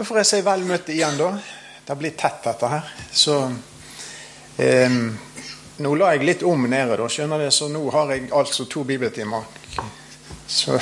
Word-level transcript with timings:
Da 0.00 0.04
får 0.04 0.16
jeg 0.16 0.26
si 0.30 0.38
vel 0.40 0.62
møtt 0.64 0.86
igjen, 0.88 1.18
da. 1.20 1.26
Det 1.84 1.94
blir 2.00 2.14
tett, 2.16 2.38
dette 2.40 2.68
her. 2.72 2.86
Så 3.12 3.34
eh, 4.56 4.94
Nå 5.84 5.90
la 6.00 6.14
jeg 6.14 6.22
litt 6.24 6.44
om 6.48 6.62
nede, 6.64 6.94
da, 6.96 7.08
skjønner 7.12 7.42
du, 7.44 7.50
så 7.52 7.66
nå 7.68 7.82
har 7.92 8.14
jeg 8.14 8.30
altså 8.32 8.64
to 8.64 8.80
bibeltimer. 8.88 9.44
Så 10.48 10.78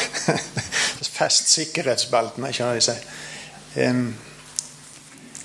fest 1.17 1.51
sikkerhetsbeltene, 1.51 2.53
skjønner 2.55 2.79
de 2.79 2.85
seg. 2.87 3.01
Eh, 3.83 3.99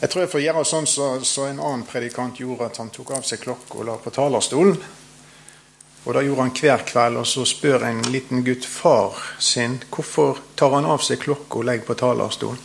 jeg 0.04 0.12
tror 0.14 0.21
jeg 0.21 0.32
får 0.36 0.44
gjøre 0.44 0.64
sånn 0.70 0.90
som 0.92 1.18
så, 1.24 1.26
så 1.26 1.48
en 1.48 1.62
annen 1.64 1.86
predikant 1.90 2.42
gjorde, 2.44 2.68
at 2.70 2.78
han 2.78 2.92
tok 2.94 3.16
av 3.18 3.26
seg 3.26 3.42
klokka 3.42 3.80
og 3.80 3.88
la 3.88 3.96
på 4.04 4.14
talerstolen. 4.14 4.78
Og 6.04 6.12
det 6.14 6.24
gjorde 6.28 6.46
han 6.46 6.54
hver 6.60 6.86
kveld, 6.94 7.18
og 7.24 7.26
så 7.26 7.48
spør 7.50 7.88
en 7.90 8.05
liten 8.14 8.46
gutt 8.46 8.70
far 8.70 9.18
sin 9.42 9.80
hvorfor 9.90 10.44
tar 10.62 10.78
han 10.78 10.86
av 10.94 11.02
seg 11.02 11.26
klokka 11.26 11.64
og 11.64 11.68
legger 11.71 11.90
på 11.90 11.98
talerstolen. 12.04 12.62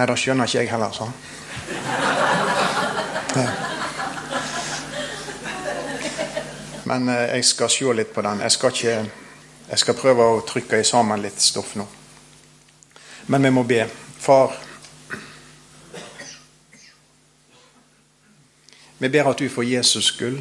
Nei, 0.00 0.06
det 0.08 0.14
skjønner 0.16 0.48
ikke 0.48 0.62
jeg 0.62 0.68
heller, 0.70 0.94
sa 0.96 1.04
han. 1.04 1.16
Men 6.88 7.08
eh, 7.12 7.34
jeg 7.34 7.44
skal 7.44 7.68
se 7.68 7.92
litt 7.92 8.14
på 8.14 8.22
den. 8.24 8.40
Jeg 8.40 8.54
skal, 8.54 8.72
ikke, 8.72 8.94
jeg 9.68 9.78
skal 9.82 9.98
prøve 9.98 10.24
å 10.24 10.38
trykke 10.48 10.80
i 10.80 10.86
sammen 10.88 11.20
litt 11.20 11.36
stoff 11.44 11.74
nå. 11.76 11.84
Men 13.28 13.44
vi 13.44 13.50
må 13.52 13.66
be. 13.68 13.82
Far, 14.24 14.56
vi 19.04 19.08
ber 19.12 19.28
at 19.34 19.44
du 19.44 19.52
for 19.52 19.68
Jesus 19.68 20.08
skyld 20.14 20.40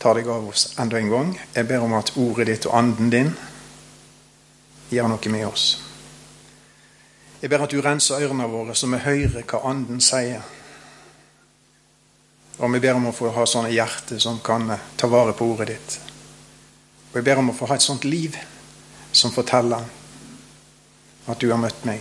tar 0.00 0.16
deg 0.16 0.32
av 0.32 0.48
oss 0.54 0.72
enda 0.80 0.96
en 0.96 1.12
gang. 1.12 1.36
Jeg 1.52 1.68
ber 1.68 1.84
om 1.84 1.92
at 2.00 2.16
ordet 2.16 2.48
ditt 2.48 2.64
og 2.70 2.78
anden 2.80 3.12
din 3.12 3.30
gjør 4.88 5.12
noe 5.12 5.36
med 5.36 5.46
oss. 5.50 5.95
Jeg 7.40 7.50
ber 7.52 7.64
at 7.66 7.72
du 7.72 7.80
renser 7.84 8.22
ørene 8.24 8.46
våre, 8.48 8.74
så 8.74 8.88
vi 8.88 9.02
hører 9.04 9.44
hva 9.44 9.60
Anden 9.68 10.00
sier. 10.00 10.44
Og 12.56 12.72
vi 12.72 12.80
ber 12.80 12.96
om 12.96 13.10
å 13.10 13.14
få 13.14 13.30
ha 13.36 13.44
sånne 13.44 13.74
hjerter 13.74 14.20
som 14.22 14.40
kan 14.44 14.70
ta 14.96 15.10
vare 15.12 15.34
på 15.36 15.48
ordet 15.52 15.68
ditt. 15.74 15.98
Og 17.10 17.18
jeg 17.20 17.26
ber 17.28 17.42
om 17.42 17.52
å 17.52 17.56
få 17.56 17.68
ha 17.68 17.76
et 17.76 17.84
sånt 17.84 18.06
liv 18.08 18.36
som 19.12 19.32
forteller 19.32 19.84
at 21.26 21.40
du 21.40 21.50
har 21.50 21.60
møtt 21.60 21.84
meg. 21.88 22.00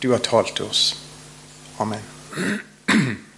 Du 0.00 0.10
har 0.14 0.24
talt 0.24 0.56
til 0.56 0.70
oss. 0.72 0.86
Amen. 1.80 2.08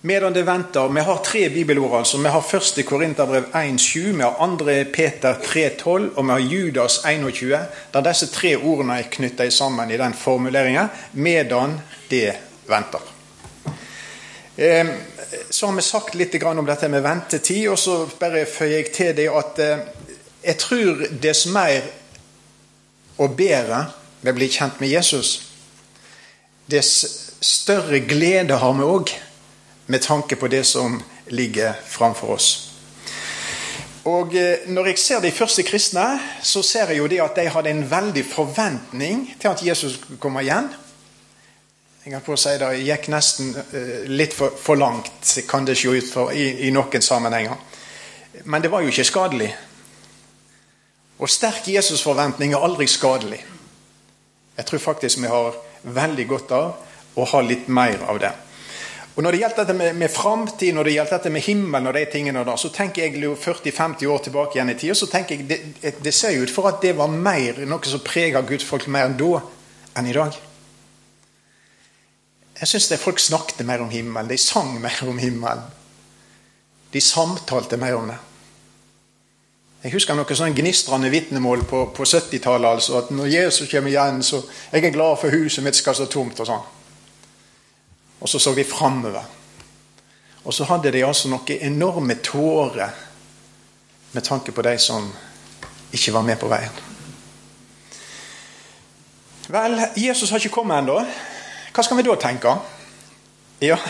Medan 0.00 0.32
det 0.32 0.42
venter 0.42 0.88
Vi 0.88 1.00
har 1.00 1.16
tre 1.24 1.48
bibelord. 1.48 1.98
altså. 1.98 2.18
Vi 2.18 2.28
har 2.28 2.40
første 2.40 2.82
Korinterbrev 2.82 3.44
1,7, 3.52 3.98
vi 3.98 4.22
har 4.22 4.36
andre 4.40 4.84
Peter 4.84 5.34
3,12 5.34 6.14
og 6.16 6.24
vi 6.24 6.30
har 6.30 6.38
Judas 6.38 7.00
21. 7.04 7.58
Der 7.94 8.00
disse 8.00 8.26
tre 8.26 8.56
ordene 8.56 8.98
er 8.98 9.10
knytta 9.10 9.50
sammen 9.50 9.90
i 9.90 9.96
den 9.96 10.14
formuleringen. 10.14 10.88
Medan 11.12 11.80
det 12.10 12.32
venter. 12.66 13.00
Ehm, 14.56 14.88
så 15.50 15.66
har 15.66 15.74
vi 15.74 15.82
sagt 15.82 16.14
litt 16.14 16.42
om 16.42 16.66
dette 16.66 16.88
med 16.88 17.02
ventetid, 17.02 17.68
og 17.68 17.78
så 17.78 18.08
bare 18.20 18.46
føyer 18.46 18.76
jeg 18.76 18.92
til 18.92 19.16
det 19.16 19.28
at 19.30 19.58
eh, 19.58 19.78
jeg 20.44 20.58
tror 20.58 21.06
dess 21.22 21.46
mer 21.46 21.82
og 23.18 23.36
bedre 23.36 23.86
vi 24.20 24.32
blir 24.32 24.48
kjent 24.48 24.80
med 24.80 24.88
Jesus, 24.88 25.42
dess 26.70 27.06
større 27.40 28.00
glede 28.00 28.58
har 28.58 28.72
vi 28.72 28.82
òg 28.82 29.27
med 29.88 30.02
tanke 30.04 30.36
på 30.36 30.48
det 30.48 30.64
som 30.68 31.00
ligger 31.32 31.72
framfor 31.86 32.34
oss. 32.36 32.48
Og 34.04 34.34
eh, 34.36 34.68
Når 34.68 34.86
jeg 34.86 34.98
ser 34.98 35.20
de 35.20 35.32
første 35.32 35.62
kristne, 35.62 36.20
så 36.42 36.62
ser 36.62 36.92
jeg 36.92 36.98
jo 36.98 37.06
det 37.08 37.20
at 37.24 37.36
de 37.36 37.48
hadde 37.48 37.70
en 37.70 37.90
veldig 37.90 38.24
forventning 38.24 39.26
til 39.40 39.48
at 39.48 39.62
Jesus 39.64 39.98
skulle 39.98 40.20
komme 40.20 40.44
igjen. 40.44 40.68
Jeg 42.04 42.12
kan 42.12 42.24
på 42.24 42.32
å 42.32 42.40
si 42.40 42.54
Det 42.60 42.70
gikk 42.84 43.08
nesten 43.12 43.54
eh, 43.56 44.04
litt 44.08 44.36
for, 44.36 44.54
for 44.56 44.80
langt, 44.80 45.34
kan 45.48 45.64
det 45.64 45.76
se 45.76 45.88
ut 45.88 46.12
for, 46.12 46.32
i, 46.32 46.68
i 46.68 46.72
noen 46.72 47.04
sammenhenger. 47.04 47.56
Men 48.44 48.62
det 48.62 48.70
var 48.72 48.84
jo 48.84 48.92
ikke 48.92 49.08
skadelig. 49.08 49.50
Og 51.18 51.30
sterk 51.30 51.66
Jesusforventning 51.68 52.52
er 52.54 52.64
aldri 52.64 52.86
skadelig. 52.86 53.40
Jeg 54.56 54.66
tror 54.66 54.84
faktisk 54.84 55.18
vi 55.18 55.32
har 55.32 55.56
veldig 55.82 56.28
godt 56.28 56.52
av 56.52 57.18
å 57.18 57.24
ha 57.32 57.40
litt 57.42 57.68
mer 57.68 58.04
av 58.08 58.20
det. 58.22 58.32
Og 59.18 59.24
Når 59.24 59.34
det 59.34 59.38
gjelder 59.40 59.56
dette 59.58 59.74
med, 59.74 59.96
med 59.98 60.10
framtid, 60.14 60.74
når 60.74 60.84
det 60.86 60.92
gjelder 60.92 61.16
dette 61.16 61.30
med 61.34 61.42
himmelen, 61.42 61.86
og 61.90 61.94
de 61.96 62.04
tingene 62.06 62.44
da, 62.46 62.52
så 62.54 62.68
tenker 62.70 63.02
jeg 63.02 63.32
40-50 63.34 64.06
år 64.06 64.20
tilbake 64.22 64.54
igjen 64.54 64.70
i 64.70 64.76
tid, 64.78 64.94
så 64.94 65.08
tenker 65.10 65.34
jeg 65.34 65.48
det, 65.50 65.94
det 66.04 66.12
ser 66.14 66.36
jo 66.36 66.44
ut 66.46 66.52
for 66.54 66.68
at 66.70 66.78
det 66.84 66.92
var 66.94 67.10
mer, 67.10 67.58
noe 67.66 67.82
som 67.82 68.04
preger 68.06 68.46
gudsfolk 68.46 68.86
mer 68.86 69.08
enn 69.08 69.18
da 69.18 69.40
enn 69.98 70.12
i 70.12 70.14
dag. 70.14 70.38
Jeg 72.60 72.70
syns 72.70 72.88
folk 73.02 73.18
snakket 73.18 73.66
mer 73.66 73.82
om 73.82 73.90
himmelen, 73.90 74.30
de 74.30 74.38
sang 74.38 74.78
mer 74.78 75.02
om 75.02 75.18
himmelen. 75.18 75.66
De 76.94 77.02
samtalte 77.02 77.76
mer 77.76 77.98
om 77.98 78.06
det. 78.14 78.22
Jeg 79.82 79.98
husker 79.98 80.14
noen 80.14 80.30
sånne 80.30 80.54
gnistrende 80.54 81.10
vitnemål 81.10 81.66
på, 81.66 81.88
på 81.90 82.06
70-tallet. 82.06 82.70
Altså, 82.70 83.02
at 83.02 83.10
når 83.10 83.34
Jesus 83.34 83.66
kommer 83.66 83.90
igjen, 83.90 84.22
så 84.22 84.44
jeg 84.70 84.84
er 84.84 84.94
glad 84.94 85.18
for 85.18 85.34
huset 85.34 85.66
mitt 85.66 85.74
skal 85.74 85.98
stå 85.98 86.06
tomt. 86.06 86.38
og 86.38 86.54
sånn. 86.54 86.66
Og 88.20 88.28
så 88.28 88.38
så 88.38 88.54
de 88.54 88.64
framover. 88.64 89.24
Og 90.44 90.54
så 90.54 90.64
hadde 90.64 90.92
de 90.92 91.04
altså 91.06 91.28
noen 91.28 91.58
enorme 91.60 92.14
tårer 92.14 92.90
med 94.12 94.22
tanke 94.24 94.52
på 94.52 94.62
de 94.62 94.78
som 94.78 95.10
ikke 95.92 96.12
var 96.12 96.22
med 96.22 96.38
på 96.38 96.48
veien. 96.48 96.80
Vel, 99.48 99.80
Jesus 99.96 100.30
har 100.30 100.38
ikke 100.38 100.54
kommet 100.60 100.78
ennå. 100.82 100.98
Hva 101.74 101.84
skal 101.84 101.96
vi 101.96 102.04
da 102.04 102.16
tenke? 102.20 102.54
Ja, 103.60 103.78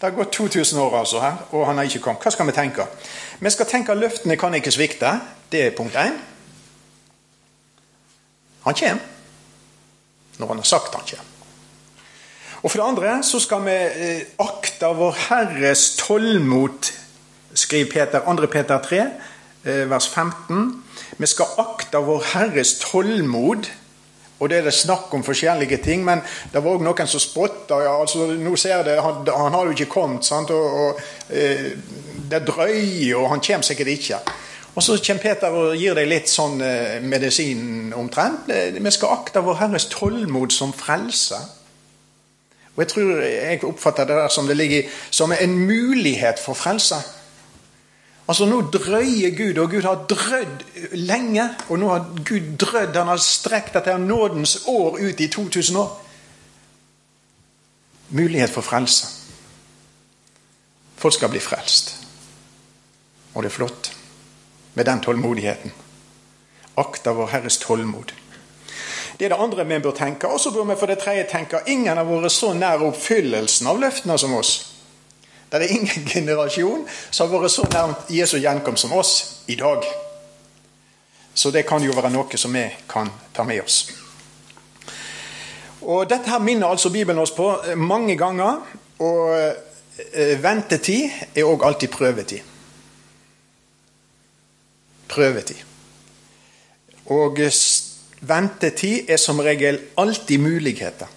Det 0.00 0.10
har 0.10 0.16
gått 0.16 0.32
2000 0.32 0.78
år 0.80 0.98
altså 0.98 1.20
her, 1.20 1.36
og 1.50 1.66
han 1.66 1.78
har 1.78 1.86
ikke 1.88 2.02
kommet. 2.04 2.22
Hva 2.22 2.30
skal 2.34 2.46
vi 2.46 2.52
tenke? 2.52 2.84
Vi 3.40 3.50
skal 3.50 3.66
tenke 3.66 3.92
at 3.94 3.98
løftene 3.98 4.36
kan 4.36 4.54
ikke 4.54 4.72
svikte. 4.74 5.12
Det 5.52 5.62
er 5.66 5.76
punkt 5.76 5.96
én. 5.96 6.18
Han 8.66 8.74
kommer 8.74 9.00
når 10.38 10.46
han 10.48 10.56
har 10.56 10.66
sagt 10.68 10.94
han 10.94 11.06
kommer. 11.08 11.33
Og 12.64 12.70
For 12.70 12.80
det 12.80 12.88
andre 12.88 13.22
så 13.22 13.38
skal 13.44 13.64
vi 13.66 13.72
eh, 13.76 14.20
akte 14.40 14.88
vår 14.96 15.16
Herres 15.26 15.82
tålmod, 16.00 16.92
skriver 17.54 17.90
Peter, 17.90 18.22
2. 18.24 18.46
Peter 18.48 18.78
3, 18.80 19.00
eh, 19.64 19.90
vers 19.90 20.08
15. 20.08 20.84
Vi 21.18 21.26
skal 21.28 21.58
akte 21.60 22.00
vår 22.00 22.22
Herres 22.32 22.78
tålmod. 22.80 23.68
Og 24.40 24.50
det 24.50 24.58
er 24.58 24.64
det 24.66 24.74
snakk 24.74 25.12
om 25.14 25.22
forskjellige 25.24 25.76
ting, 25.84 26.04
men 26.04 26.22
det 26.52 26.62
var 26.64 26.74
òg 26.74 26.82
noen 26.82 27.08
som 27.08 27.20
spotta. 27.20 27.82
Ja, 27.84 27.92
altså, 28.00 28.26
nå 28.32 28.56
ser 28.56 28.82
det, 28.82 28.96
han, 29.00 29.20
han 29.28 29.54
har 29.54 29.68
jo 29.68 29.76
ikke 29.76 29.92
kommet, 29.92 30.24
sant? 30.24 30.50
og, 30.50 30.80
og 30.80 31.02
eh, 31.30 31.68
det 32.30 32.46
drøyer, 32.48 33.18
og 33.20 33.28
han 33.30 33.44
kommer 33.44 33.68
sikkert 33.68 33.92
ikke. 33.92 34.22
Og 34.74 34.82
Så 34.82 34.96
kommer 35.06 35.22
Peter 35.22 35.52
og 35.52 35.76
gir 35.76 35.94
deg 35.94 36.08
litt 36.08 36.32
sånn 36.32 36.64
eh, 36.64 36.96
medisin 37.04 37.92
omtrent. 37.94 38.48
Vi 38.48 38.94
skal 38.96 39.20
akte 39.20 39.44
vår 39.44 39.60
Herres 39.60 39.86
tålmod 39.92 40.56
som 40.56 40.72
frelse. 40.72 41.42
Og 42.76 42.82
Jeg 42.82 42.88
tror 42.88 43.20
jeg 43.22 43.64
oppfatter 43.64 44.04
det 44.04 44.16
der 44.16 44.28
som 44.28 44.46
det 44.46 44.56
ligger 44.56 44.82
som 45.10 45.32
en 45.32 45.58
mulighet 45.66 46.38
for 46.44 46.54
frelse. 46.54 46.96
Altså 48.28 48.46
Nå 48.46 48.60
drøyer 48.60 49.36
Gud, 49.36 49.58
og 49.58 49.70
Gud 49.70 49.82
har 49.82 50.06
drødd 50.08 50.64
lenge. 50.92 51.48
Og 51.68 51.78
nå 51.78 51.88
har 51.88 52.06
Gud 52.24 52.56
drødd, 52.58 52.96
han 52.96 53.06
har 53.06 53.16
strekt 53.16 53.74
dette 53.74 53.98
nådens 53.98 54.62
år 54.66 54.98
ut 54.98 55.20
i 55.20 55.28
2000 55.28 55.76
år. 55.76 56.00
Mulighet 58.08 58.50
for 58.50 58.60
frelse. 58.60 59.06
Folk 60.96 61.14
skal 61.14 61.28
bli 61.28 61.40
frelst. 61.40 61.96
Og 63.34 63.42
det 63.42 63.50
er 63.50 63.54
flott 63.54 63.92
med 64.74 64.84
den 64.84 65.00
tålmodigheten. 65.00 65.72
Akta 66.76 67.12
vår 67.12 67.26
Herres 67.26 67.58
tålmod. 67.58 68.14
Det 69.18 69.26
er 69.26 69.34
det 69.34 69.42
andre 69.42 69.66
vi 69.66 69.78
bør 69.78 69.94
tenke. 69.94 70.28
Og 70.28 70.40
så 70.40 70.50
bør 70.50 70.64
vi 70.64 70.78
for 70.78 70.90
det 70.90 70.98
tredje 70.98 71.26
tenke 71.30 71.62
ingen 71.66 71.96
har 71.96 72.06
vært 72.08 72.32
så 72.32 72.52
nær 72.54 72.82
oppfyllelsen 72.88 73.66
av 73.70 73.80
løftene 73.80 74.18
som 74.18 74.34
oss. 74.34 74.54
Det 75.50 75.62
er 75.62 75.76
ingen 75.76 76.08
generasjon 76.14 76.86
som 77.10 77.28
har 77.28 77.38
vært 77.38 77.54
så 77.54 77.66
nær 77.72 77.94
Jesu 78.10 78.38
gjenkomst 78.38 78.86
som 78.86 78.96
oss 78.96 79.12
i 79.46 79.58
dag. 79.60 79.86
Så 81.34 81.50
det 81.50 81.66
kan 81.66 81.82
jo 81.82 81.94
være 81.94 82.12
noe 82.14 82.38
som 82.38 82.54
vi 82.54 82.64
kan 82.90 83.10
ta 83.34 83.44
med 83.46 83.62
oss. 83.62 83.84
Og 85.84 86.08
Dette 86.08 86.30
her 86.30 86.40
minner 86.40 86.70
altså 86.70 86.90
Bibelen 86.90 87.20
oss 87.20 87.34
på 87.34 87.50
mange 87.76 88.16
ganger. 88.16 88.62
Og 88.98 89.34
eh, 89.36 90.42
ventetid 90.42 91.10
er 91.34 91.46
òg 91.46 91.64
alltid 91.66 91.90
prøvetid. 91.92 92.40
Prøvetid. 95.10 95.60
Og 97.12 97.38
Ventetid 98.24 99.10
er 99.10 99.20
som 99.20 99.40
regel 99.44 99.80
alltid 100.00 100.40
muligheter. 100.40 101.10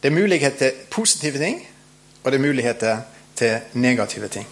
Det 0.00 0.08
er 0.08 0.16
mulighet 0.16 0.56
til 0.56 0.72
positive 0.90 1.38
ting, 1.38 1.60
og 2.22 2.32
det 2.32 2.38
er 2.38 2.46
muligheter 2.46 3.02
til 3.36 3.58
negative 3.72 4.28
ting. 4.28 4.46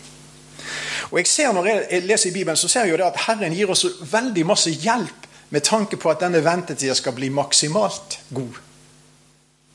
Og 1.10 1.18
jeg 1.18 1.26
ser 1.26 1.52
Når 1.52 1.66
jeg 1.66 2.02
leser 2.02 2.30
i 2.30 2.32
Bibelen, 2.32 2.56
så 2.56 2.68
ser 2.68 2.80
jeg 2.80 2.90
jo 2.90 2.96
det 2.96 3.06
at 3.06 3.20
Herren 3.26 3.54
gir 3.54 3.70
oss 3.70 3.86
veldig 4.12 4.46
masse 4.46 4.70
hjelp 4.70 5.26
med 5.50 5.64
tanke 5.64 5.96
på 5.96 6.10
at 6.10 6.20
denne 6.20 6.44
ventetida 6.44 6.94
skal 6.94 7.14
bli 7.16 7.28
maksimalt 7.28 8.18
god 8.34 8.58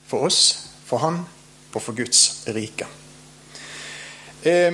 for 0.08 0.28
oss, 0.28 0.70
for 0.86 0.98
Han 0.98 1.24
og 1.74 1.82
for 1.82 1.96
Guds 1.98 2.44
rike. 2.54 2.86
Eh, 4.44 4.74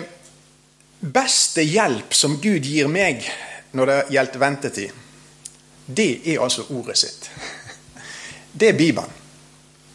beste 1.00 1.64
hjelp 1.64 2.14
som 2.14 2.40
Gud 2.42 2.66
gir 2.66 2.90
meg 2.92 3.24
når 3.72 3.86
det 3.86 4.00
gjelder 4.16 4.42
ventetid, 4.42 4.92
det 5.98 6.22
er 6.34 6.44
altså 6.44 6.68
ordet 6.70 6.98
sitt. 6.98 7.30
Det 8.54 8.70
er 8.70 8.78
Bibelen. 8.78 9.18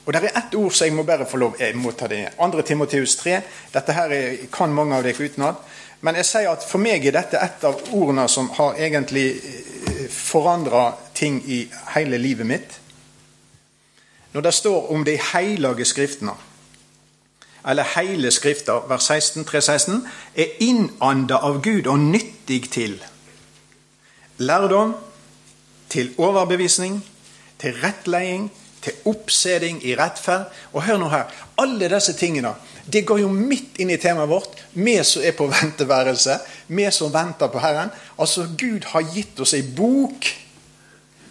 Og 0.05 0.12
det 0.12 0.20
er 0.25 0.38
ett 0.38 0.55
ord 0.55 0.73
som 0.73 0.87
jeg 0.87 0.94
må 0.94 1.02
bare 1.02 1.26
få 1.26 1.38
lov 1.41 1.56
jeg 1.58 1.76
må 1.81 1.94
ta 1.96 2.08
det. 2.11 2.35
2. 2.37 2.62
Timoteus 2.62 3.17
3. 3.17 3.38
Dette 3.73 3.93
her 3.96 4.12
er, 4.12 4.37
kan 4.52 4.73
mange 4.75 4.96
av 4.96 5.05
dere 5.06 5.25
utenat. 5.25 5.62
Men 6.05 6.19
jeg 6.20 6.29
sier 6.29 6.50
at 6.50 6.64
for 6.69 6.82
meg 6.82 7.06
er 7.06 7.17
dette 7.17 7.41
et 7.41 7.64
av 7.64 7.79
ordene 7.96 8.26
som 8.29 8.50
har 8.58 8.76
egentlig 8.76 9.29
eh, 9.41 10.08
forandra 10.12 10.91
ting 11.17 11.41
i 11.49 11.62
hele 11.94 12.19
livet 12.20 12.46
mitt. 12.46 12.76
Når 14.35 14.44
det 14.44 14.55
står 14.55 14.91
om 14.93 15.05
de 15.06 15.14
hellige 15.32 15.87
skriftene, 15.88 16.35
eller 17.64 17.87
hele 17.96 18.31
Skrifta, 18.31 18.82
vers 18.88 19.06
16, 19.08 19.44
316, 19.44 20.02
er 20.37 20.56
innanda 20.61 21.38
av 21.41 21.62
Gud 21.64 21.87
og 21.88 21.99
nyttig 22.02 22.67
til 22.75 22.99
lærdom, 24.37 24.93
til 25.94 26.11
overbevisning, 26.19 26.99
til 27.61 27.76
rettleding, 27.82 28.49
til 28.82 28.93
oppseding 29.08 29.79
i 29.87 29.94
rettferd. 29.96 30.50
Og 30.73 30.82
hør 30.85 30.99
nå 31.00 31.08
her. 31.12 31.31
Alle 31.62 31.88
disse 31.93 32.17
tingene 32.19 32.55
det 32.93 33.06
går 33.08 33.23
jo 33.23 33.31
midt 33.32 33.79
inn 33.81 33.94
i 33.94 34.00
temaet 34.00 34.29
vårt. 34.29 34.58
Vi 34.76 34.99
som 35.06 35.25
er 35.25 35.37
på 35.38 35.46
venteværelse, 35.55 36.38
vi 36.69 36.88
som 36.93 37.12
venter 37.14 37.49
på 37.49 37.62
Herren. 37.62 37.93
Altså, 38.19 38.49
Gud 38.58 38.91
har 38.93 39.06
gitt 39.14 39.41
oss 39.41 39.55
ei 39.56 39.62
bok 39.62 40.29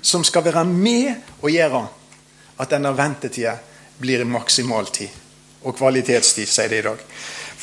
som 0.04 0.24
skal 0.26 0.44
være 0.48 0.66
med 0.68 1.14
og 1.42 1.52
gjøre 1.54 1.84
at 2.60 2.72
denne 2.74 2.92
ventetida 2.98 3.58
blir 4.00 4.26
maksimaltid. 4.26 5.22
Og 5.64 5.78
kvalitetstid, 5.78 6.50
sier 6.50 6.72
det 6.72 6.82
i 6.82 6.88
dag. 6.88 7.04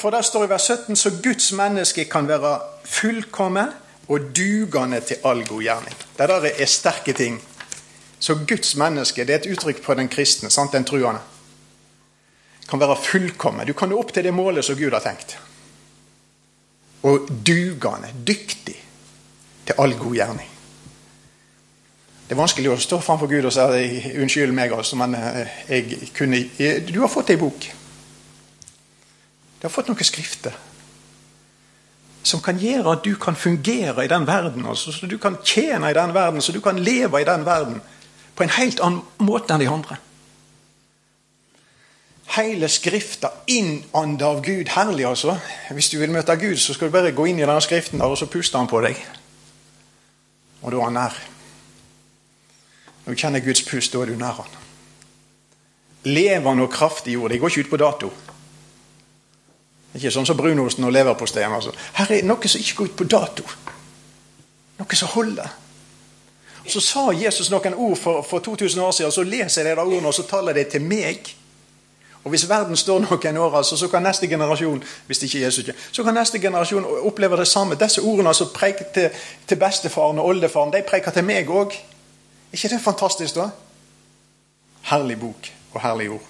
For 0.01 0.15
der 0.15 0.25
står 0.25 0.47
i 0.47 0.51
vers 0.55 0.71
17 0.71 0.97
så 0.97 1.11
Guds 1.21 1.51
menneske 1.53 2.07
kan 2.09 2.29
være 2.29 2.55
fullkommen 2.89 3.75
og 4.11 4.21
dugende 4.37 5.01
til 5.07 5.23
all 5.25 5.45
god 5.47 5.63
gjerning. 5.63 5.97
Det 6.19 6.29
der 6.29 6.47
er 6.51 6.67
sterke 6.67 7.13
ting. 7.13 7.41
Så 8.19 8.35
Guds 8.49 8.75
menneske 8.77 9.25
det 9.25 9.35
er 9.35 9.39
et 9.39 9.53
uttrykk 9.53 9.83
på 9.83 9.95
den 9.95 10.09
kristne, 10.09 10.51
sant? 10.51 10.73
den 10.73 10.85
truende. 10.85 11.21
Kan 12.69 12.81
være 12.81 12.97
fullkommen. 13.03 13.67
Du 13.67 13.73
kan 13.73 13.89
nå 13.89 13.99
opp 13.99 14.13
til 14.13 14.25
det 14.25 14.35
målet 14.35 14.65
som 14.65 14.77
Gud 14.79 14.93
har 14.93 15.01
tenkt. 15.01 15.39
Og 17.03 17.29
dugende, 17.47 18.11
dyktig 18.27 18.77
til 19.67 19.79
all 19.79 19.95
god 19.99 20.15
gjerning. 20.15 20.49
Det 22.29 22.37
er 22.37 22.39
vanskelig 22.43 22.71
å 22.71 22.79
stå 22.79 23.01
framfor 23.03 23.27
Gud 23.27 23.45
og 23.45 23.53
si 23.53 23.61
'unnskyld 24.15 24.53
meg', 24.53 24.77
altså, 24.77 24.97
men 24.97 25.15
eh, 25.15 25.49
jeg 25.69 26.11
kunne 26.15 26.49
Du 26.95 27.01
har 27.01 27.09
fått 27.09 27.31
ei 27.31 27.37
bok. 27.37 27.61
Du 29.61 29.63
har 29.63 29.71
fått 29.71 29.89
noen 29.89 30.05
skrifter 30.05 30.53
som 32.23 32.43
kan 32.45 32.59
gjøre 32.61 32.93
at 32.93 33.05
du 33.05 33.15
kan 33.17 33.37
fungere 33.37 34.05
i 34.05 34.09
den 34.09 34.27
verden. 34.27 34.67
Altså, 34.67 34.93
så 34.93 35.07
du 35.07 35.19
kan 35.19 35.39
tjene 35.45 35.91
i 35.91 35.97
den 35.97 36.15
verden, 36.15 36.41
så 36.41 36.53
du 36.53 36.61
kan 36.61 36.79
leve 36.79 37.21
i 37.21 37.25
den 37.25 37.45
verden 37.47 37.81
på 38.37 38.43
en 38.43 38.55
helt 38.57 38.81
annen 38.81 39.03
måte 39.19 39.55
enn 39.55 39.61
de 39.61 39.69
andre. 39.69 39.97
Hele 42.31 42.69
Skrifta 42.71 43.33
innånda 43.51 44.27
av 44.27 44.45
Gud. 44.45 44.69
Herlig, 44.69 45.05
altså. 45.09 45.35
Hvis 45.75 45.91
du 45.91 45.99
vil 45.99 46.13
møte 46.15 46.37
Gud, 46.39 46.57
så 46.57 46.75
skal 46.75 46.89
du 46.89 46.95
bare 46.95 47.11
gå 47.13 47.27
inn 47.27 47.41
i 47.41 47.43
denne 47.43 47.61
Skriften 47.61 47.99
der, 47.99 48.07
og 48.07 48.19
så 48.19 48.31
puster 48.31 48.61
han 48.61 48.71
på 48.71 48.81
deg. 48.85 49.01
Og 50.63 50.71
da 50.71 50.79
er 50.79 50.85
han 50.85 50.99
nær. 50.99 51.21
Når 53.05 53.17
du 53.17 53.19
kjenner 53.19 53.43
Guds 53.43 53.65
pust, 53.67 53.93
da 53.93 54.05
er 54.05 54.13
du 54.13 54.21
nær 54.21 54.37
han. 54.39 54.59
Levende 56.07 56.69
og 56.69 56.73
kraftig 56.73 57.17
jord. 57.17 57.33
Det 57.33 57.41
går 57.41 57.51
ikke 57.51 57.67
ut 57.67 57.73
på 57.73 57.81
dato. 57.83 58.13
Ikke 59.95 60.13
sånn 60.15 60.27
som 60.27 60.39
brunosten 60.39 60.87
og 60.87 60.93
leverposteien. 60.95 61.53
Altså. 61.53 61.73
Her 61.99 62.13
er 62.15 62.29
noe 62.29 62.49
som 62.49 62.63
ikke 62.63 62.77
går 62.79 62.93
ut 62.93 62.97
på 63.01 63.09
dato. 63.11 63.47
Noe 64.79 64.97
som 64.99 65.11
holder. 65.17 65.51
Så 66.71 66.81
sa 66.85 67.09
Jesus 67.17 67.51
noen 67.51 67.75
ord 67.75 67.97
for, 67.99 68.23
for 68.23 68.45
2000 68.45 68.83
år 68.85 68.93
siden, 68.95 69.11
og 69.11 69.17
så 69.17 69.25
leser 69.27 69.67
jeg 69.67 69.77
de 69.77 69.83
ordene 69.83 70.11
og 70.11 70.15
så 70.15 70.27
taler 70.29 70.55
de 70.55 70.65
til 70.71 70.85
meg. 70.85 71.33
Og 72.25 72.31
Hvis 72.31 72.49
verden 72.49 72.77
står 72.77 73.01
noen 73.01 73.37
år, 73.37 73.57
altså, 73.57 73.77
så 73.77 73.89
kan 73.89 74.05
neste 74.05 74.29
generasjon 74.29 74.83
hvis 75.07 75.19
det 75.19 75.31
ikke 75.31 75.45
Jesus 75.45 75.59
ikke, 75.65 75.75
så 75.93 76.05
kan 76.05 76.15
neste 76.15 76.39
generasjon 76.39 76.85
oppleve 77.01 77.37
det 77.41 77.49
samme. 77.49 77.79
Disse 77.81 78.03
ordene 78.05 78.35
som 78.35 78.53
preker 78.55 78.93
til, 78.95 79.09
til 79.49 79.59
bestefaren 79.59 80.19
og 80.19 80.27
oldefaren, 80.35 80.73
de 80.73 80.85
preker 80.89 81.17
til 81.17 81.25
meg 81.25 81.49
òg. 81.49 81.75
ikke 82.53 82.69
det 82.69 82.81
fantastisk, 82.81 83.35
da? 83.35 83.49
Herlig 84.93 85.21
bok 85.21 85.53
og 85.73 85.81
herlig 85.81 86.11
ord. 86.11 86.30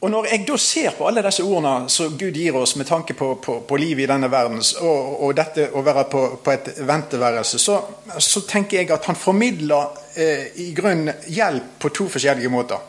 Og 0.00 0.10
Når 0.10 0.26
jeg 0.30 0.46
da 0.48 0.56
ser 0.56 0.94
på 0.96 1.04
alle 1.08 1.20
disse 1.24 1.44
ordene 1.44 1.90
som 1.92 2.14
Gud 2.16 2.36
gir 2.36 2.56
oss 2.56 2.72
med 2.80 2.88
tanke 2.88 3.12
på, 3.14 3.34
på, 3.44 3.58
på 3.68 3.76
livet 3.76 4.06
i 4.06 4.08
denne 4.08 4.30
verden, 4.32 4.62
og, 4.80 5.10
og, 5.26 5.34
dette 5.36 5.66
å 5.76 5.82
være 5.84 6.06
på, 6.08 6.22
på 6.40 6.54
et 6.54 6.70
venteværelse, 6.88 7.60
så, 7.60 7.76
så, 8.16 8.40
tenker 8.48 8.80
jeg 8.80 8.88
at 8.96 9.10
han 9.10 9.18
formidler 9.18 10.00
eh, 10.14 10.46
i 10.64 10.70
grunn 10.76 11.04
hjelp 11.28 11.76
på 11.84 11.92
to 11.92 12.08
forskjellige 12.16 12.52
måter. 12.52 12.80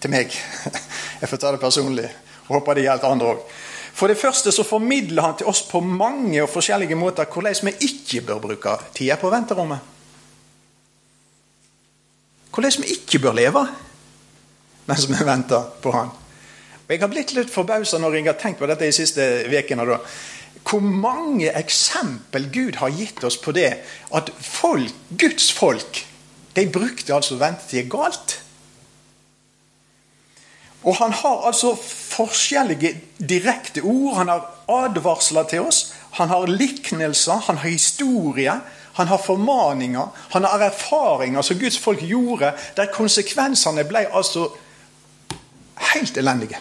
Til 0.00 0.14
meg. 0.14 0.30
Jeg 1.20 1.28
får 1.28 1.42
ta 1.42 1.50
det 1.52 1.60
personlig, 1.60 2.06
og 2.46 2.60
håper 2.60 2.78
det 2.78 2.86
gjelder 2.86 3.10
andre 3.10 3.34
òg. 3.34 3.42
For 3.90 4.08
det 4.08 4.16
første 4.16 4.54
så 4.54 4.62
formidler 4.64 5.26
han 5.26 5.36
til 5.36 5.50
oss 5.50 5.64
på 5.66 5.82
mange 5.82 6.38
og 6.40 6.48
forskjellige 6.54 6.96
måter 6.96 7.26
hvordan 7.28 7.66
vi 7.66 7.90
ikke 7.90 8.22
bør 8.30 8.38
bruke 8.46 8.78
tida 8.94 9.18
på 9.20 9.28
venterommet. 9.34 9.82
Hvordan 12.54 12.84
vi 12.86 12.94
ikke 12.94 13.20
bør 13.26 13.36
leve 13.36 13.66
mens 14.90 15.06
vi 15.08 15.24
venter 15.24 15.70
på 15.82 15.94
han. 15.94 16.10
Og 16.90 16.92
Jeg 16.94 17.00
har 17.04 17.10
blitt 17.12 17.32
litt 17.36 17.50
forbausa 17.54 18.00
når 18.02 18.18
jeg 18.18 18.26
har 18.26 18.38
tenkt 18.40 18.58
på 18.58 18.66
dette 18.66 18.88
de 18.88 18.94
siste 18.94 19.26
ukene. 19.46 19.86
Hvor 20.66 20.82
mange 20.82 21.52
eksempel 21.56 22.48
Gud 22.52 22.80
har 22.82 22.90
gitt 22.90 23.22
oss 23.24 23.38
på 23.40 23.54
det 23.54 23.70
at 24.12 24.30
folk, 24.42 24.92
Guds 25.14 25.52
folk 25.54 26.04
de 26.56 26.66
brukte 26.66 27.14
altså 27.14 27.38
ventetid 27.38 27.86
galt. 27.92 28.40
Og 30.82 30.96
han 30.96 31.12
har 31.12 31.46
altså 31.46 31.74
forskjellige 31.76 32.94
direkte 33.28 33.84
ord. 33.84 34.16
Han 34.16 34.32
har 34.32 34.48
advarsler 34.68 35.46
til 35.46 35.68
oss. 35.70 35.92
Han 36.18 36.28
har 36.28 36.50
liknelser, 36.50 37.38
han 37.46 37.60
har 37.60 37.68
historie, 37.70 38.54
han 38.98 39.06
har 39.06 39.22
formaninger. 39.22 40.08
Han 40.34 40.44
har 40.44 40.64
erfaringer 40.72 41.42
som 41.42 41.58
Guds 41.58 41.78
folk 41.78 42.02
gjorde, 42.02 42.52
der 42.76 42.90
konsekvensene 42.90 43.84
ble 43.86 44.08
altså 44.10 44.48
helt 45.94 46.16
elendige. 46.16 46.58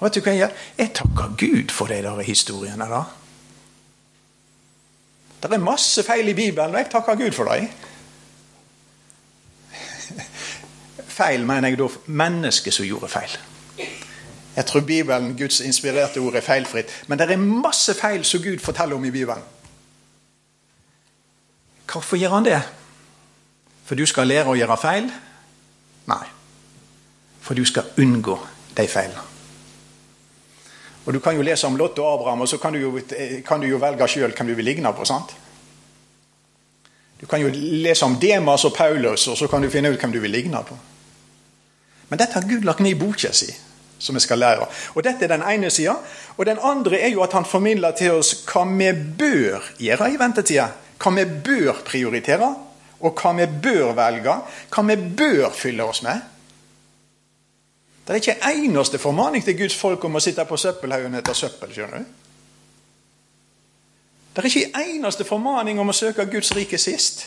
Vet 0.00 0.14
du 0.14 0.20
hva 0.20 0.32
jeg 0.34 0.42
gjør? 0.42 0.56
Jeg 0.78 0.92
takker 0.98 1.36
Gud 1.40 1.72
for 1.72 1.86
de 1.90 2.02
der 2.02 2.20
historiene. 2.26 2.88
da. 2.90 3.02
Det 5.42 5.52
er 5.52 5.58
masse 5.58 6.02
feil 6.02 6.28
i 6.28 6.34
Bibelen, 6.34 6.74
og 6.74 6.80
jeg 6.80 6.90
takker 6.90 7.14
Gud 7.14 7.32
for 7.32 7.44
dem. 7.44 7.68
Feil 11.14 11.44
mener 11.46 11.68
jeg 11.68 11.78
da 11.78 11.88
mennesket 12.06 12.74
som 12.74 12.86
gjorde 12.86 13.08
feil. 13.08 13.36
Jeg 14.56 14.66
tror 14.66 14.80
Bibelen, 14.80 15.36
Guds 15.38 15.60
inspirerte 15.60 16.18
ord, 16.18 16.34
er 16.34 16.40
feilfritt. 16.40 16.90
Men 17.06 17.18
det 17.18 17.30
er 17.30 17.36
masse 17.36 17.94
feil 17.94 18.24
som 18.24 18.42
Gud 18.42 18.58
forteller 18.58 18.96
om 18.96 19.04
i 19.04 19.10
Bibelen. 19.10 19.42
Hvorfor 21.92 22.16
gjør 22.16 22.34
han 22.34 22.44
det? 22.44 22.62
For 23.84 23.94
du 23.94 24.06
skal 24.06 24.26
lære 24.26 24.48
å 24.48 24.56
gjøre 24.56 24.76
feil? 24.80 25.10
For 27.44 27.54
du 27.54 27.64
skal 27.68 27.92
unngå 28.00 28.38
de 28.76 28.88
feilene. 28.88 29.30
Og 31.04 31.12
Du 31.12 31.20
kan 31.20 31.36
jo 31.36 31.42
lese 31.42 31.66
om 31.66 31.76
Lotte 31.76 32.00
og 32.00 32.14
Abraham, 32.14 32.40
og 32.40 32.48
så 32.48 32.58
kan 32.58 32.72
du 32.72 32.78
jo, 32.78 33.00
kan 33.46 33.60
du 33.60 33.66
jo 33.68 33.78
velge 33.78 34.08
sjøl 34.08 34.32
hvem 34.32 34.48
du 34.48 34.54
vil 34.54 34.64
ligne 34.64 34.92
på. 34.92 35.04
sant? 35.04 35.34
Du 37.20 37.26
kan 37.26 37.40
jo 37.40 37.50
lese 37.52 38.04
om 38.04 38.16
Demas 38.20 38.64
og 38.64 38.74
Paulus, 38.74 39.28
og 39.28 39.36
så 39.36 39.48
kan 39.48 39.62
du 39.62 39.70
finne 39.70 39.92
ut 39.92 40.00
hvem 40.00 40.12
du 40.12 40.20
vil 40.20 40.30
ligne 40.30 40.64
på. 40.64 40.76
Men 42.08 42.18
dette 42.18 42.34
har 42.34 42.48
Gud 42.48 42.64
lagt 42.64 42.80
ned 42.80 42.90
i 42.90 42.98
boka 42.98 43.32
si, 43.32 43.52
som 43.98 44.14
vi 44.14 44.20
skal 44.20 44.38
lære. 44.38 44.66
Og 44.94 45.04
Dette 45.04 45.24
er 45.24 45.28
den 45.28 45.42
ene 45.42 45.70
sida. 45.70 45.94
Og 46.36 46.46
den 46.46 46.58
andre 46.62 47.00
er 47.00 47.08
jo 47.08 47.22
at 47.22 47.32
han 47.32 47.44
formidler 47.44 47.92
til 47.96 48.18
oss 48.18 48.34
hva 48.48 48.64
vi 48.68 48.92
bør 48.92 49.72
gjøre 49.78 50.10
i 50.12 50.18
ventetida. 50.20 50.68
Hva 51.00 51.14
vi 51.16 51.24
bør 51.24 51.80
prioritere, 51.84 52.54
og 53.00 53.20
hva 53.20 53.32
vi 53.38 53.46
bør 53.46 53.92
velge. 53.96 54.36
Hva 54.70 54.84
vi 54.88 54.96
bør 54.96 55.50
fylle 55.52 55.84
oss 55.84 56.02
med. 56.02 56.20
Det 58.04 58.12
er 58.12 58.20
ikke 58.20 58.36
en 58.36 58.66
eneste 58.66 58.98
formaning 59.00 59.44
til 59.44 59.56
Guds 59.58 59.76
folk 59.80 60.04
om 60.04 60.18
å 60.18 60.20
sitte 60.20 60.44
på 60.44 60.58
søppelhaugen 60.60 61.14
etter 61.16 61.36
søppel. 61.36 61.72
skjønner 61.72 62.04
du? 62.04 62.04
Det 64.34 64.42
er 64.42 64.50
ikke 64.50 64.66
en 64.66 64.90
eneste 64.96 65.24
formaning 65.24 65.80
om 65.80 65.88
å 65.88 65.96
søke 65.96 66.26
Guds 66.26 66.52
rike 66.56 66.78
sist. 66.78 67.26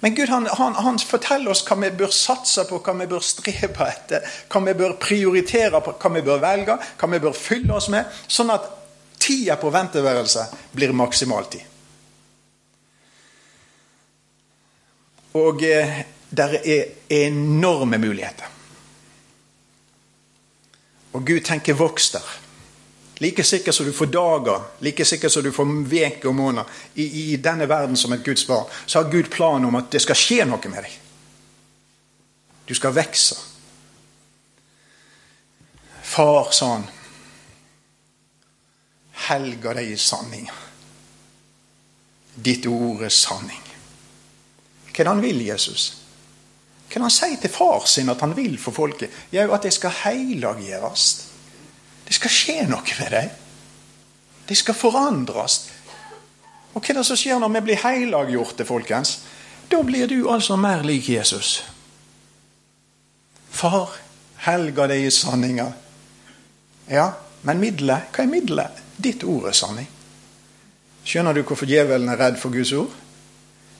Men 0.00 0.14
Gud 0.14 0.28
han, 0.30 0.46
han, 0.46 0.74
han, 0.74 0.98
forteller 0.98 1.50
oss 1.50 1.64
hva 1.66 1.76
vi 1.82 1.90
bør 1.90 2.12
satse 2.14 2.64
på, 2.68 2.78
hva 2.78 2.94
vi 3.00 3.08
bør 3.10 3.24
strebe 3.24 3.88
etter, 3.90 4.26
hva 4.48 4.60
vi 4.62 4.74
bør 4.78 4.94
prioritere 5.02 5.80
på, 5.82 5.96
hva 5.98 6.10
vi 6.14 6.22
bør 6.22 6.42
velge, 6.42 6.76
hva 7.00 7.08
vi 7.10 7.20
bør 7.24 7.34
fylle 7.34 7.74
oss 7.74 7.88
med, 7.90 8.20
sånn 8.30 8.54
at 8.54 8.68
tida 9.18 9.56
på 9.58 9.72
venteværelset 9.74 10.70
blir 10.72 10.94
maksimaltid. 10.94 11.64
Og 15.38 15.66
eh, 15.66 15.98
der 16.30 16.54
er 16.62 16.94
enorme 17.26 17.98
muligheter. 17.98 18.54
Og 21.12 21.26
Gud 21.26 21.40
tenker 21.40 21.74
voks 21.74 22.10
der. 22.10 22.28
Like 23.20 23.44
sikkert 23.44 23.74
som 23.74 23.86
du 23.86 23.92
får 23.92 24.06
dager, 24.06 24.62
like 24.80 25.04
sikkert 25.04 25.32
som 25.32 25.42
du 25.42 25.52
får 25.52 25.64
uker 25.64 26.28
og 26.28 26.34
måneder 26.34 26.64
i, 26.94 27.32
i, 27.32 27.36
denne 27.36 27.68
verden 27.68 27.96
som 27.96 28.12
et 28.12 28.24
Guds 28.24 28.44
barn, 28.44 28.66
så 28.86 29.02
har 29.02 29.10
Gud 29.10 29.30
planen 29.30 29.64
om 29.64 29.74
at 29.74 29.90
det 29.92 30.02
skal 30.02 30.16
skje 30.16 30.44
noe 30.44 30.70
med 30.70 30.82
deg. 30.82 30.98
Du 32.68 32.74
skal 32.74 32.94
vokse. 32.94 33.36
Far, 36.02 36.52
sa 36.52 36.72
han, 36.76 36.86
helga 39.28 39.74
deg 39.74 39.90
i 39.92 39.96
sanninga. 39.98 40.54
Ditt 42.34 42.66
ord 42.70 43.02
er 43.02 43.12
sanning. 43.12 43.64
Hva 44.88 44.94
er 44.94 45.04
det 45.04 45.10
han 45.10 45.22
vil, 45.22 45.42
Jesus? 45.42 45.97
Hva 46.88 46.94
det 46.96 47.04
han 47.04 47.12
sier 47.12 47.40
til 47.40 47.52
far 47.52 47.84
sin 47.86 48.08
at 48.08 48.22
han 48.24 48.32
vil 48.36 48.56
for 48.60 48.72
folket? 48.72 49.12
Jo, 49.32 49.50
at 49.52 49.66
det 49.66 49.74
skal 49.76 49.92
heilaggjøres. 50.02 51.08
Det 52.08 52.16
skal 52.16 52.32
skje 52.32 52.62
noe 52.70 52.96
med 53.00 53.10
deg. 53.12 53.34
Det 54.48 54.56
skal 54.56 54.76
forandres. 54.76 55.58
Og 56.72 56.80
hva 56.80 56.94
er 56.94 57.00
det 57.00 57.04
som 57.04 57.18
skjer 57.20 57.40
når 57.42 57.52
vi 57.58 57.64
blir 57.68 57.82
heilaggjorte, 57.82 58.64
folkens? 58.64 59.18
Da 59.68 59.82
blir 59.84 60.08
du 60.08 60.30
altså 60.32 60.56
mer 60.56 60.80
lik 60.86 61.10
Jesus. 61.12 61.58
Far, 63.52 63.92
helga 64.46 64.86
deg 64.88 65.04
i 65.04 65.12
sanninga. 65.12 65.66
Ja, 66.88 67.10
men 67.44 67.60
middelet? 67.60 68.08
Hva 68.14 68.24
er 68.24 68.32
middelet? 68.32 68.80
Ditt 68.96 69.26
ord 69.28 69.50
er 69.50 69.56
sanning. 69.56 69.90
Skjønner 71.04 71.36
du 71.36 71.42
hvorfor 71.44 71.68
djevelen 71.68 72.08
er 72.08 72.20
redd 72.20 72.40
for 72.40 72.54
Guds 72.54 72.72
ord? 72.76 72.96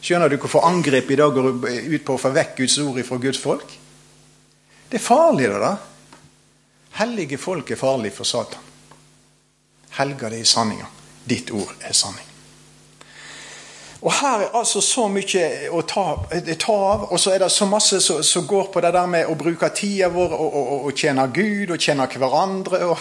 Skjønner 0.01 0.31
du 0.31 0.39
hvorfor 0.39 0.67
angrep 0.69 1.11
i 1.11 1.19
dag 1.19 1.35
går 1.35 1.51
ut 1.67 2.05
på 2.07 2.15
å 2.15 2.21
få 2.23 2.31
vekk 2.35 2.57
Guds 2.63 2.79
ord 2.85 3.01
fra 3.07 3.19
Guds 3.23 3.41
folk? 3.43 3.75
Det 4.89 4.97
er 4.97 5.05
farlig, 5.05 5.49
det 5.51 5.61
da. 5.61 5.75
Hellige 7.01 7.39
folk 7.39 7.71
er 7.71 7.81
farlig 7.81 8.13
for 8.15 8.29
Satan. 8.29 8.65
Helger 9.99 10.31
det 10.31 10.41
i 10.45 10.49
sanninga. 10.49 10.87
Ditt 11.29 11.51
ord 11.51 11.75
er 11.85 11.93
sanning. 11.93 12.25
Og 13.99 14.13
Her 14.15 14.45
er 14.45 14.55
altså 14.55 14.81
så 14.81 15.09
mye 15.11 15.45
å 15.75 15.83
ta, 15.83 16.05
ta 16.31 16.75
av, 16.93 17.09
og 17.11 17.19
så 17.19 17.33
er 17.35 17.43
det 17.43 17.51
så 17.51 17.67
masse 17.67 17.99
som 18.01 18.47
går 18.47 18.71
på 18.73 18.83
det 18.85 18.93
der 18.95 19.09
med 19.11 19.27
å 19.27 19.35
bruke 19.39 19.73
tida 19.75 20.07
vår 20.15 20.37
og, 20.37 20.47
og, 20.47 20.69
og, 20.75 20.85
og 20.87 21.03
tjene 21.03 21.27
Gud 21.35 21.75
og 21.75 21.83
tjene 21.83 22.07
hverandre. 22.07 22.85
og 22.87 22.99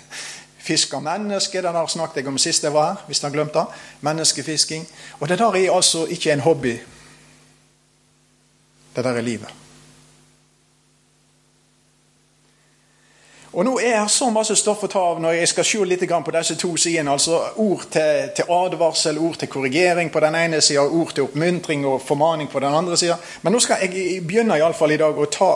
fisker 0.60 1.00
menneske, 1.00 1.62
Det 1.62 1.74
der 1.74 1.86
snakket 1.86 2.16
jeg 2.16 2.28
om 2.28 2.38
sist 2.38 2.64
jeg 2.64 2.74
var 2.74 2.86
her. 2.86 3.04
hvis 3.06 3.20
han 3.20 3.32
glemte. 3.32 3.64
Menneskefisking. 4.00 4.88
Og 5.20 5.28
det 5.28 5.38
der 5.38 5.54
er 5.54 5.74
altså 5.76 6.06
ikke 6.06 6.32
en 6.32 6.40
hobby. 6.40 6.78
Det 8.96 9.04
der 9.04 9.10
er 9.10 9.20
livet. 9.20 9.48
Og 13.52 13.64
Nå 13.64 13.78
er 13.82 14.02
det 14.02 14.10
så 14.14 14.28
masse 14.30 14.54
stoff 14.56 14.84
å 14.86 14.88
ta 14.90 15.00
av 15.10 15.18
når 15.22 15.40
jeg 15.40 15.48
skal 15.50 15.66
se 15.66 15.84
litt 15.84 16.04
på 16.06 16.34
disse 16.36 16.54
to 16.54 16.76
sidene. 16.76 17.10
altså 17.10 17.40
Ord 17.56 17.88
til, 17.90 18.30
til 18.36 18.44
advarsel, 18.48 19.18
ord 19.18 19.40
til 19.40 19.48
korrigering 19.48 20.10
på 20.10 20.20
den 20.20 20.34
ene 20.34 20.60
sida, 20.60 20.84
ord 20.86 21.14
til 21.14 21.24
oppmuntring 21.24 21.86
og 21.86 22.02
formaning 22.02 22.48
på 22.48 22.60
den 22.60 22.74
andre 22.74 22.96
sida. 22.96 23.16
Men 23.42 23.52
nå 23.52 23.58
skal 23.58 23.82
jeg 23.82 24.22
begynne 24.22 24.58
i, 24.58 24.62
alle 24.62 24.78
fall 24.78 24.94
i 24.94 25.00
dag 25.00 25.18
å 25.18 25.26
ta 25.26 25.50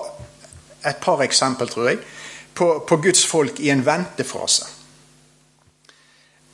et 0.84 0.98
par 1.00 1.22
eksempel, 1.22 1.70
tror 1.70 1.88
jeg, 1.88 2.02
på, 2.54 2.72
på 2.88 2.96
Guds 2.96 3.22
folk 3.26 3.60
i 3.62 3.70
en 3.70 3.86
ventefrase. 3.86 4.73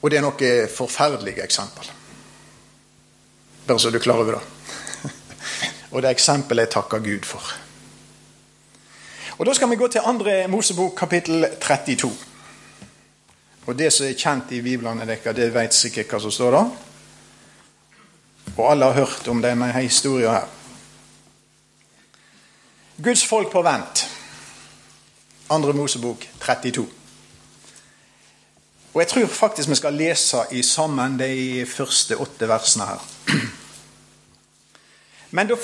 Og 0.01 0.11
det 0.11 0.19
er 0.19 0.25
noen 0.25 0.71
forferdelige 0.73 1.45
eksempel. 1.45 1.91
Bare 3.67 3.79
så 3.79 3.91
du 3.91 3.99
er 3.99 4.03
klar 4.03 4.23
over 4.23 4.39
det. 4.39 4.45
Og 5.93 6.01
det 6.01 6.09
er 6.09 6.15
eksempel 6.17 6.59
jeg 6.63 6.73
takker 6.73 7.05
Gud 7.05 7.27
for. 7.29 7.53
Og 9.39 9.47
Da 9.47 9.55
skal 9.55 9.71
vi 9.71 9.77
gå 9.77 9.89
til 9.89 10.05
andre 10.05 10.49
Mosebok, 10.49 10.95
kapittel 10.97 11.47
32. 11.61 12.11
Og 13.67 13.79
Det 13.79 13.93
som 13.93 14.07
er 14.07 14.17
kjent 14.19 14.53
i 14.53 14.61
biblene 14.61 15.07
deres, 15.07 15.37
det 15.37 15.55
vet 15.55 15.75
sikkert 15.75 16.11
hva 16.13 16.21
som 16.21 16.31
står 16.31 16.57
der. 16.57 16.71
Og 18.57 18.71
alle 18.71 18.85
har 18.85 18.93
hørt 18.93 19.29
om 19.29 19.43
denne 19.43 19.73
historien 19.73 20.31
her. 20.31 20.49
Guds 23.03 23.25
folk 23.27 23.53
på 23.53 23.63
vent. 23.63 24.09
Andre 25.51 25.73
Mosebok 25.73 26.27
32. 26.41 27.00
Og 28.93 29.01
Jeg 29.01 29.09
tror 29.09 29.27
faktisk 29.27 29.69
vi 29.69 29.75
skal 29.79 29.95
lese 29.95 30.45
i 30.51 30.63
sammen 30.63 31.19
de 31.19 31.67
første 31.67 32.17
åtte 32.19 32.49
versene 32.49 32.87
her. 32.87 33.05
Men 35.31 35.47
da, 35.47 35.57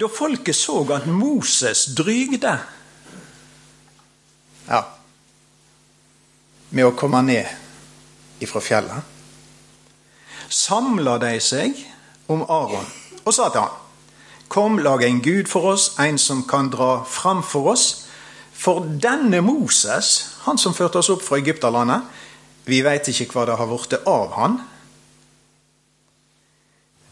da 0.00 0.06
folket 0.06 0.54
så 0.54 0.84
at 0.94 1.06
Moses 1.06 1.88
drygde 1.98 2.52
ja, 4.68 4.84
med 6.70 6.86
å 6.86 6.94
komme 6.94 7.24
ned 7.26 7.50
ifra 8.40 8.62
fjellet, 8.62 9.02
samla 10.46 11.16
de 11.18 11.34
seg 11.42 11.74
om 12.30 12.46
Aron 12.46 12.86
og 13.24 13.34
sa 13.34 13.50
til 13.50 13.64
han 13.64 13.78
Kom, 14.50 14.80
lag 14.82 15.04
en 15.06 15.20
gud 15.22 15.46
for 15.46 15.68
oss, 15.70 15.92
en 16.02 16.16
som 16.18 16.40
kan 16.42 16.72
dra 16.72 17.04
fram 17.06 17.38
for 17.46 17.68
oss. 17.70 17.84
For 18.50 18.82
denne 18.82 19.38
Moses, 19.46 20.08
han 20.42 20.58
som 20.58 20.74
førte 20.74 20.98
oss 20.98 21.10
opp 21.14 21.22
fra 21.22 21.38
Egypterlandet, 21.38 22.02
vi 22.64 22.82
veit 22.84 23.08
ikke 23.08 23.30
hva 23.32 23.46
det 23.48 23.56
har 23.58 23.70
blitt 23.70 23.96
av 24.08 24.36
han. 24.36 24.60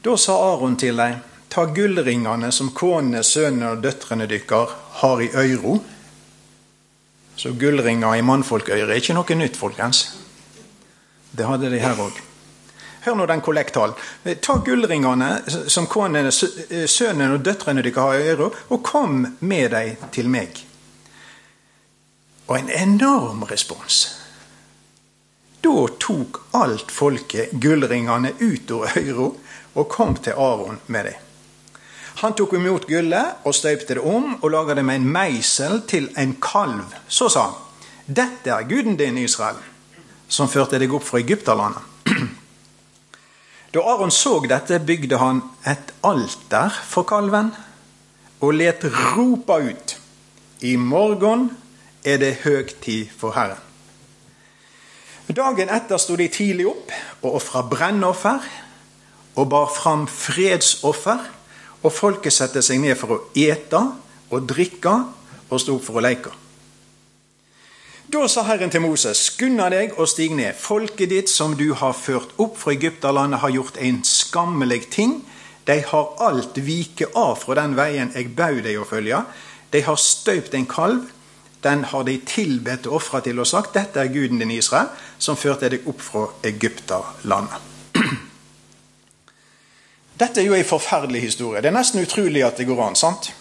Da 0.05 0.15
sa 0.17 0.37
Aron 0.53 0.77
til 0.79 1.01
dei, 1.01 1.13
ta 1.51 1.65
gullringene 1.75 2.53
som 2.55 2.71
konene, 2.77 3.25
sønnene 3.25 3.75
og 3.75 3.83
døtrene 3.83 4.29
dykkar 4.31 4.75
har 5.01 5.23
i 5.25 5.31
øyro. 5.35 5.79
Så 7.39 7.53
gullringer 7.59 8.19
i 8.19 8.25
mannfolkøyre 8.27 8.89
er 8.89 9.01
ikke 9.01 9.17
noe 9.17 9.39
nytt, 9.39 9.59
folkens. 9.59 10.05
Det 11.31 11.47
hadde 11.47 11.71
de 11.71 11.81
her 11.83 11.99
òg. 12.03 12.23
Hør 13.05 13.15
nå 13.15 13.27
den 13.31 13.43
kollekttalen. 13.43 13.95
Ta 14.43 14.59
gullringene 14.65 15.31
som 15.71 15.87
konene, 15.91 16.33
sønnen 16.33 17.35
og 17.37 17.45
døtrene 17.47 17.83
dykkar 17.87 18.11
har 18.11 18.19
i 18.19 18.33
øyro, 18.33 18.53
og 18.69 18.83
kom 18.85 19.21
med 19.41 19.71
dem 19.75 20.09
til 20.13 20.31
meg. 20.31 20.65
Og 22.49 22.59
en 22.59 22.71
enorm 22.71 23.45
respons. 23.51 24.18
Da 25.61 25.87
tok 25.99 26.37
alt 26.55 26.91
folket 26.95 27.53
gullringene 27.53 28.33
ut 28.39 28.71
av 28.71 28.99
øyro 28.99 29.33
og 29.75 29.89
kom 29.91 30.15
til 30.23 30.39
Aron 30.39 30.79
med 30.87 31.11
dem. 31.11 31.25
Han 32.19 32.35
tok 32.35 32.57
imot 32.59 32.87
gullet 32.91 33.47
og 33.47 33.55
støypte 33.55 33.95
det 33.99 34.03
om 34.03 34.33
og 34.41 34.51
laga 34.51 34.75
det 34.75 34.85
med 34.87 35.01
en 35.01 35.11
meisel 35.15 35.83
til 35.87 36.09
en 36.19 36.35
kalv. 36.43 36.97
Så 37.07 37.29
sa 37.31 37.45
han, 37.47 37.59
dette 38.07 38.51
er 38.51 38.67
guden 38.67 38.97
din, 38.99 39.19
Israel, 39.19 39.59
som 40.29 40.51
førte 40.51 40.81
deg 40.81 40.95
opp 40.95 41.07
fra 41.07 41.21
Egypterlandet. 41.23 41.83
Da 43.75 43.83
Aron 43.85 44.11
så 44.11 44.39
dette, 44.49 44.81
bygde 44.81 45.19
han 45.21 45.43
et 45.69 45.93
alter 46.03 46.73
for 46.89 47.05
kalven 47.05 47.53
og 48.41 48.55
let 48.57 48.87
ropa 49.13 49.59
ut. 49.61 49.99
I 50.65 50.77
morgen 50.81 51.51
er 52.03 52.17
det 52.23 52.39
høgtid 52.47 53.13
for 53.13 53.37
Herren. 53.37 53.68
Dagen 55.29 55.69
etter 55.69 56.01
sto 56.01 56.17
de 56.17 56.25
tidlig 56.33 56.65
opp 56.71 56.93
og 57.21 57.35
ofra 57.37 57.61
brennoffer 57.69 58.45
og 59.39 59.49
bar 59.53 59.69
fram 59.69 60.07
fredsoffer, 60.09 61.21
og 61.85 61.93
folket 61.95 62.33
satte 62.35 62.63
seg 62.65 62.81
ned 62.83 62.97
for 62.99 63.13
å 63.13 63.19
ete 63.39 63.79
og 64.33 64.47
drikke 64.49 64.95
og 65.49 65.61
sto 65.61 65.77
opp 65.77 65.85
for 65.85 66.01
å 66.01 66.03
leke. 66.03 66.33
Da 68.09 68.25
sa 68.33 68.47
Herren 68.49 68.73
til 68.73 68.81
Moses, 68.83 69.21
skunna 69.29 69.69
deg 69.71 69.93
og 70.01 70.09
stig 70.09 70.33
ned. 70.35 70.57
Folket 70.57 71.13
ditt 71.13 71.29
som 71.29 71.53
du 71.61 71.75
har 71.77 71.93
ført 71.93 72.33
opp 72.41 72.57
fra 72.57 72.73
Egypterlandet, 72.73 73.43
har 73.45 73.53
gjort 73.53 73.77
en 73.85 74.01
skammelig 74.09 74.87
ting. 74.97 75.19
De 75.69 75.77
har 75.93 76.17
alt 76.25 76.57
vike 76.57 77.13
av 77.13 77.37
fra 77.45 77.61
den 77.61 77.77
veien 77.77 78.17
jeg 78.17 78.33
bau 78.33 78.57
deg 78.65 78.81
å 78.81 78.89
følge. 78.89 79.21
De 79.77 79.85
har 79.85 80.01
støypt 80.01 80.57
en 80.57 80.67
kalv 80.67 81.05
den 81.63 81.85
har 81.85 82.05
de 82.07 82.19
tilbedt 82.27 82.87
og 82.87 83.01
ofra 83.01 83.21
til 83.25 83.41
og 83.43 83.49
sagt 83.51 83.75
dette 83.75 83.99
er 84.01 84.13
guden 84.15 84.39
din 84.39 84.55
Israel, 84.55 84.93
som 85.19 85.37
førte 85.37 85.69
deg 85.69 85.87
opp 85.89 86.01
fra 86.03 86.25
Egypterlandet. 86.47 87.75
Dette 90.21 90.43
er 90.43 90.47
jo 90.47 90.55
en 90.55 90.65
forferdelig 90.67 91.23
historie. 91.23 91.63
Det 91.63 91.71
er 91.71 91.79
nesten 91.79 92.03
utrolig 92.03 92.45
at 92.47 92.59
det 92.59 92.67
går 92.67 92.85
an. 92.87 92.97
sant? 92.99 93.33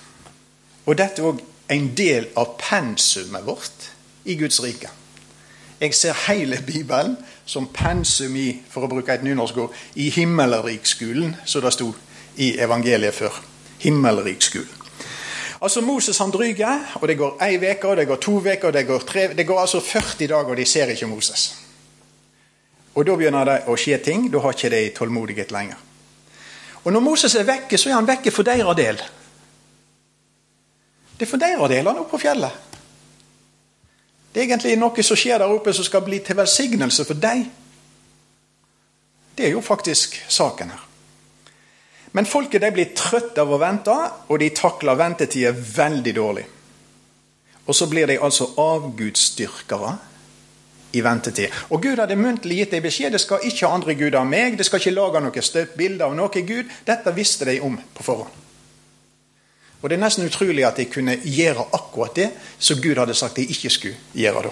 Og 0.85 0.97
dette 0.97 1.21
er 1.21 1.27
òg 1.27 1.41
en 1.73 1.89
del 1.97 2.29
av 2.39 2.55
pensumet 2.61 3.45
vårt 3.45 3.89
i 4.25 4.37
Guds 4.39 4.61
rike. 4.63 4.89
Jeg 5.81 5.93
ser 5.93 6.15
hele 6.27 6.61
Bibelen 6.65 7.17
som 7.45 7.67
pensum 7.73 8.35
i 8.35 8.47
for 8.69 8.85
å 8.85 8.89
bruke 8.91 9.13
et 9.13 9.23
nynorskord, 9.23 9.75
i 9.95 10.09
himmelrikskolen, 10.09 11.35
som 11.45 11.61
det 11.61 11.73
sto 11.75 11.91
i 12.37 12.55
evangeliet 12.59 13.13
før. 13.13 13.35
Himmelrikskolen. 13.83 14.73
Altså 15.61 15.81
Moses 15.81 16.17
han 16.17 16.31
dryger, 16.31 16.97
og 17.01 17.07
det 17.07 17.17
går 17.17 17.37
ei 17.41 17.57
uke, 17.57 17.95
det 17.97 18.07
går 18.07 18.19
to 18.21 18.39
uker, 18.39 18.71
det 18.71 18.85
går 18.87 18.99
tre 18.99 19.27
Det 19.33 19.45
går 19.47 19.59
altså 19.59 19.79
40 19.79 20.27
dager, 20.27 20.49
og 20.49 20.57
de 20.57 20.65
ser 20.65 20.85
ikke 20.93 21.07
Moses. 21.07 21.66
Og 22.97 23.05
Da 23.05 23.13
begynner 23.15 23.45
det 23.45 23.57
å 23.69 23.75
skje 23.77 23.99
ting. 24.01 24.25
Da 24.33 24.41
har 24.41 24.55
ikke 24.55 24.73
de 24.73 24.89
tålmodighet 24.97 25.51
lenger. 25.53 25.77
Og 26.83 26.93
når 26.93 27.03
Moses 27.03 27.35
er 27.35 27.45
vekke, 27.45 27.77
så 27.77 27.91
er 27.91 27.99
han 27.99 28.07
vekke 28.07 28.31
for 28.33 28.47
deres 28.47 28.77
del. 28.77 28.97
Det 31.17 31.25
er 31.25 31.29
for 31.29 31.41
deres 31.41 31.69
del 31.69 31.85
han 31.85 31.95
er 31.95 32.01
oppe 32.01 32.15
på 32.15 32.23
fjellet. 32.25 32.63
Det 34.33 34.41
er 34.41 34.47
egentlig 34.47 34.75
noe 34.77 35.03
som 35.03 35.17
skjer 35.17 35.41
der 35.41 35.53
oppe 35.53 35.73
som 35.73 35.85
skal 35.85 36.03
bli 36.05 36.19
til 36.25 36.37
velsignelse 36.37 37.05
for 37.05 37.21
deg. 37.21 37.45
Det 39.37 39.45
er 39.45 39.53
jo 39.53 39.61
faktisk 39.61 40.17
saken 40.29 40.73
her. 40.73 40.83
Men 42.17 42.25
folket 42.25 42.63
de 42.63 42.71
blir 42.73 42.93
trøtte 42.97 43.43
av 43.43 43.51
å 43.53 43.59
vente, 43.61 43.93
og 44.29 44.39
de 44.41 44.49
takler 44.55 44.97
ventetida 44.97 45.51
veldig 45.53 46.13
dårlig. 46.15 46.45
Og 47.67 47.75
så 47.75 47.85
blir 47.91 48.07
de 48.09 48.17
altså 48.23 48.47
avgudsdyrkere 48.57 49.97
i 50.91 51.01
ventetid. 51.03 51.53
Og 51.69 51.81
Gud 51.83 51.99
hadde 51.99 52.15
muntlig 52.19 52.61
gitt 52.61 52.75
dem 52.75 52.83
beskjed 52.85 53.15
det 53.15 53.21
skal 53.21 53.43
ikke 53.43 53.67
ha 53.67 53.75
andre 53.75 53.95
guder 53.97 54.21
av 54.21 54.27
meg. 54.29 54.57
Det 54.57 54.65
skal 54.65 54.81
ikke 54.81 54.95
lage 54.95 55.21
noe 55.23 55.43
støpt 55.43 55.77
bilde 55.77 56.05
av 56.05 56.15
noe 56.15 56.43
Gud. 56.47 56.69
Dette 56.87 57.15
visste 57.15 57.47
de 57.49 57.59
om 57.61 57.77
på 57.77 58.05
forhånd. 58.05 58.43
Og 59.81 59.89
Det 59.89 59.95
er 59.95 60.01
nesten 60.01 60.25
utrolig 60.25 60.65
at 60.65 60.79
de 60.79 60.87
kunne 60.89 61.19
gjøre 61.21 61.67
akkurat 61.77 62.15
det 62.15 62.31
som 62.57 62.81
Gud 62.81 62.97
hadde 62.97 63.13
sagt 63.13 63.35
de 63.37 63.45
ikke 63.45 63.69
skulle 63.69 63.97
gjøre. 64.13 64.49
da. 64.49 64.51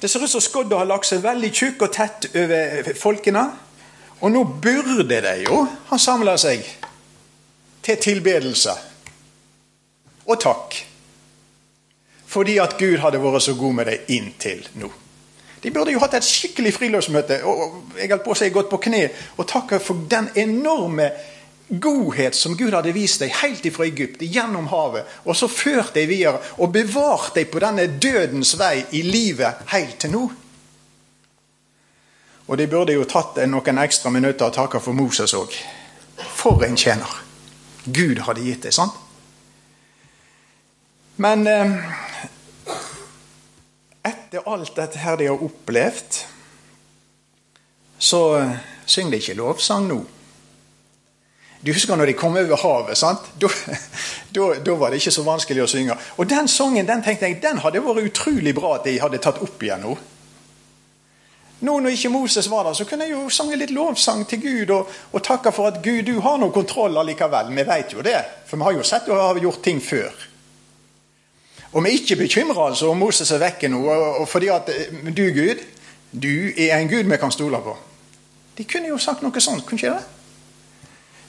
Det 0.00 0.10
ser 0.10 0.22
ut 0.22 0.30
som 0.30 0.40
skodda 0.40 0.78
har 0.78 0.86
lagt 0.86 1.06
seg 1.08 1.22
veldig 1.22 1.50
tjukk 1.52 1.82
og 1.82 1.92
tett 1.92 2.26
over 2.36 2.94
folkene. 2.98 3.44
Og 4.20 4.30
nå 4.30 4.44
burde 4.44 5.20
de 5.20 5.34
jo 5.44 5.64
ha 5.90 5.98
samla 5.98 6.36
seg 6.38 6.62
til 7.82 7.96
tilbedelse 8.00 8.74
og 10.24 10.40
takk. 10.40 10.76
Fordi 12.26 12.58
at 12.58 12.78
Gud 12.78 12.98
hadde 13.02 13.20
vært 13.22 13.44
så 13.44 13.54
god 13.58 13.74
med 13.80 13.90
dem 13.90 14.14
inntil 14.16 14.62
nå. 14.80 14.90
De 15.64 15.72
burde 15.72 15.94
jo 15.94 16.00
hatt 16.02 16.18
et 16.18 16.26
skikkelig 16.28 16.74
friluftsmøte 16.76 17.40
og 17.48 17.94
jeg 17.96 18.10
holdt 18.12 18.24
på 18.26 18.34
å 18.34 18.36
si 18.36 18.50
gått 18.52 18.68
på 18.68 18.82
kne 18.84 19.06
og 19.38 19.48
takka 19.48 19.80
for 19.80 20.04
den 20.10 20.28
enorme 20.36 21.08
godhet 21.68 22.36
som 22.36 22.56
Gud 22.56 22.74
hadde 22.76 22.92
vist 22.92 23.22
dem 23.24 23.32
helt 23.40 23.64
ifra 23.64 23.86
Egypt, 23.88 24.20
gjennom 24.20 24.68
havet, 24.68 25.08
og 25.24 25.36
så 25.36 25.48
ført 25.48 25.94
dem 25.96 26.10
videre 26.10 26.42
og 26.60 26.72
bevart 26.74 27.32
dem 27.38 27.48
på 27.48 27.62
denne 27.64 27.86
dødens 27.88 28.52
vei 28.60 28.84
i 28.92 29.00
livet 29.06 29.64
helt 29.72 29.96
til 30.04 30.12
nå. 30.12 30.24
Og 32.44 32.60
de 32.60 32.68
burde 32.68 32.92
jo 32.92 33.06
tatt 33.08 33.40
noen 33.48 33.80
ekstra 33.80 34.12
minutter 34.12 34.50
og 34.50 34.56
takka 34.58 34.82
for 34.84 34.92
Moses 34.92 35.32
òg. 35.32 35.56
For 36.36 36.60
en 36.66 36.76
tjener! 36.76 37.20
Gud 37.84 38.20
hadde 38.26 38.44
gitt 38.44 38.64
det, 38.64 38.72
sant? 38.76 39.00
Men 41.16 41.46
eh, 41.46 41.72
etter 44.04 44.44
alt 44.50 44.74
dette 44.76 45.00
her 45.00 45.16
de 45.16 45.30
har 45.30 45.44
opplevd, 45.44 46.20
så 47.98 48.22
eh, 48.38 48.56
synger 48.86 49.14
de 49.14 49.22
ikke 49.22 49.38
lovsang 49.38 49.88
nå. 49.88 50.02
Du 51.64 51.72
husker 51.72 51.96
når 51.96 52.10
de 52.10 52.16
kom 52.18 52.36
over 52.36 52.56
havet? 52.60 52.98
sant? 52.98 53.30
Da, 54.34 54.74
var 54.74 54.90
det 54.90 54.98
ikke 54.98 55.12
så 55.14 55.22
vanskelig 55.22 55.62
å 55.62 55.68
synge. 55.70 55.94
Og 56.18 56.26
den 56.26 56.48
sangen 56.50 56.88
den 56.88 57.04
tenkte 57.06 57.28
jeg, 57.28 57.38
den 57.38 57.60
hadde 57.62 57.80
vært 57.84 58.08
utrolig 58.10 58.50
bra 58.56 58.72
at 58.76 58.88
de 58.88 58.96
hadde 58.98 59.20
tatt 59.22 59.38
opp 59.44 59.62
igjen 59.62 59.84
nå. 59.86 59.94
Nå 61.64 61.76
når 61.80 61.94
ikke 61.94 62.10
Moses 62.10 62.48
var 62.50 62.66
der, 62.66 62.74
så 62.74 62.84
kunne 62.84 63.06
jeg 63.06 63.14
jo 63.14 63.30
sange 63.32 63.56
litt 63.56 63.72
lovsang 63.72 64.24
til 64.28 64.42
Gud 64.42 64.72
og, 64.74 64.90
og 65.14 65.22
takke 65.24 65.52
for 65.54 65.70
at 65.70 65.78
Gud, 65.84 66.02
du 66.10 66.18
har 66.20 66.40
noe 66.42 66.52
kontroll 66.52 66.98
allikevel. 66.98 67.54
Vi 67.54 67.66
vet 67.70 67.94
jo 67.94 68.02
det, 68.04 68.18
for 68.50 68.58
vi 68.58 68.66
har 68.66 68.74
jo 68.74 68.84
sett 68.84 69.08
og 69.08 69.22
har 69.22 69.40
gjort 69.46 69.62
ting 69.64 69.80
før. 69.80 70.26
Og 71.74 71.82
vi 71.84 71.90
er 71.90 71.92
ikke 71.98 72.16
bekymra 72.16 72.68
altså, 72.68 72.90
om 72.90 72.98
Moses 73.02 73.30
er 73.34 73.42
vekke 73.42 73.68
nå, 73.68 73.82
fordi 74.30 74.50
at 74.54 74.70
eh, 74.70 75.10
du, 75.10 75.24
Gud, 75.34 75.62
du 76.14 76.34
er 76.56 76.78
en 76.78 76.88
Gud 76.88 77.10
vi 77.10 77.18
kan 77.18 77.34
stole 77.34 77.58
på. 77.62 77.76
De 78.58 78.64
kunne 78.64 78.88
jo 78.88 78.98
sagt 79.02 79.24
noe 79.24 79.42
sånt, 79.42 79.66
kunne 79.66 79.82
ikke 79.82 79.96
det? 79.96 80.04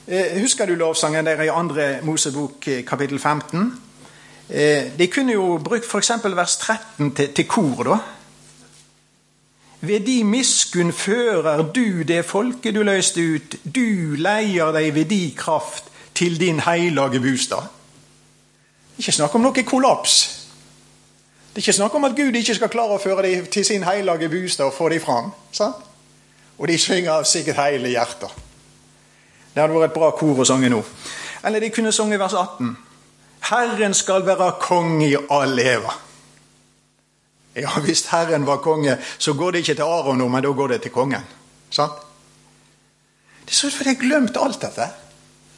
Eh, 0.06 0.36
husker 0.40 0.66
du 0.66 0.76
lovsangen 0.78 1.26
der 1.26 1.42
i 1.42 1.50
andre 1.50 1.98
Mosebok 2.06 2.68
eh, 2.68 2.84
kapittel 2.86 3.18
15? 3.18 3.72
Eh, 4.48 4.92
de 4.98 5.08
kunne 5.10 5.34
jo 5.34 5.56
brukt 5.58 5.86
f.eks. 5.86 6.12
vers 6.22 6.56
13 6.56 7.10
til, 7.14 7.32
til 7.34 7.48
kor, 7.50 7.82
da. 7.82 7.96
Ved 9.80 10.06
de 10.06 10.20
miskunn 10.24 10.92
fører 10.92 11.64
du 11.74 12.02
det 12.06 12.24
folket 12.24 12.74
du 12.74 12.84
løste 12.86 13.20
ut, 13.34 13.58
du 13.64 14.14
leier 14.14 14.70
deg 14.72 14.94
ved 14.94 15.10
de 15.10 15.34
kraft 15.36 15.90
til 16.14 16.38
din 16.40 16.62
heilage 16.62 17.20
bostad. 17.20 17.66
Ikke 18.96 19.12
snakk 19.12 19.34
om 19.36 19.44
noe 19.44 19.64
kollaps. 19.66 20.16
Det 21.50 21.62
er 21.62 21.64
ikke 21.64 21.72
snakk 21.72 21.94
om 21.96 22.04
at 22.04 22.16
Gud 22.16 22.36
ikke 22.36 22.54
skal 22.56 22.68
klare 22.68 22.96
å 22.96 23.00
føre 23.00 23.22
dem 23.24 23.46
til 23.52 23.64
sin 23.64 23.84
hellige 23.84 24.28
bostad 24.28 24.68
og 24.68 24.74
få 24.76 24.88
dem 24.92 25.00
fram. 25.00 25.30
Sant? 25.52 25.84
Og 26.58 26.68
de 26.68 26.78
synger 26.80 27.12
av 27.14 27.28
sikkert 27.28 27.60
hele 27.60 27.92
hjertet. 27.92 28.32
Det 29.54 29.62
hadde 29.62 29.76
vært 29.76 29.90
et 29.90 29.96
bra 29.96 30.10
kor 30.16 30.42
å 30.42 30.44
synge 30.48 30.68
nå. 30.72 30.82
Eller 31.48 31.64
de 31.64 31.70
kunne 31.72 31.92
sunget 31.96 32.20
vers 32.20 32.34
18. 32.36 32.74
Herren 33.48 33.94
skal 33.96 34.24
være 34.26 34.50
konge 34.60 35.06
i 35.08 35.16
all 35.32 35.58
eva. 35.60 35.94
Ja, 37.56 37.72
hvis 37.80 38.04
Herren 38.10 38.44
var 38.46 38.60
konge, 38.60 38.98
så 39.18 39.32
går 39.32 39.56
det 39.56 39.64
ikke 39.64 39.78
til 39.78 39.88
Aron 39.88 40.18
nå, 40.20 40.28
men 40.28 40.44
da 40.44 40.52
går 40.52 40.74
det 40.74 40.82
til 40.84 40.92
kongen. 40.92 41.24
Sant? 41.72 42.04
Det 43.46 43.54
er 43.54 43.60
så 43.62 43.70
for 43.72 43.86
de 43.86 43.94
har 43.94 44.00
glemt 44.00 44.36
alt 44.36 44.60
dette. 44.60 44.90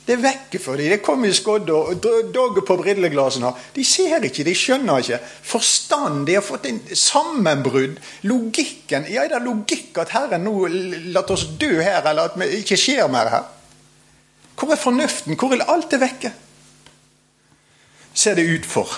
Det 0.09 0.15
er 0.17 0.23
vekke 0.23 0.57
for 0.57 0.81
dem. 0.81 0.89
Det 0.89 1.03
kommer 1.05 1.29
i 1.29 1.37
skodda 1.37 1.75
og 1.77 2.07
dogger 2.33 2.65
på 2.65 2.79
brilleglassene. 2.81 3.51
De 3.77 3.83
ser 3.85 4.25
ikke, 4.25 4.47
de 4.47 4.55
skjønner 4.57 5.03
ikke. 5.03 5.19
Forstand. 5.45 6.23
De 6.25 6.39
har 6.39 6.45
fått 6.47 6.65
en 6.71 6.79
sammenbrudd. 6.97 7.99
Logikken. 8.25 9.05
Ja, 9.13 9.27
er 9.27 9.35
det 9.35 9.43
logikk 9.45 10.01
at 10.01 10.15
Herren 10.17 10.49
nå 10.49 10.65
lar 11.13 11.29
oss 11.35 11.45
dø 11.61 11.75
her, 11.77 12.01
eller 12.09 12.31
at 12.31 12.41
det 12.41 12.49
ikke 12.63 12.81
skjer 12.81 13.13
mer 13.13 13.29
her? 13.35 13.45
Hvor 14.57 14.73
er 14.73 14.81
fornuften? 14.81 15.37
Hvor 15.37 15.53
er 15.53 15.69
alt 15.69 15.93
det 15.93 16.01
vekke? 16.01 16.33
Ser 18.17 18.41
det 18.41 18.49
ut 18.49 18.65
for. 18.65 18.97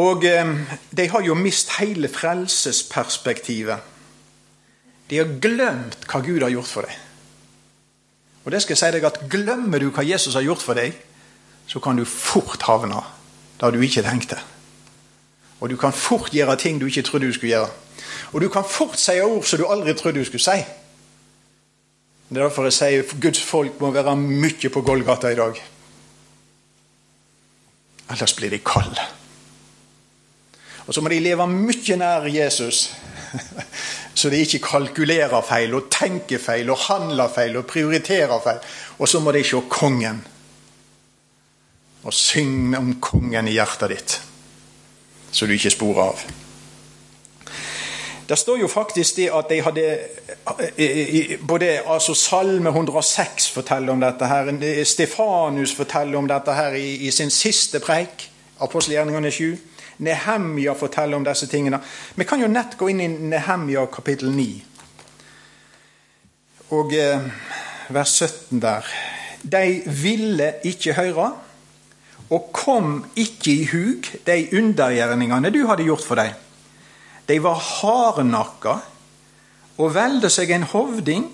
Og 0.00 0.24
eh, 0.24 0.56
de 0.96 1.10
har 1.12 1.28
jo 1.28 1.36
mist 1.36 1.76
hele 1.76 2.08
frelsesperspektivet. 2.08 3.84
De 5.12 5.20
har 5.20 5.40
glemt 5.44 6.08
hva 6.08 6.24
Gud 6.24 6.40
har 6.40 6.56
gjort 6.56 6.72
for 6.72 6.88
dem. 6.88 7.08
Og 8.44 8.52
det 8.52 8.62
skal 8.62 8.74
jeg 8.74 8.80
si 8.80 8.90
deg 8.96 9.06
at 9.06 9.20
Glemmer 9.30 9.82
du 9.82 9.90
hva 9.90 10.04
Jesus 10.06 10.34
har 10.34 10.44
gjort 10.46 10.62
for 10.64 10.78
deg, 10.78 10.96
så 11.66 11.80
kan 11.80 11.96
du 11.96 12.04
fort 12.08 12.62
havne 12.66 13.02
der 13.60 13.70
du 13.70 13.80
ikke 13.80 14.02
tenkte. 14.02 14.40
Og 15.62 15.70
du 15.70 15.76
kan 15.78 15.94
fort 15.94 16.32
gjøre 16.34 16.56
ting 16.58 16.80
du 16.80 16.88
ikke 16.88 17.04
trodde 17.06 17.28
du 17.30 17.32
skulle 17.32 17.54
gjøre. 17.54 17.70
Og 18.32 18.40
du 18.40 18.48
kan 18.50 18.64
fort 18.66 18.98
si 18.98 19.20
ord 19.22 19.44
som 19.46 19.60
du 19.60 19.68
aldri 19.70 19.94
trodde 19.94 20.18
du 20.18 20.26
skulle 20.26 20.42
si. 20.42 20.64
Det 22.28 22.40
er 22.40 22.48
derfor 22.48 22.66
jeg 22.66 22.74
sier 22.74 23.20
Guds 23.20 23.42
folk 23.44 23.80
må 23.80 23.90
være 23.92 24.16
mye 24.16 24.70
på 24.72 24.82
Golgata 24.82 25.30
i 25.30 25.36
dag. 25.38 25.58
Ellers 28.10 28.34
blir 28.34 28.50
de 28.50 28.58
kalde. 28.58 29.04
Og 30.86 30.94
så 30.94 31.00
må 31.00 31.12
de 31.12 31.20
leve 31.20 31.46
mye 31.46 31.96
nær 31.96 32.26
Jesus, 32.32 32.88
så 34.18 34.30
de 34.30 34.42
ikke 34.44 34.62
kalkulerer 34.66 35.44
feil 35.46 35.74
og 35.74 35.88
tenker 35.92 36.42
feil 36.42 36.70
og 36.72 36.84
handler 36.88 37.32
feil 37.32 37.56
og 37.60 37.66
prioriterer 37.70 38.44
feil. 38.44 38.60
Og 38.98 39.08
så 39.08 39.20
må 39.20 39.32
de 39.32 39.44
se 39.46 39.62
kongen 39.70 40.22
og 42.02 42.14
synge 42.14 42.78
om 42.78 42.94
kongen 43.00 43.48
i 43.48 43.54
hjertet 43.54 43.92
ditt, 43.92 44.14
så 45.30 45.46
du 45.46 45.54
ikke 45.54 45.70
sporer 45.70 46.08
av. 46.08 46.22
Det 48.26 48.38
står 48.38 48.58
jo 48.62 48.68
faktisk 48.70 49.16
det 49.18 49.28
at 49.34 49.50
de 49.50 49.58
hadde 49.62 51.38
både 51.46 51.70
altså 51.86 52.14
Salme 52.14 52.70
106 52.70 53.50
forteller 53.50 53.92
om 53.92 54.00
dette. 54.00 54.26
her, 54.26 54.84
Stefanus 54.84 55.74
forteller 55.74 56.18
om 56.18 56.28
dette 56.28 56.54
her 56.54 56.74
i, 56.78 56.94
i 57.06 57.10
sin 57.10 57.30
siste 57.30 57.80
preik, 57.80 58.30
apostelgjerningene 58.60 59.30
7. 59.30 59.58
Nehemja 60.02 60.74
forteller 60.78 61.16
om 61.16 61.24
disse 61.26 61.46
tingene. 61.50 61.80
Vi 62.16 62.26
kan 62.28 62.42
jo 62.42 62.50
nett 62.50 62.76
gå 62.78 62.90
inn 62.90 63.02
i 63.04 63.08
Nehemja 63.08 63.86
kapittel 63.92 64.32
9. 64.34 64.46
Og 66.72 66.94
eh, 66.96 67.26
vers 67.92 68.14
17 68.18 68.62
der. 68.62 68.86
De 69.42 69.82
ville 69.86 70.52
ikke 70.64 70.94
høre, 70.96 71.32
og 72.32 72.48
kom 72.54 73.02
ikke 73.18 73.52
i 73.52 73.66
hug 73.68 74.08
de 74.26 74.38
undergjerningene 74.56 75.50
du 75.52 75.64
hadde 75.68 75.84
gjort 75.84 76.06
for 76.06 76.20
dem. 76.20 76.32
De 77.28 77.36
var 77.42 77.60
hardnakka 77.60 78.78
og 79.82 79.94
velde 79.94 80.30
seg 80.32 80.52
en 80.54 80.66
hovding, 80.68 81.26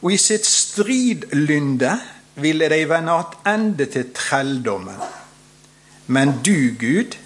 og 0.00 0.14
i 0.14 0.20
sitt 0.20 0.46
stridlynde 0.48 1.92
ville 2.40 2.68
de 2.72 2.84
vende 2.88 3.16
attende 3.20 3.86
til 3.90 4.12
trelldommen. 4.16 4.96
Men 6.10 6.38
du, 6.46 6.72
Gud, 6.80 7.18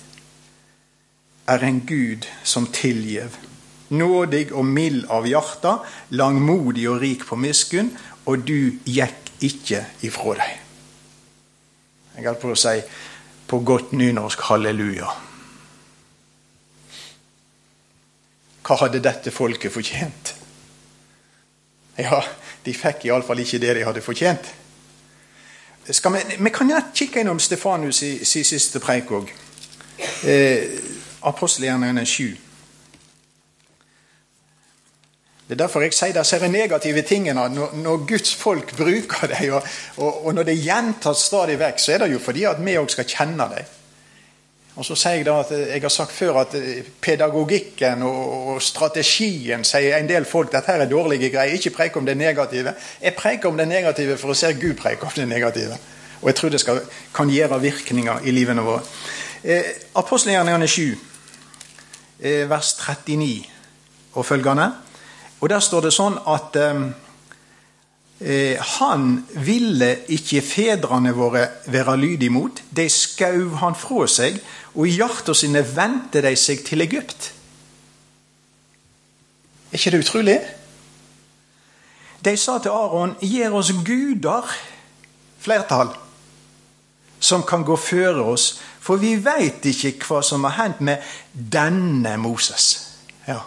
er 1.46 1.64
en 1.64 1.80
Gud 1.86 2.26
som 2.44 2.66
tilgjev. 2.66 3.36
Nådig 3.88 4.52
og 4.52 4.64
mild 4.66 5.04
av 5.12 5.26
hjarta, 5.28 5.78
langmodig 6.10 6.88
og 6.90 7.02
rik 7.02 7.26
på 7.28 7.36
miskunn, 7.36 7.92
og 8.24 8.46
du 8.48 8.80
gikk 8.88 9.32
ikke 9.44 9.84
ifra 10.06 10.38
deg. 10.40 10.60
Jeg 12.14 12.26
holdt 12.28 12.40
på 12.40 12.54
å 12.54 12.58
si 12.58 12.78
på 13.50 13.60
godt 13.66 13.92
nynorsk 13.92 14.46
halleluja. 14.48 15.10
Hva 18.64 18.80
hadde 18.80 19.02
dette 19.04 19.32
folket 19.34 19.72
fortjent? 19.72 20.34
Ja, 22.00 22.22
De 22.64 22.72
fikk 22.72 23.02
iallfall 23.04 23.42
ikke 23.42 23.58
det 23.60 23.74
de 23.76 23.82
hadde 23.84 24.00
fortjent. 24.00 24.46
Vi, 25.84 26.20
vi, 26.38 26.50
kan 26.50 26.70
jo 26.70 26.78
kikke 26.96 27.20
innom 27.20 27.40
Stefanus 27.40 28.00
i 28.02 28.14
i 28.24 28.44
siste 28.48 28.80
preik 28.80 29.10
òg. 29.12 29.28
Eh, 30.24 30.93
Apostelgjerningene 31.24 32.06
7. 32.06 32.36
Det 35.44 35.52
er 35.52 35.60
derfor 35.60 35.84
jeg 35.84 35.92
sier 35.92 36.16
disse 36.16 36.48
negative 36.48 37.02
tingene. 37.04 37.48
Når, 37.52 37.74
når, 37.76 38.04
Guds 38.08 38.34
folk 38.34 38.76
bruker 38.76 39.28
dem, 39.28 39.52
og, 39.52 39.62
og, 39.96 40.26
og, 40.26 40.34
når 40.34 40.42
det 40.48 40.60
gjentas 40.64 41.26
stadig 41.28 41.58
vekk, 41.60 41.80
så 41.80 41.92
er 41.92 42.04
det 42.04 42.12
jo 42.14 42.20
fordi 42.22 42.46
at 42.48 42.62
vi 42.64 42.78
òg 42.80 42.88
skal 42.92 43.08
kjenne 43.08 43.48
dem. 43.52 43.72
Og 44.74 44.84
så 44.88 44.96
sier 44.98 45.20
Jeg 45.20 45.26
da 45.28 45.36
at 45.44 45.50
jeg 45.52 45.82
har 45.82 45.92
sagt 45.92 46.12
før 46.12 46.40
at 46.40 46.56
pedagogikken 47.00 48.02
og, 48.02 48.54
og 48.54 48.62
strategien 48.62 49.62
sier 49.64 49.98
en 49.98 50.08
del 50.08 50.24
folk 50.24 50.48
at 50.48 50.64
dette 50.64 50.82
er 50.82 50.90
dårlige 50.90 51.30
greier. 51.30 51.54
Ikke 51.54 51.70
preik 51.76 51.96
om 51.96 52.06
det 52.06 52.16
negative. 52.16 52.74
Jeg 53.02 53.14
preiker 53.14 53.48
om 53.48 53.56
det 53.60 53.68
negative 53.68 54.16
for 54.18 54.32
å 54.32 54.38
se 54.38 54.50
Gud 54.58 54.74
preike 54.80 55.06
om 55.06 55.14
det 55.14 55.28
negative. 55.28 55.78
Og 56.22 56.30
jeg 56.32 56.40
tror 56.40 56.50
det 56.50 56.60
skal, 56.60 56.80
kan 57.14 57.30
gjøre 57.30 57.60
virkninger 57.60 58.24
i 58.24 58.32
livene 58.32 58.64
våre. 58.64 58.80
Eh, 59.44 59.76
Apostelgjerningene 59.94 60.66
7, 60.68 60.82
eh, 60.82 61.13
vers 62.20 62.74
39 62.78 63.44
og 64.14 64.26
følgende. 64.26 64.72
Og 65.40 65.50
Der 65.50 65.60
står 65.60 65.84
det 65.84 65.92
sånn 65.92 66.14
at 66.30 66.56
eh, 66.56 66.84
eh, 68.24 68.60
han 68.78 69.18
ville 69.44 69.90
ikke 70.14 70.40
fedrene 70.40 71.12
våre 71.12 71.42
være 71.68 71.96
lydige 72.00 72.32
mot. 72.32 72.62
De 72.70 72.86
skauv 72.88 73.58
han 73.60 73.76
fra 73.76 74.06
seg, 74.08 74.38
og 74.74 74.88
i 74.88 74.94
hjarta 74.96 75.34
sine 75.36 75.60
vendte 75.74 76.22
de 76.24 76.32
seg 76.38 76.64
til 76.64 76.80
Egypt. 76.86 77.32
Er 79.68 79.76
ikke 79.76 79.92
det 79.92 80.04
utrolig? 80.06 80.38
De 82.24 82.36
sa 82.40 82.56
til 82.62 82.72
Aron, 82.72 83.16
gir 83.20 83.52
oss 83.52 83.74
guder, 83.84 84.48
flertall, 85.44 85.90
som 87.20 87.44
kan 87.44 87.66
gå 87.68 87.76
føre 87.76 88.24
oss, 88.32 88.62
for 88.84 89.00
vi 89.00 89.14
veit 89.16 89.64
ikke 89.64 89.96
hva 90.04 90.20
som 90.24 90.44
har 90.44 90.58
hendt 90.58 90.82
med 90.84 91.02
denne 91.32 92.16
Moses. 92.20 92.66
Ja. 93.24 93.40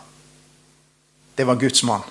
Det 1.38 1.45
var 1.45 1.60
Guds 1.62 1.84
mann. 1.86 2.06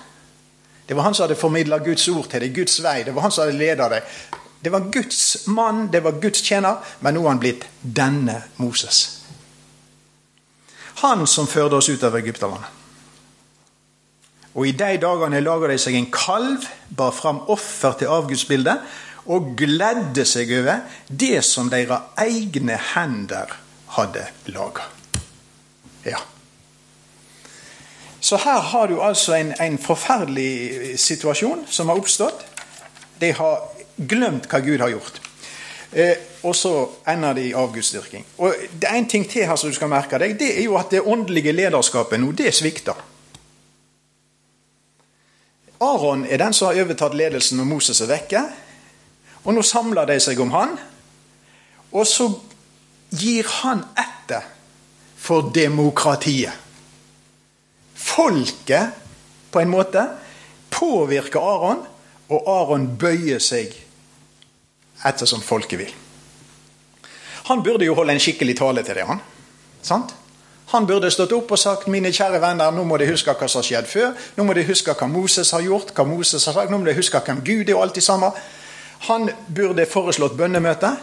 Det 0.87 0.95
var 0.95 1.03
han 1.03 1.15
som 1.15 1.25
hadde 1.25 1.35
formidla 1.35 1.81
Guds 1.83 2.07
ord 2.07 2.29
til 2.31 2.45
deg, 2.45 2.55
Guds 2.55 2.79
vei. 2.83 3.01
Det 3.03 3.15
var 3.15 3.27
han 3.27 3.33
som 3.35 3.43
hadde 3.43 3.59
leda 3.59 3.89
deg. 3.91 4.07
Det 4.63 4.71
var 4.71 4.87
Guds 4.91 5.47
mann, 5.51 5.89
det 5.91 5.99
var 6.03 6.21
Guds 6.21 6.41
tjener, 6.41 6.79
men 7.03 7.17
nå 7.17 7.25
er 7.25 7.33
han 7.33 7.41
blitt 7.43 7.67
denne 7.81 8.39
Moses. 8.63 9.03
Han 11.03 11.27
som 11.27 11.49
førte 11.51 11.77
oss 11.77 11.89
ut 11.91 12.03
av 12.07 12.15
Egypterlandet. 12.17 12.73
Og 14.57 14.65
i 14.65 14.73
de 14.73 14.95
dagene 14.97 15.43
laga 15.43 15.67
de 15.69 15.75
seg 15.77 15.99
en 15.99 16.07
kalv, 16.09 16.63
bar 16.89 17.11
fram 17.13 17.43
offer 17.53 17.99
til 17.99 18.09
avgudsbildet, 18.09 18.81
og 19.27 19.53
gledde 19.59 20.25
seg 20.27 20.51
over 20.59 20.83
det 21.07 21.41
som 21.45 21.69
deres 21.71 22.17
egne 22.23 22.77
hender 22.93 23.53
hadde 23.97 24.25
laga. 24.53 24.87
Ja. 26.07 26.19
Så 28.19 28.39
her 28.41 28.59
har 28.71 28.87
du 28.87 29.01
altså 29.03 29.35
en, 29.37 29.53
en 29.61 29.77
forferdelig 29.77 30.97
situasjon 30.99 31.65
som 31.69 31.91
har 31.91 31.99
oppstått. 31.99 32.45
De 33.21 33.31
har 33.35 33.67
glemt 33.97 34.47
hva 34.51 34.61
Gud 34.63 34.81
har 34.83 34.91
gjort. 34.91 35.21
Eh, 35.91 36.17
og 36.43 36.55
så 36.55 36.73
ender 37.07 37.37
det 37.37 37.45
i 37.49 37.53
avgudsdyrking. 37.55 38.25
Og 38.37 38.55
det 38.73 38.89
er 38.89 38.95
En 38.95 39.07
ting 39.09 39.29
til 39.29 39.45
her 39.47 39.55
som 39.55 39.69
du 39.69 39.75
skal 39.75 39.89
merke 39.91 40.19
deg, 40.19 40.35
det 40.39 40.57
er 40.57 40.63
jo 40.63 40.75
at 40.77 40.91
det 40.91 41.01
åndelige 41.01 41.51
lederskapet 41.51 42.19
nå, 42.19 42.31
det 42.31 42.53
svikter. 42.55 42.95
Aron 45.79 46.25
er 46.25 46.37
den 46.37 46.53
som 46.53 46.67
har 46.67 46.81
overtatt 46.83 47.13
ledelsen 47.13 47.57
når 47.57 47.69
Moses 47.69 48.01
er 48.01 48.09
vekke. 48.09 48.41
Og 49.47 49.55
nå 49.55 49.63
samler 49.63 50.09
de 50.09 50.19
seg 50.21 50.39
om 50.43 50.51
han. 50.51 50.75
Og 51.95 52.03
så 52.07 52.27
gir 53.15 53.47
han 53.61 53.85
etter 53.95 54.43
for 55.17 55.49
demokratiet 55.55 56.67
folket 57.97 58.89
på 59.51 59.59
en 59.59 59.69
måte 59.69 60.03
påvirker 60.69 61.39
Aron, 61.39 61.79
og 62.29 62.49
Aron 62.51 62.87
bøyer 62.99 63.41
seg 63.41 63.73
ettersom 65.07 65.41
folket 65.41 65.79
vil. 65.79 65.93
Han 67.47 67.63
burde 67.63 67.87
jo 67.87 67.95
holde 67.95 68.17
en 68.17 68.21
skikkelig 68.21 68.57
tale 68.59 68.83
til 68.83 68.99
det. 68.99 69.05
Han 69.07 69.21
sant? 69.81 70.13
Han 70.73 70.87
burde 70.87 71.07
stått 71.13 71.31
opp 71.31 71.53
og 71.55 71.59
sagt 71.61 71.87
mine 71.87 72.11
kjære 72.11 72.41
venner, 72.43 72.73
nå 72.75 72.83
må 72.83 72.97
dere 72.99 73.13
huske 73.15 73.31
hva 73.31 73.47
som 73.47 73.61
har 73.61 73.67
skjedd 73.69 73.87
før. 73.87 74.09
Nå 74.35 74.43
må 74.43 74.55
dere 74.57 74.67
huske 74.67 74.91
hva 74.91 75.07
Moses 75.07 75.53
har 75.55 75.63
gjort, 75.63 75.93
hva 75.95 76.03
Moses 76.09 76.43
har 76.43 76.57
sagt. 76.57 76.71
Nå 76.71 76.81
må 76.81 76.89
dere 76.89 76.99
huske 76.99 77.21
hvem 77.23 77.39
Gud 77.45 77.69
er, 77.69 77.77
og 77.77 77.85
alt 77.85 77.95
det 77.95 78.03
samme. 78.03 78.33
Han 79.05 79.29
burde 79.47 79.85
foreslått 79.85 80.37
bønnemøte. 80.39 80.95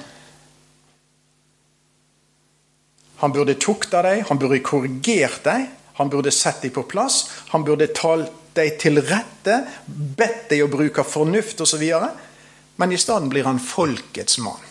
Han 3.22 3.32
burde 3.32 3.54
tukta 3.54 4.02
dem, 4.02 4.24
han 4.28 4.38
burde 4.38 4.58
korrigert 4.64 5.44
dem. 5.46 5.68
Han 5.94 6.10
burde 6.10 6.32
sett 6.34 6.62
dem 6.62 6.74
på 6.74 6.82
plass, 6.90 7.30
han 7.54 7.64
burde 7.64 7.86
talt 7.94 8.32
dem 8.54 8.78
til 8.82 8.98
rette, 8.98 9.60
bedt 9.86 10.48
dem 10.50 10.66
å 10.66 10.70
bruke 10.70 11.04
fornuft 11.06 11.62
osv. 11.62 11.84
Men 12.76 12.92
i 12.92 12.98
stedet 12.98 13.30
blir 13.30 13.46
han 13.46 13.62
folkets 13.62 14.40
mann. 14.42 14.70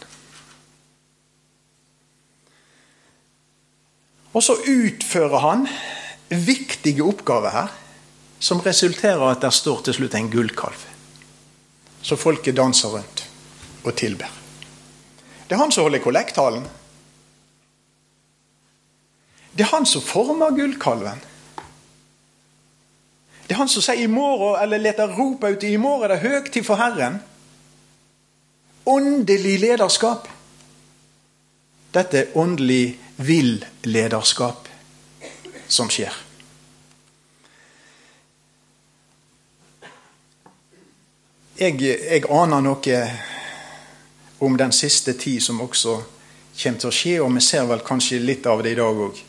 Og 4.34 4.44
så 4.44 4.58
utfører 4.58 5.44
han 5.46 5.68
viktige 6.28 7.06
oppgaver 7.06 7.54
her, 7.54 7.76
som 8.44 8.64
resulterer 8.66 9.22
i 9.24 9.32
at 9.32 9.46
der 9.46 9.54
står 9.56 9.86
til 9.86 10.02
slutt 10.02 10.18
en 10.20 10.32
gullkalv. 10.34 10.93
Så 12.04 12.18
folket 12.20 12.56
danser 12.56 12.90
rundt 12.90 13.26
og 13.84 13.96
tilber. 13.96 14.32
Det 15.48 15.56
er 15.56 15.62
han 15.62 15.72
som 15.72 15.88
holder 15.88 16.04
kollekthallen. 16.04 16.66
Det 19.54 19.64
er 19.64 19.72
han 19.72 19.86
som 19.86 20.02
former 20.02 20.56
gullkalven. 20.58 21.22
Det 23.48 23.56
er 23.56 23.60
han 23.60 23.70
som 23.70 23.84
sier 23.86 24.04
i 24.04 24.10
morgen, 24.10 24.58
eller 24.64 24.82
leter 24.82 25.16
rop 25.16 25.44
ut 25.44 25.64
i 25.64 25.76
morgen 25.78 26.10
det 26.10 26.18
er 26.18 26.30
høgtid 26.30 26.66
for 26.66 26.80
Herren. 26.80 27.20
Åndelig 28.86 29.60
lederskap. 29.62 30.28
Dette 31.94 32.20
er 32.20 32.38
åndelig 32.38 32.98
vill-lederskap 33.22 34.68
som 35.68 35.92
skjer. 35.92 36.16
Jeg, 41.54 41.78
jeg, 41.82 42.24
aner 42.34 42.64
noe 42.66 43.02
om 44.42 44.56
den 44.58 44.72
siste 44.74 45.14
tid 45.14 45.44
som 45.46 45.62
også 45.62 46.00
kommer 46.58 46.80
til 46.82 46.90
å 46.90 46.94
skje, 46.94 47.14
og 47.22 47.30
vi 47.36 47.44
ser 47.46 47.68
vel 47.70 47.84
kanskje 47.86 48.24
litt 48.24 48.48
av 48.50 48.64
det 48.66 48.74
i 48.74 48.80
dag 48.80 49.04
òg. 49.06 49.20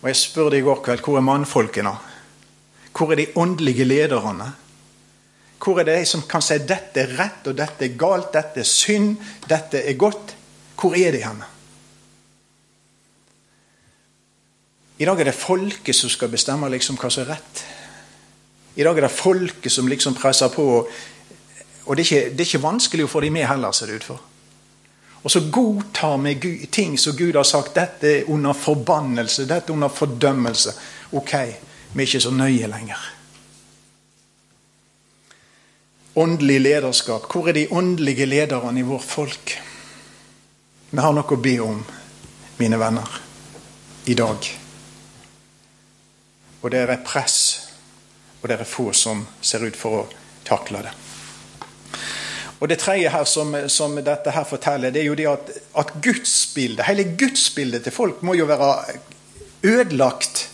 Og 0.00 0.08
jeg 0.08 0.16
spurte 0.16 0.56
i 0.56 0.64
går 0.64 0.80
kveld 0.86 1.04
hvor 1.04 1.18
er 1.20 1.26
mannfolkene? 1.26 1.92
Hvor 2.96 3.12
er 3.12 3.20
de 3.20 3.28
åndelige 3.36 3.84
lederne? 3.84 4.48
Hvor 5.60 5.82
er 5.82 5.90
det 5.90 5.98
de 6.00 6.08
som 6.08 6.24
kan 6.24 6.40
si 6.40 6.56
dette 6.64 7.04
er 7.04 7.12
rett, 7.18 7.44
og 7.52 7.60
dette 7.60 7.84
er 7.84 8.00
galt, 8.00 8.32
dette 8.32 8.64
er 8.64 8.68
synd, 8.68 9.20
dette 9.44 9.84
er 9.84 10.00
godt? 10.00 10.34
Hvor 10.80 10.96
er 10.96 11.12
de 11.12 11.22
hen? 11.26 11.44
I 15.00 15.08
dag 15.08 15.20
er 15.20 15.28
det 15.28 15.36
folket 15.36 15.96
som 15.96 16.12
skal 16.12 16.32
bestemme 16.32 16.72
liksom 16.72 16.96
hva 17.00 17.12
som 17.12 17.26
er 17.26 17.34
rett. 17.34 17.64
I 18.80 18.84
dag 18.84 18.96
er 18.96 19.10
det 19.10 19.12
folket 19.12 19.72
som 19.72 19.88
liksom 19.88 20.16
presser 20.16 20.48
på. 20.52 20.64
Og 20.80 21.19
det 21.88 22.02
er 22.02 22.06
ikke, 22.06 22.34
det 22.34 22.44
er 22.44 22.48
ikke 22.48 22.66
vanskelig 22.66 23.06
å 23.06 23.10
få 23.10 23.22
dem 23.24 23.38
med 23.38 23.48
heller, 23.48 23.72
ser 23.72 23.90
det 23.90 24.00
ut 24.00 24.10
for. 24.12 24.26
Og 25.22 25.30
så 25.30 25.40
godtar 25.52 26.18
vi 26.18 26.66
ting 26.72 26.98
som 26.98 27.16
Gud 27.16 27.36
har 27.36 27.44
sagt 27.44 27.74
dette 27.76 28.08
er 28.08 28.30
under 28.32 28.56
forbannelse, 28.56 29.44
dette 29.44 29.72
er 29.72 29.76
under 29.76 29.92
fordømmelse. 29.92 30.74
Ok, 31.12 31.32
vi 31.92 32.02
er 32.02 32.08
ikke 32.08 32.22
så 32.24 32.32
nøye 32.32 32.68
lenger. 32.72 33.08
Åndelig 36.20 36.60
lederskap. 36.60 37.28
Hvor 37.32 37.48
er 37.48 37.52
de 37.52 37.68
åndelige 37.70 38.26
lederne 38.26 38.80
i 38.80 38.86
vårt 38.86 39.04
folk? 39.04 39.52
Vi 40.90 40.98
har 40.98 41.12
noe 41.14 41.36
å 41.36 41.42
be 41.42 41.54
om, 41.62 41.84
mine 42.58 42.80
venner, 42.80 43.20
i 44.10 44.16
dag. 44.18 44.48
Og 46.60 46.72
det 46.72 46.80
er 46.82 46.96
press, 47.04 47.38
og 48.40 48.48
det 48.48 48.58
er 48.58 48.68
få 48.68 48.90
som 48.96 49.22
ser 49.40 49.68
ut 49.68 49.76
for 49.76 50.00
å 50.00 50.08
takle 50.48 50.82
det. 50.88 50.96
Og 52.60 52.68
Det 52.68 52.78
tredje 52.78 53.08
her 53.08 53.24
som, 53.24 53.54
som, 53.68 53.96
dette 53.96 54.30
her 54.30 54.44
forteller, 54.44 54.90
det 54.92 55.00
er 55.00 55.08
jo 55.08 55.16
det 55.16 55.28
at, 55.30 55.50
at 55.78 55.92
gudsbildet, 56.04 56.84
hele 56.84 57.06
gudsbildet 57.18 57.82
til 57.82 57.92
folk 57.92 58.22
må 58.22 58.34
jo 58.36 58.44
være 58.44 58.74
ødelagt. 59.62 60.50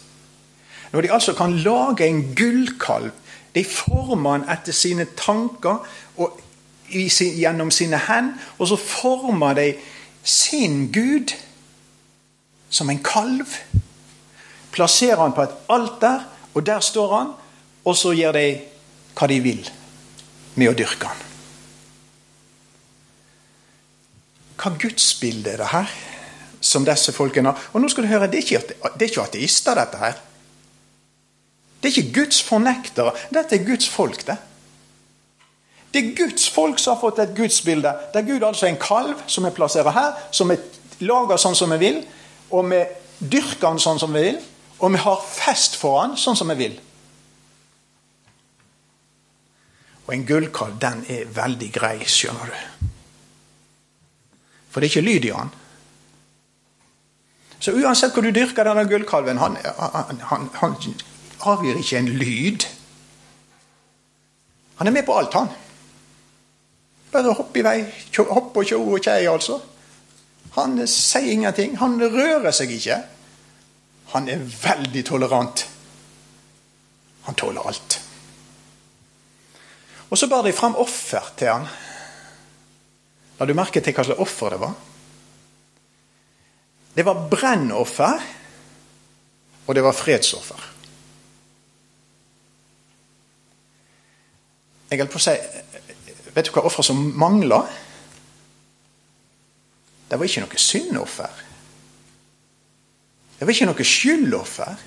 Når 0.93 1.01
de 1.01 1.13
altså 1.13 1.35
kan 1.35 1.59
lage 1.59 2.07
en 2.07 2.35
gullkalv 2.35 3.11
De 3.55 3.65
former 3.65 4.37
den 4.37 4.51
etter 4.53 4.73
sine 4.73 5.07
tanker 5.17 5.79
og 6.21 6.41
gjennom 6.93 7.71
sine 7.71 7.97
hender. 7.97 8.35
Og 8.59 8.69
så 8.69 8.77
former 8.77 9.55
de 9.55 9.75
sin 10.23 10.93
Gud 10.93 11.33
som 12.71 12.91
en 12.91 13.01
kalv. 13.03 13.47
Plasserer 14.73 15.23
han 15.23 15.33
på 15.33 15.43
et 15.43 15.57
alter, 15.73 16.27
og 16.55 16.67
der 16.67 16.81
står 16.81 17.17
han. 17.17 17.33
Og 17.85 17.97
så 17.97 18.13
gjør 18.13 18.37
de 18.37 18.47
hva 19.17 19.31
de 19.31 19.41
vil 19.41 19.71
med 20.55 20.69
å 20.69 20.77
dyrke 20.77 21.09
han. 21.09 21.26
Hva 24.57 24.73
gudsbilde 24.81 25.53
er 25.53 25.61
det 25.61 25.73
her 25.73 25.91
som 26.65 26.85
disse 26.87 27.13
folkene 27.13 27.53
har? 27.53 27.69
Og 27.73 27.83
nå 27.83 27.91
skal 27.93 28.07
du 28.07 28.09
høre, 28.09 28.29
Det 28.31 28.39
er 28.41 28.45
ikke, 28.45 28.77
er 28.85 29.23
ateister, 29.23 29.75
dette 29.75 29.99
her. 30.01 30.21
Det 31.83 31.91
er 31.91 31.99
ikke 31.99 32.21
Guds 32.21 32.43
fornektere. 32.43 33.13
Dette 33.31 33.57
er 33.57 33.67
Guds 33.67 33.89
folk, 33.89 34.27
det. 34.27 34.37
Det 35.93 36.05
er 36.05 36.17
Guds 36.17 36.49
folk 36.51 36.79
som 36.79 36.95
har 36.95 37.01
fått 37.01 37.19
et 37.23 37.37
gudsbilde. 37.37 37.93
Der 38.15 38.23
Gud 38.23 38.43
altså 38.43 38.67
er 38.67 38.75
en 38.75 38.81
kalv 38.81 39.21
som 39.27 39.45
vi 39.45 39.51
plasserer 39.51 39.95
her, 39.95 40.17
som 40.33 40.51
vi 40.51 40.57
lager 41.07 41.41
sånn 41.41 41.57
som 41.57 41.71
vi 41.73 41.79
vil, 41.81 42.03
og 42.51 42.69
vi 42.71 42.83
dyrker 43.21 43.69
han 43.69 43.81
sånn 43.81 44.01
som 44.01 44.13
vi 44.13 44.25
vil, 44.27 44.41
og 44.79 44.93
vi 44.93 45.01
har 45.01 45.23
fest 45.25 45.79
for 45.81 46.01
han 46.03 46.17
sånn 46.21 46.37
som 46.37 46.53
vi 46.53 46.59
vil. 46.59 46.75
Og 50.07 50.13
en 50.15 50.27
gullkalv, 50.27 50.77
den 50.81 51.03
er 51.11 51.33
veldig 51.35 51.71
grei, 51.75 51.97
skjønner 52.05 52.53
du. 52.53 52.93
For 54.77 54.85
det 54.85 54.91
er 54.91 54.93
ikke 54.93 55.09
lyd 55.09 55.25
i 55.25 55.33
han. 55.33 55.49
Så 57.65 57.73
uansett 57.73 58.13
hvor 58.13 58.27
du 58.27 58.29
dyrker 58.29 58.69
denne 58.69 58.83
gullkalven, 58.85 59.39
han, 59.41 59.55
han, 59.65 60.19
han, 60.29 60.43
han 60.61 60.75
avgir 61.49 61.79
ikke 61.81 62.03
en 62.03 62.11
lyd. 62.21 62.67
Han 64.77 64.91
er 64.91 64.93
med 64.93 65.07
på 65.09 65.17
alt, 65.17 65.33
han. 65.33 65.49
Bare 67.09 67.33
hopp 67.39 67.57
i 67.57 67.65
vei. 67.65 67.79
Hopp 68.19 68.61
og 68.61 68.69
tjo 68.69 68.83
og 68.83 69.01
kjei, 69.01 69.23
altså. 69.33 69.57
Han 70.59 70.77
sier 70.85 71.33
ingenting. 71.33 71.79
Han 71.81 71.97
rører 71.97 72.53
seg 72.53 72.77
ikke. 72.77 73.01
Han 74.13 74.29
er 74.29 74.45
veldig 74.45 75.07
tolerant. 75.09 75.65
Han 77.31 77.41
tåler 77.41 77.65
alt. 77.65 78.01
Og 80.13 80.21
så 80.21 80.29
bar 80.29 80.45
de 80.45 80.53
fram 80.53 80.77
offer 80.77 81.33
til 81.41 81.55
han. 81.55 81.65
La 83.39 83.47
du 83.47 83.53
merke 83.57 83.83
til 83.85 83.95
hva 83.97 84.05
slags 84.07 84.23
offer 84.23 84.55
det 84.55 84.61
var? 84.63 84.77
Det 86.97 87.05
var 87.05 87.27
brennoffer, 87.29 88.23
og 89.67 89.75
det 89.75 89.83
var 89.85 89.93
fredsoffer. 89.97 90.63
Jeg 94.91 95.01
holdt 95.01 95.13
på 95.13 95.21
å 95.21 95.27
si 95.27 95.37
Vet 96.37 96.47
du 96.47 96.53
hva 96.53 96.67
offer 96.69 96.85
som 96.85 96.99
mangla? 97.17 97.63
Det 100.07 100.19
var 100.21 100.29
ikke 100.29 100.43
noe 100.45 100.59
syndoffer. 100.61 101.39
Det 103.39 103.47
var 103.47 103.53
ikke 103.55 103.69
noe 103.71 103.87
skyldoffer. 103.89 104.83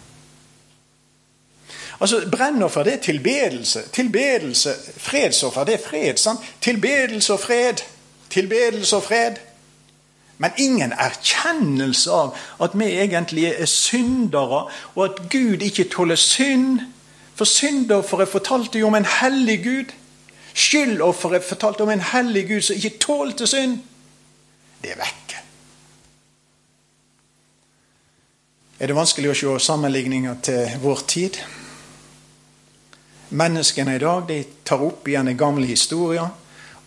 Altså, 2.00 2.22
Brennoffer 2.32 2.86
det 2.86 2.94
er 2.94 3.02
tilbedelse. 3.04 3.84
Tilbedelse, 3.92 4.76
Fredsoffer 4.98 5.66
det 5.66 5.80
er 5.80 5.84
fred. 5.88 6.22
sant? 6.22 6.46
Tilbedelse 6.62 7.34
og 7.34 7.40
fred. 7.40 7.82
Tilbedelse 8.30 8.96
og 8.96 9.04
fred. 9.04 9.40
Men 10.40 10.56
ingen 10.58 10.94
erkjennelse 10.96 12.12
av 12.12 12.36
at 12.64 12.76
vi 12.80 12.86
egentlig 13.04 13.50
er 13.52 13.68
syndere, 13.68 14.70
og 14.96 15.04
at 15.06 15.22
Gud 15.30 15.66
ikke 15.66 15.90
tåler 15.92 16.16
synd. 16.16 16.80
For 17.36 17.46
syndofferet 17.46 18.32
fortalte 18.32 18.80
jo 18.80 18.88
om 18.88 18.96
en 18.96 19.08
hellig 19.20 19.64
Gud. 19.64 19.92
Skyldofferet 20.54 21.44
fortalte 21.44 21.84
om 21.84 21.90
en 21.90 22.04
hellig 22.14 22.48
Gud 22.48 22.62
som 22.62 22.76
ikke 22.76 22.98
tålte 23.00 23.48
synd. 23.48 23.78
Det 24.82 24.92
er 24.92 25.00
vekke. 25.00 25.44
Er 28.80 28.88
det 28.88 28.96
vanskelig 28.96 29.34
å 29.34 29.36
se 29.36 29.54
sammenligninger 29.66 30.38
til 30.44 30.76
vår 30.80 31.02
tid? 31.12 31.40
Menneskene 33.30 33.98
i 33.98 34.02
dag 34.02 34.24
de 34.30 34.38
tar 34.64 34.82
opp 34.82 35.08
igjen 35.08 35.28
den 35.28 35.38
gamle 35.38 35.68
historien. 35.68 36.32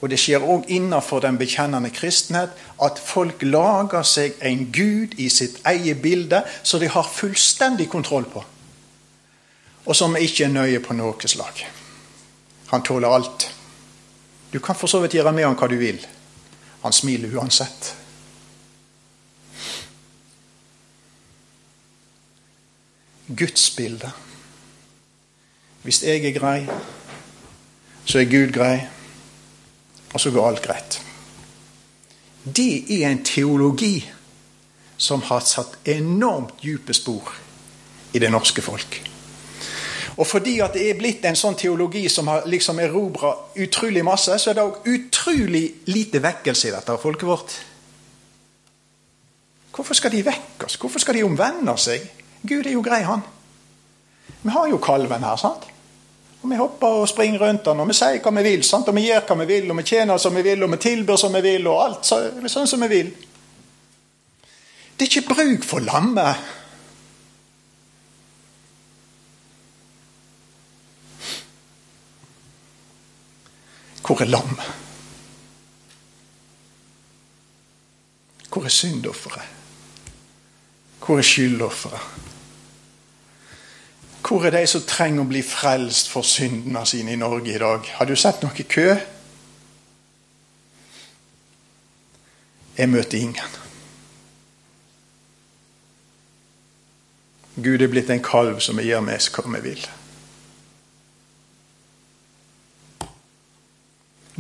Og 0.03 0.11
det 0.11 0.19
skjer 0.19 0.43
òg 0.43 0.67
innenfor 0.75 1.23
den 1.23 1.39
bekjennende 1.39 1.93
kristenhet 1.95 2.57
at 2.83 2.99
folk 2.99 3.45
lager 3.47 4.03
seg 4.03 4.35
en 4.43 4.65
gud 4.75 5.15
i 5.23 5.29
sitt 5.31 5.61
eget 5.69 6.03
bilde 6.03 6.43
som 6.63 6.83
de 6.83 6.91
har 6.91 7.07
fullstendig 7.07 7.87
kontroll 7.91 8.27
på. 8.27 8.43
Og 9.87 9.97
som 9.97 10.19
ikke 10.19 10.49
er 10.49 10.55
nøye 10.55 10.83
på 10.83 10.95
noe 10.99 11.31
slag. 11.31 11.63
Han 12.75 12.83
tåler 12.83 13.15
alt. 13.15 13.47
Du 14.53 14.59
kan 14.59 14.75
for 14.75 14.91
så 14.91 15.01
vidt 15.01 15.15
gjøre 15.15 15.33
med 15.33 15.47
ham 15.47 15.57
hva 15.59 15.69
du 15.71 15.79
vil. 15.79 16.03
Han 16.83 16.93
smiler 16.93 17.39
uansett. 17.39 17.95
Gudsbildet. 23.31 24.11
Hvis 25.83 26.03
jeg 26.03 26.27
er 26.27 26.35
grei, 26.35 26.59
så 28.05 28.19
er 28.19 28.31
Gud 28.31 28.53
grei, 28.55 28.83
og 30.13 30.21
så 30.21 30.31
går 30.31 30.49
alt 30.49 30.63
greit. 30.65 30.99
Det 32.45 32.85
er 32.91 33.09
en 33.09 33.25
teologi 33.25 33.97
som 34.97 35.23
har 35.23 35.41
satt 35.47 35.79
enormt 35.89 36.61
dype 36.63 36.95
spor 36.95 37.33
i 38.13 38.21
det 38.23 38.31
norske 38.31 38.63
folk. 38.63 39.01
Og 40.17 40.27
fordi 40.27 40.59
at 40.61 40.75
det 40.77 40.85
er 40.91 40.99
blitt 40.99 41.25
en 41.25 41.39
sånn 41.39 41.57
teologi 41.57 42.05
som 42.13 42.29
har 42.29 42.45
liksom 42.51 42.81
erobra 42.85 43.33
utrolig 43.65 44.03
masse, 44.05 44.37
så 44.39 44.51
er 44.51 44.59
det 44.59 44.65
òg 44.67 44.89
utrolig 44.93 45.65
lite 45.89 46.21
vekkelse 46.23 46.69
i 46.69 46.75
dette 46.75 46.97
folket 47.01 47.29
vårt. 47.29 47.55
Hvorfor 49.73 49.97
skal 49.97 50.13
de 50.13 50.25
vekkes? 50.27 50.77
Hvorfor 50.77 51.01
skal 51.01 51.17
de 51.17 51.25
omvende 51.25 51.75
seg? 51.81 52.05
Gud 52.43 52.67
er 52.67 52.75
jo 52.75 52.85
grei, 52.85 53.01
han. 53.09 53.23
Vi 54.43 54.53
har 54.53 54.69
jo 54.69 54.83
kalven 54.83 55.25
her. 55.25 55.37
sant? 55.41 55.72
Og 56.43 56.51
Vi 56.51 56.57
hopper 56.57 56.87
og 56.87 57.09
springer 57.09 57.39
rundt 57.39 57.65
den, 57.65 57.81
og 57.81 57.89
vi 57.89 57.95
sier 57.95 58.19
hva 58.23 58.31
vi 58.35 58.43
vil. 58.43 58.65
sant? 58.65 58.89
Og 58.89 58.97
vi 58.97 59.07
gjør 59.07 59.27
hva 59.29 59.37
vi 59.45 59.47
vil, 59.47 59.71
og 59.71 59.77
vi 59.79 59.83
tjener 59.83 60.19
som 60.19 60.35
vi 60.35 60.43
vil, 60.43 60.63
og 60.63 60.73
vi 60.73 60.77
tilbyr 60.77 61.17
som 61.17 61.35
vi 61.35 61.41
vil, 61.41 61.67
og 61.71 61.85
alt 61.85 62.07
så, 62.07 62.19
sånn 62.51 62.67
som 62.67 62.83
vi 62.83 62.89
vil. 62.91 63.13
Det 64.99 65.07
er 65.07 65.21
ikke 65.21 65.35
bruk 65.35 65.65
for 65.65 65.81
lammet. 65.87 66.51
Hvor 74.03 74.21
er 74.21 74.25
lam? 74.25 74.59
Hvor 78.53 78.65
er 78.65 78.69
syndofferet? 78.69 79.47
Hvor 81.07 81.19
er 81.19 81.23
skyldofferet? 81.23 82.01
Hvor 84.23 84.45
er 84.47 84.55
de 84.55 84.67
som 84.71 84.85
trenger 84.87 85.25
å 85.25 85.29
bli 85.29 85.43
frelst 85.43 86.09
for 86.13 86.27
syndene 86.27 86.85
sine 86.87 87.13
i 87.13 87.19
Norge 87.21 87.55
i 87.55 87.59
dag? 87.59 87.89
Har 87.99 88.07
du 88.07 88.15
sett 88.17 88.45
noe 88.45 88.69
kø? 88.69 88.87
Jeg 92.79 92.89
møter 92.89 93.19
ingen. 93.19 93.59
Gud 97.63 97.83
er 97.83 97.91
blitt 97.93 98.11
en 98.11 98.23
kalv 98.25 98.63
som 98.65 98.79
jeg 98.81 98.89
gjør 98.93 99.05
med 99.05 99.29
hva 99.35 99.45
vi 99.53 99.61
vil. 99.67 99.85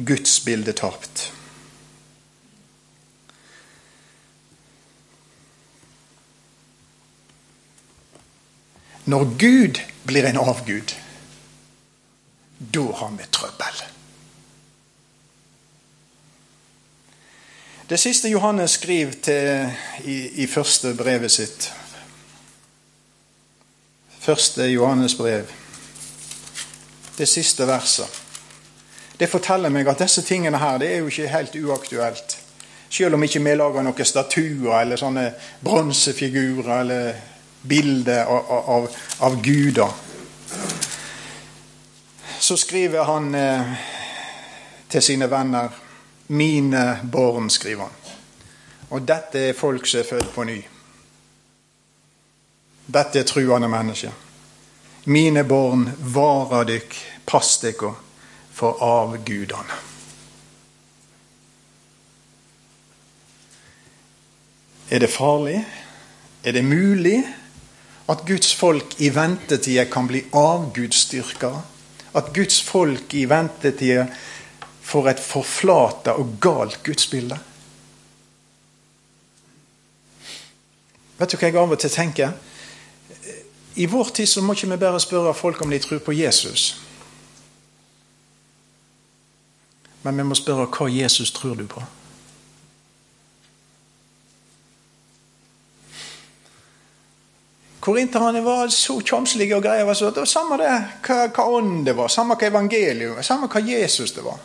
Guds 0.09 0.39
bilde 0.47 0.73
tapt. 0.73 1.22
Når 9.05 9.25
Gud 9.39 9.81
blir 10.07 10.27
en 10.29 10.39
avgud, 10.39 10.95
da 12.75 12.85
har 12.95 13.11
vi 13.19 13.25
trøbbel. 13.33 13.83
Det 17.89 17.99
siste 18.01 18.29
Johannes 18.29 18.71
skriver 18.71 19.13
til, 19.23 19.73
i, 20.05 20.43
i 20.43 20.47
første 20.47 20.95
brevet 20.95 21.31
sitt 21.31 21.73
Første 24.23 24.63
Johannes 24.71 25.17
brev. 25.19 25.49
Det 27.19 27.27
siste 27.29 27.67
verset. 27.67 28.07
Det 29.19 29.27
forteller 29.29 29.69
meg 29.75 29.89
at 29.91 29.99
disse 29.99 30.23
tingene 30.23 30.61
her 30.63 30.79
det 30.79 30.93
er 30.93 31.01
jo 31.03 31.11
ikke 31.11 31.27
helt 31.33 31.57
uaktuelt. 31.59 32.37
Selv 32.91 33.19
om 33.19 33.27
ikke 33.27 33.43
vi 33.43 33.55
lager 33.59 33.83
noen 33.83 34.07
statuer 34.07 34.77
eller 34.79 35.01
sånne 35.01 35.27
bronsefigurer 35.67 36.71
eller 36.77 37.32
bilde 37.63 38.27
av, 38.27 38.51
av, 38.51 38.89
av 39.19 39.43
guder. 39.43 39.91
Så 42.39 42.57
skriver 42.57 43.05
han 43.05 43.35
eh, 43.35 43.73
til 44.89 45.03
sine 45.03 45.31
venner 45.31 45.69
'Mine 46.27 46.99
barn', 47.13 47.51
skriver 47.51 47.83
han. 47.83 47.93
Og 48.91 49.03
dette 49.09 49.39
er 49.39 49.59
folk 49.59 49.87
som 49.87 50.01
er 50.01 50.09
født 50.09 50.35
på 50.35 50.45
ny. 50.45 50.63
Dette 52.87 53.19
er 53.19 53.25
truende 53.25 53.69
mennesker. 53.69 54.11
Mine 55.05 55.45
barn, 55.45 55.91
vara 55.99 56.65
dykk, 56.65 56.97
pass 57.27 57.59
dykk 57.63 57.85
for 58.53 58.83
avgudene. 58.83 59.79
Er 64.91 64.99
det 64.99 65.11
farlig? 65.11 65.65
Er 66.45 66.53
det 66.53 66.65
mulig 66.65 67.23
at 68.07 68.25
Guds 68.27 68.55
folk 68.55 69.01
i 69.01 69.11
ventetida 69.15 69.85
kan 69.91 70.07
bli 70.11 70.25
avgudsdyrkere. 70.33 71.63
At 72.19 72.33
Guds 72.35 72.61
folk 72.63 73.15
i 73.15 73.25
ventetida 73.31 74.07
får 74.83 75.09
et 75.09 75.23
forflata 75.23 76.17
og 76.19 76.37
galt 76.43 76.83
gudsbilde. 76.85 77.39
Vet 81.19 81.31
du 81.31 81.39
hva 81.39 81.49
jeg 81.49 81.61
av 81.61 81.71
og 81.71 81.79
til 81.79 81.93
tenker? 81.95 82.33
I 83.79 83.87
vår 83.87 84.11
tid 84.19 84.29
så 84.29 84.43
må 84.43 84.57
ikke 84.57 84.73
vi 84.75 84.81
bare 84.83 85.01
spørre 85.01 85.35
folk 85.35 85.63
om 85.63 85.71
de 85.71 85.79
tror 85.81 86.03
på 86.05 86.13
Jesus. 86.13 86.75
Men 90.03 90.19
vi 90.19 90.27
må 90.27 90.35
spørre 90.35 90.67
hva 90.67 90.91
Jesus 90.91 91.31
tror 91.33 91.55
du 91.57 91.65
på. 91.71 91.85
Korinterne 97.83 98.45
var 98.45 98.69
så 98.69 99.01
tjomslige 99.01 99.57
og 99.57 99.63
greier. 99.63 99.95
Så 99.95 100.11
det 100.11 100.23
var 100.23 100.29
Samme 100.31 100.57
det, 100.61 100.71
hva, 101.03 101.17
hva 101.35 101.47
ånd 101.51 101.81
det 101.87 101.97
var, 101.99 102.09
samme 102.09 102.37
hva 102.39 102.47
evangelium 102.47 103.19
samme 103.27 103.49
hva 103.51 103.63
Jesus 103.67 104.13
det 104.15 104.23
var. 104.23 104.39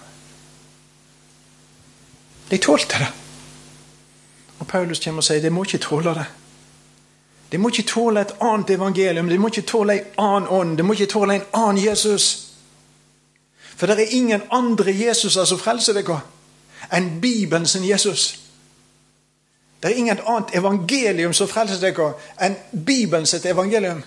De 2.49 2.57
tålte 2.57 2.97
det. 2.97 3.09
Og 4.57 4.67
Paulus 4.67 5.03
kommer 5.03 5.21
og 5.21 5.27
sier 5.27 5.43
de 5.43 5.51
må 5.53 5.67
ikke 5.67 5.83
tåle 5.85 6.15
det. 6.17 6.25
De 7.51 7.61
må 7.61 7.69
ikke 7.69 7.85
tåle 7.91 8.25
et 8.25 8.33
annet 8.41 8.73
evangelium, 8.73 9.29
de 9.29 9.37
må 9.37 9.53
ikke 9.53 9.67
tåle 9.69 9.99
en 9.99 10.17
annen 10.17 10.49
ånd, 10.49 10.73
de 10.77 10.83
må 10.83 10.97
ikke 10.97 11.11
tåle 11.13 11.37
en 11.37 11.45
annen 11.53 11.83
Jesus. 11.83 12.25
For 13.77 13.85
det 13.85 13.99
er 14.01 14.17
ingen 14.17 14.49
andre 14.51 14.97
Jesuser 14.97 15.45
som 15.45 15.61
frelser 15.61 15.93
dere 15.93 16.23
enn 16.89 17.19
Bibelen 17.21 17.69
sin 17.69 17.85
Jesus. 17.85 18.31
Det 19.79 19.91
er 19.91 19.97
ingen 19.97 20.19
annet 20.25 20.55
evangelium 20.57 21.33
som 21.33 21.49
frelser 21.49 21.81
dere 21.81 22.13
enn 22.41 22.55
Bibelen 22.71 23.27
sitt 23.29 23.45
evangelium. 23.45 24.01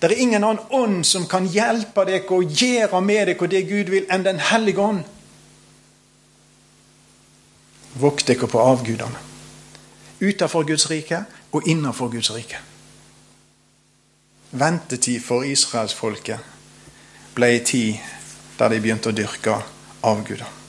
Det 0.00 0.10
er 0.10 0.20
ingen 0.20 0.44
annen 0.44 0.72
ånd 0.74 1.04
som 1.06 1.28
kan 1.30 1.46
hjelpe 1.48 2.04
dere 2.04 2.26
og 2.34 2.50
gjøre 2.50 3.00
med 3.00 3.30
dere 3.30 3.48
det 3.48 3.62
Gud 3.68 3.92
vil, 3.92 4.08
enn 4.10 4.24
Den 4.24 4.38
hellige 4.38 4.80
ånd. 4.80 5.04
Vokt 7.94 8.26
dere 8.26 8.46
på 8.46 8.60
avgudene. 8.60 9.22
Utenfor 10.20 10.66
Guds 10.66 10.90
rike 10.90 11.24
og 11.52 11.68
innenfor 11.68 12.08
Guds 12.08 12.30
rike. 12.34 12.58
Ventetid 14.50 15.20
for 15.20 15.44
israelsfolket 15.44 16.38
ble 17.36 17.48
ei 17.52 17.64
tid 17.64 17.96
der 18.58 18.72
de 18.72 18.80
begynte 18.80 19.12
å 19.12 19.16
dyrke 19.16 19.58
avguder. 20.02 20.65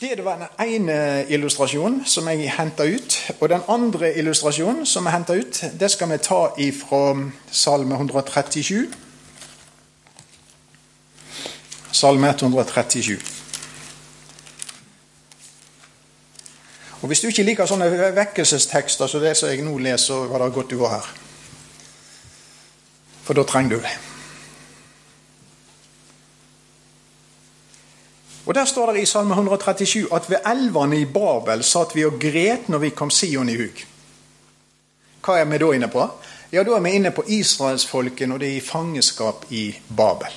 Det 0.00 0.24
var 0.24 0.36
den 0.36 0.66
ene 0.66 1.26
illustrasjonen 1.28 2.06
som 2.08 2.28
jeg 2.28 2.52
henta 2.56 2.86
ut. 2.88 3.32
Og 3.40 3.48
den 3.48 3.60
andre 3.68 4.14
illustrasjonen 4.16 4.86
som 4.86 5.04
jeg 5.04 5.12
henta 5.12 5.34
ut, 5.36 5.64
det 5.80 5.90
skal 5.92 6.08
vi 6.08 6.16
ta 6.24 6.38
ifra 6.58 7.28
Salme 7.50 7.94
137. 7.94 8.86
Salme 11.92 12.28
137. 12.28 13.18
Og 17.02 17.06
Hvis 17.06 17.20
du 17.20 17.26
ikke 17.28 17.42
liker 17.42 17.68
sånne 17.68 17.90
vekkelsestekster 18.16 19.06
som 19.06 19.20
det 19.20 19.36
som 19.36 19.52
jeg 19.52 19.60
nå 19.64 19.78
leser, 19.78 20.06
så 20.06 20.24
var 20.32 20.40
det 20.40 20.54
godt 20.54 20.70
du 20.70 20.78
var 20.80 20.96
her. 20.96 21.12
For 23.24 23.36
da 23.36 23.44
trenger 23.44 23.76
du 23.76 23.82
det. 23.84 24.09
Og 28.50 28.54
Der 28.54 28.64
står 28.64 28.92
det 28.92 29.02
i 29.02 29.06
Salme 29.06 29.34
137 29.34 30.08
at 30.14 30.30
ved 30.30 30.38
elvene 30.46 31.00
i 31.00 31.04
Babel 31.04 31.62
satt 31.62 31.92
vi 31.94 32.02
og 32.04 32.16
gret 32.18 32.68
når 32.68 32.78
vi 32.78 32.88
kom 32.90 33.10
Sion 33.10 33.48
i 33.48 33.54
huk. 33.54 33.84
Hva 35.22 35.36
er 35.38 35.44
vi 35.46 35.58
da 35.62 35.68
inne 35.70 35.88
på? 35.88 36.06
Ja, 36.52 36.64
Da 36.64 36.74
er 36.74 36.80
vi 36.80 36.90
inne 36.90 37.12
på 37.14 37.22
israelsfolket 37.28 38.28
når 38.28 38.38
det 38.38 38.48
er 38.48 38.56
i 38.56 38.60
fangenskap 38.60 39.46
i 39.50 39.78
Babel. 39.96 40.34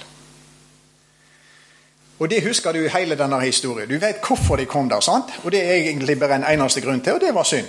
Og 2.19 2.30
Det 2.30 2.43
husker 2.43 2.71
du 2.71 2.86
i 2.86 2.93
hele 2.99 3.15
denne 3.15 3.41
historien. 3.41 3.89
Du 3.89 3.97
vet 3.97 4.21
hvorfor 4.28 4.56
de 4.56 4.65
kom 4.65 4.89
der. 4.89 4.99
sant? 4.99 5.34
Og 5.43 5.52
Det 5.52 5.63
er 5.63 5.73
egentlig 5.73 6.19
bare 6.19 6.36
en 6.36 6.60
eneste 6.60 6.82
grunn 6.82 7.02
til, 7.02 7.13
og 7.13 7.21
det 7.21 7.34
var 7.34 7.43
synd. 7.43 7.67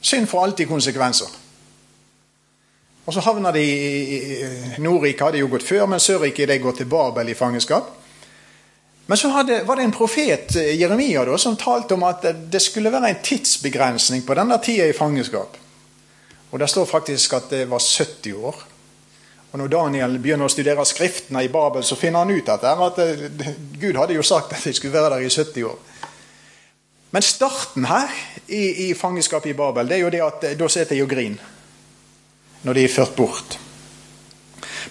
Synd 0.00 0.26
får 0.26 0.44
alltid 0.44 0.66
konsekvenser. 0.66 1.28
Og 3.06 3.12
Så 3.12 3.20
havner 3.20 3.52
de 3.52 3.62
i 3.62 4.44
Nordrike 4.78 5.24
hadde 5.24 5.38
jo 5.38 5.48
gått 5.48 5.68
før, 5.68 5.86
men 5.86 6.00
Sørrike 6.00 6.46
de 6.46 6.58
gått 6.58 6.76
til 6.76 6.86
Babel 6.86 7.28
i 7.28 7.34
fangenskap. 7.34 7.99
Men 9.10 9.18
så 9.18 9.28
hadde, 9.34 9.64
var 9.66 9.76
det 9.76 9.88
en 9.88 9.92
profet, 9.92 10.52
eh, 10.56 10.76
Jeremia, 10.78 11.24
da, 11.26 11.38
som 11.38 11.56
talte 11.58 11.96
om 11.96 12.04
at 12.06 12.22
det 12.46 12.60
skulle 12.62 12.92
være 12.94 13.08
en 13.10 13.24
tidsbegrensning 13.26 14.22
på 14.22 14.36
denne 14.38 14.58
tida 14.62 14.86
i 14.86 14.94
fangenskap. 14.94 15.56
Og 16.50 16.58
Det 16.58 16.68
står 16.70 16.86
faktisk 16.86 17.32
at 17.34 17.50
det 17.50 17.64
var 17.70 17.82
70 17.82 18.32
år. 18.38 18.62
Og 19.52 19.58
Når 19.58 19.66
Daniel 19.66 20.18
begynner 20.18 20.46
å 20.46 20.52
studere 20.54 20.86
skriftene 20.86 21.42
i 21.42 21.50
Babel, 21.50 21.82
så 21.82 21.98
finner 21.98 22.22
han 22.22 22.30
ut 22.30 22.48
at, 22.54 22.62
at 22.62 23.02
eh, 23.02 23.50
Gud 23.82 23.98
hadde 23.98 24.14
jo 24.14 24.22
sagt 24.22 24.52
at 24.54 24.64
de 24.64 24.72
skulle 24.78 24.94
være 24.94 25.10
der 25.16 25.26
i 25.26 25.30
70 25.30 25.66
år. 25.66 25.78
Men 27.10 27.22
starten 27.26 27.90
her 27.90 28.14
i, 28.46 28.90
i 28.90 28.94
fangenskapet 28.94 29.50
i 29.50 29.58
Babel, 29.58 29.88
det 29.88 29.98
er 29.98 30.04
jo 30.04 30.14
det 30.14 30.22
at 30.22 30.44
eh, 30.52 30.58
da 30.58 30.68
sitter 30.70 30.94
de 30.94 31.02
og 31.02 31.10
griner 31.10 31.56
når 32.62 32.76
de 32.78 32.84
er 32.84 32.92
ført 32.92 33.16
bort. 33.16 33.58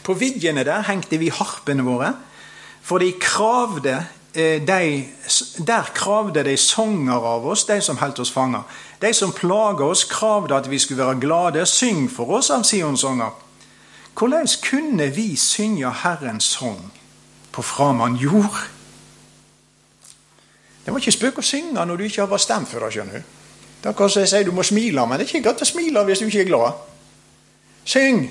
På 0.03 0.13
viddene 0.17 0.67
der 0.67 0.83
hengte 0.89 1.19
vi 1.21 1.31
harpene 1.31 1.87
våre. 1.87 2.17
For 2.81 2.97
de 2.97 3.11
kravde 3.21 4.05
eh, 4.33 4.61
de, 4.67 5.05
der 5.67 5.91
kravde 5.93 6.43
de 6.43 6.57
sanger 6.57 7.25
av 7.25 7.47
oss, 7.47 7.65
de 7.65 7.81
som 7.81 7.97
holdt 7.97 8.19
oss 8.19 8.31
fanger. 8.31 8.63
De 9.01 9.13
som 9.13 9.31
plaga 9.31 9.85
oss, 9.85 10.03
kravde 10.03 10.55
at 10.55 10.69
vi 10.69 10.79
skulle 10.79 11.05
være 11.05 11.19
glade. 11.19 11.65
Syng 11.65 12.09
for 12.11 12.31
oss 12.39 12.49
av 12.49 12.63
Sions 12.63 13.01
sanger. 13.01 13.31
Hvordan 14.19 14.47
kunne 14.63 15.09
vi 15.15 15.35
synge 15.35 15.91
Herrens 16.03 16.43
sang 16.43 16.91
på 17.51 17.61
framand 17.61 18.17
jord? 18.17 18.67
Det 20.85 20.93
var 20.93 20.99
ikke 20.99 21.13
spøk 21.13 21.39
å 21.39 21.45
synge 21.45 21.85
når 21.85 21.95
du 21.95 22.03
ikke 22.03 22.25
har 22.25 22.41
stemt 22.41 22.67
for 22.67 22.83
det. 22.83 22.93
skjønner 22.93 23.19
Du 23.19 23.23
Det 23.83 23.89
er 23.89 24.07
som 24.09 24.19
jeg 24.19 24.29
sier 24.29 24.43
du 24.43 24.51
må 24.51 24.63
smile, 24.63 25.05
men 25.07 25.19
det 25.19 25.27
er 25.27 25.35
ikke 25.35 25.49
godt 25.49 25.61
å 25.61 25.65
smile 25.65 26.03
hvis 26.03 26.19
du 26.19 26.25
ikke 26.25 26.41
er 26.41 26.49
glad. 26.51 26.79
Syng! 27.85 28.25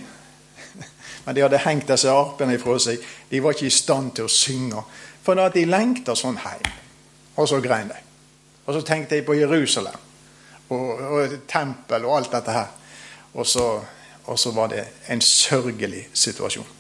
Men 1.29 1.37
de 1.37 1.43
hadde 1.45 1.59
hengt 1.61 1.91
disse 1.91 2.09
arpene 2.09 2.55
ifra 2.57 2.79
seg. 2.81 3.03
De 3.29 3.41
var 3.45 3.53
ikke 3.53 3.67
i 3.69 3.75
stand 3.75 4.15
til 4.17 4.25
å 4.25 4.31
synge. 4.33 4.81
For 5.21 5.37
at 5.37 5.59
de 5.59 5.67
lengta 5.69 6.15
sånn 6.17 6.39
hjem. 6.41 6.71
Og 7.37 7.51
så 7.51 7.59
grein 7.61 7.91
de. 7.91 7.99
Og 8.65 8.73
så 8.73 8.81
tenkte 8.81 9.19
de 9.19 9.27
på 9.27 9.37
Jerusalem 9.37 10.07
og, 10.73 11.03
og 11.05 11.35
tempel 11.45 12.07
og 12.09 12.15
alt 12.17 12.33
dette 12.33 12.55
her. 12.57 12.73
Og 13.37 13.45
så, 13.45 13.67
og 14.25 14.41
så 14.41 14.55
var 14.57 14.73
det 14.73 14.87
en 15.13 15.21
sørgelig 15.21 16.07
situasjon. 16.17 16.73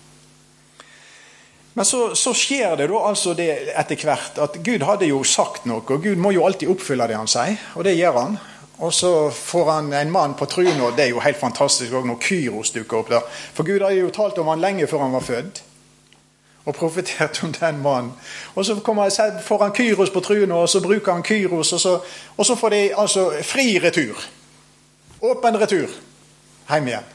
Men 1.76 1.84
så, 1.84 2.00
så, 2.16 2.32
skjer 2.32 2.72
det 2.80 2.88
da 2.88 3.04
altså 3.04 3.37
det 3.37 3.50
etter 3.68 4.00
hvert 4.00 4.40
at 4.40 4.56
Gud 4.64 4.88
hadde 4.88 5.12
jo 5.12 5.20
sagt 5.28 5.68
noe, 5.68 5.84
og 5.84 6.08
Gud 6.08 6.16
må 6.16 6.32
jo 6.32 6.48
alltid 6.48 6.72
oppfylle 6.72 7.04
det 7.12 7.20
han 7.20 7.28
sier, 7.28 7.61
og 7.76 7.84
det 7.84 7.98
gjør 8.00 8.16
han. 8.16 8.40
Og 8.78 8.94
så 8.94 9.30
får 9.30 9.70
han 9.70 9.92
en 9.92 10.10
mann 10.10 10.34
på 10.38 10.46
trynet, 10.46 10.82
og 10.82 10.96
det 10.96 11.04
er 11.04 11.08
jo 11.08 11.20
helt 11.20 11.40
fantastisk 11.40 11.92
også 11.92 12.06
når 12.06 12.20
Kyros 12.22 12.70
dukker 12.70 13.00
opp 13.00 13.10
der. 13.10 13.24
For 13.54 13.66
Gud 13.66 13.82
hadde 13.82 13.98
jo 13.98 14.12
talt 14.14 14.38
om 14.38 14.50
han 14.52 14.62
lenge 14.62 14.86
før 14.86 15.02
han 15.02 15.16
var 15.16 15.26
født. 15.26 15.62
Og 16.68 16.74
profetert 16.76 17.40
om 17.44 17.52
den 17.52 17.82
mannen. 17.82 18.12
Og 18.54 18.64
så 18.64 18.76
kommer, 18.84 19.10
får 19.42 19.62
han 19.62 19.74
Kyros 19.74 20.10
på 20.14 20.20
trynet, 20.20 20.52
og 20.52 20.68
så 20.68 20.82
bruker 20.84 21.12
han 21.12 21.24
Kyros, 21.26 21.72
og 21.72 21.80
så, 21.80 21.98
og 22.36 22.46
så 22.46 22.54
får 22.54 22.68
de 22.68 22.82
altså 22.94 23.30
fri 23.42 23.78
retur. 23.82 24.20
Åpen 25.20 25.60
retur 25.60 25.88
hjem 26.68 26.88
igjen. 26.88 27.14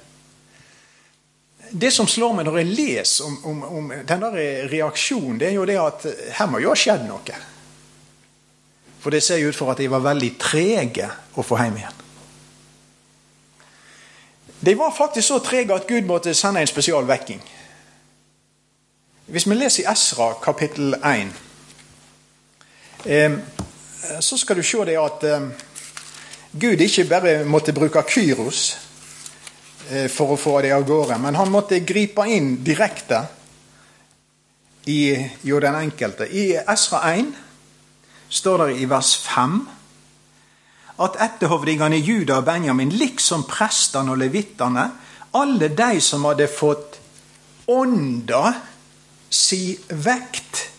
Det 1.71 1.89
som 1.93 2.07
slår 2.07 2.35
meg 2.37 2.45
når 2.45 2.59
jeg 2.59 2.75
leser 2.75 3.25
om, 3.25 3.37
om, 3.49 3.63
om 3.77 3.93
den 4.07 4.25
reaksjonen, 4.69 5.39
det 5.39 5.47
er 5.47 5.55
jo 5.55 5.65
det 5.65 5.79
at 5.79 6.05
her 6.37 6.49
må 6.51 6.59
jo 6.61 6.73
ha 6.73 6.77
skjedd 6.77 7.07
noe. 7.07 7.37
For 9.03 9.11
det 9.11 9.23
ser 9.23 9.43
ut 9.43 9.55
for 9.55 9.73
at 9.73 9.81
de 9.83 9.89
var 9.91 9.99
veldig 10.05 10.31
trege 10.39 11.09
å 11.35 11.43
få 11.43 11.59
hjem 11.59 11.81
igjen. 11.81 11.99
De 14.63 14.75
var 14.79 14.95
faktisk 14.95 15.27
så 15.27 15.41
trege 15.43 15.75
at 15.75 15.89
Gud 15.89 16.07
måtte 16.07 16.31
sende 16.33 16.63
en 16.63 16.71
spesial 16.71 17.03
vekking. 17.03 17.41
Hvis 19.27 19.47
vi 19.47 19.57
leser 19.57 19.83
i 19.83 19.89
Esra 19.91 20.29
kapittel 20.39 20.95
1, 21.03 21.35
så 24.23 24.39
skal 24.39 24.55
du 24.55 24.63
se 24.63 24.85
det 24.87 24.95
at 24.99 25.27
Gud 26.55 26.81
ikke 26.85 27.07
bare 27.09 27.37
måtte 27.49 27.73
bruke 27.73 28.03
Kyros 28.07 28.77
eh, 29.89 30.05
for 30.11 30.35
å 30.35 30.37
få 30.37 30.59
det 30.61 30.69
av 30.75 30.83
gårde, 30.85 31.17
men 31.17 31.35
han 31.35 31.49
måtte 31.49 31.79
gripe 31.81 32.27
inn 32.29 32.59
direkte 32.63 33.23
i 34.85 35.17
jo 35.41 35.57
den 35.63 35.79
enkelte. 35.79 36.27
I 36.29 36.53
Esra 36.61 37.01
1 37.09 37.33
står 38.33 38.65
det 38.65 38.81
i 38.81 38.89
vers 38.89 39.13
5 39.27 39.61
at 41.03 41.17
etterhovdingene 41.25 41.97
Juda 41.97 42.39
og 42.41 42.45
Benjamin, 42.45 42.91
liksom 42.93 43.47
prestene 43.49 44.13
og 44.13 44.21
levitene, 44.21 44.89
alle 45.33 45.69
de 45.73 46.01
som 46.01 46.25
hadde 46.29 46.47
fått 46.49 46.99
ånda 47.67 48.53
si 49.33 49.73
vekt 49.89 50.69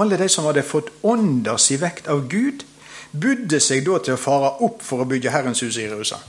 Alle 0.00 0.16
de 0.16 0.28
som 0.30 0.46
hadde 0.46 0.62
fått 0.64 0.88
ånda 1.04 1.56
si 1.58 1.76
vekt 1.76 2.06
av 2.08 2.22
Gud, 2.30 2.62
budde 3.10 3.58
seg 3.60 3.82
da 3.84 3.98
til 3.98 4.14
å 4.14 4.20
fare 4.22 4.52
opp 4.64 4.84
for 4.86 5.02
å 5.02 5.06
bygge 5.10 5.32
Herrens 5.34 5.60
hus 5.64 5.76
i 5.76 5.82
Jerusalem. 5.82 6.24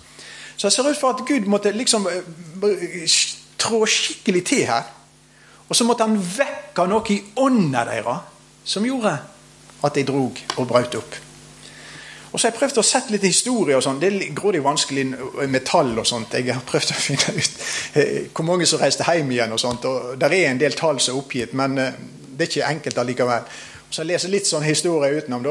Så 0.57 0.67
det 0.67 0.73
ser 0.73 0.89
ut 0.89 0.99
for 0.99 1.13
at 1.13 1.21
Gud 1.29 1.45
måtte 1.47 1.71
liksom 1.71 2.07
eh, 2.09 3.13
trå 3.61 3.83
skikkelig 3.85 4.41
til 4.49 4.65
her. 4.67 4.89
Og 5.69 5.77
så 5.77 5.85
måtte 5.87 6.09
han 6.09 6.17
vekke 6.17 6.87
noe 6.89 7.13
i 7.13 7.21
ånda 7.39 7.85
deres 7.87 8.65
som 8.73 8.85
gjorde 8.85 9.13
at 9.83 9.97
de 9.97 10.05
drog 10.07 10.39
og 10.57 10.67
brøt 10.67 10.95
opp. 10.95 11.19
Og 12.31 12.39
så 12.39 12.47
har 12.47 12.53
jeg 12.53 12.59
prøvd 12.61 12.77
å 12.79 12.85
sette 12.85 13.11
litt 13.11 13.25
historie. 13.27 13.75
og 13.75 13.83
sånn. 13.83 13.99
Det 13.99 14.07
er 14.07 14.35
grådig 14.35 14.63
vanskelig 14.63 15.03
med 15.51 15.65
tall 15.67 15.97
og 15.99 16.07
sånt. 16.07 16.33
Jeg 16.33 16.53
har 16.53 16.63
prøvd 16.67 16.93
å 16.93 16.99
finne 17.07 17.33
ut 17.35 17.65
eh, 17.99 18.29
hvor 18.31 18.47
mange 18.47 18.67
som 18.69 18.79
reiste 18.79 19.03
hjem 19.03 19.33
igjen. 19.35 19.51
og 19.51 19.59
sånt. 19.59 19.85
Og 19.85 20.15
Det 20.17 20.31
er 20.31 20.51
en 20.51 20.61
del 20.61 20.77
tall 20.79 20.99
som 20.99 21.15
er 21.15 21.19
oppgitt, 21.19 21.53
men 21.53 21.77
eh, 21.77 21.99
det 22.31 22.47
er 22.47 22.51
ikke 22.53 22.69
enkelt 22.69 23.03
allikevel. 23.03 23.51
Så 23.91 24.01
jeg 24.01 24.13
leser 24.13 24.31
litt 24.31 24.47
sånn 24.47 24.63
historie 24.63 25.19
utenom. 25.19 25.43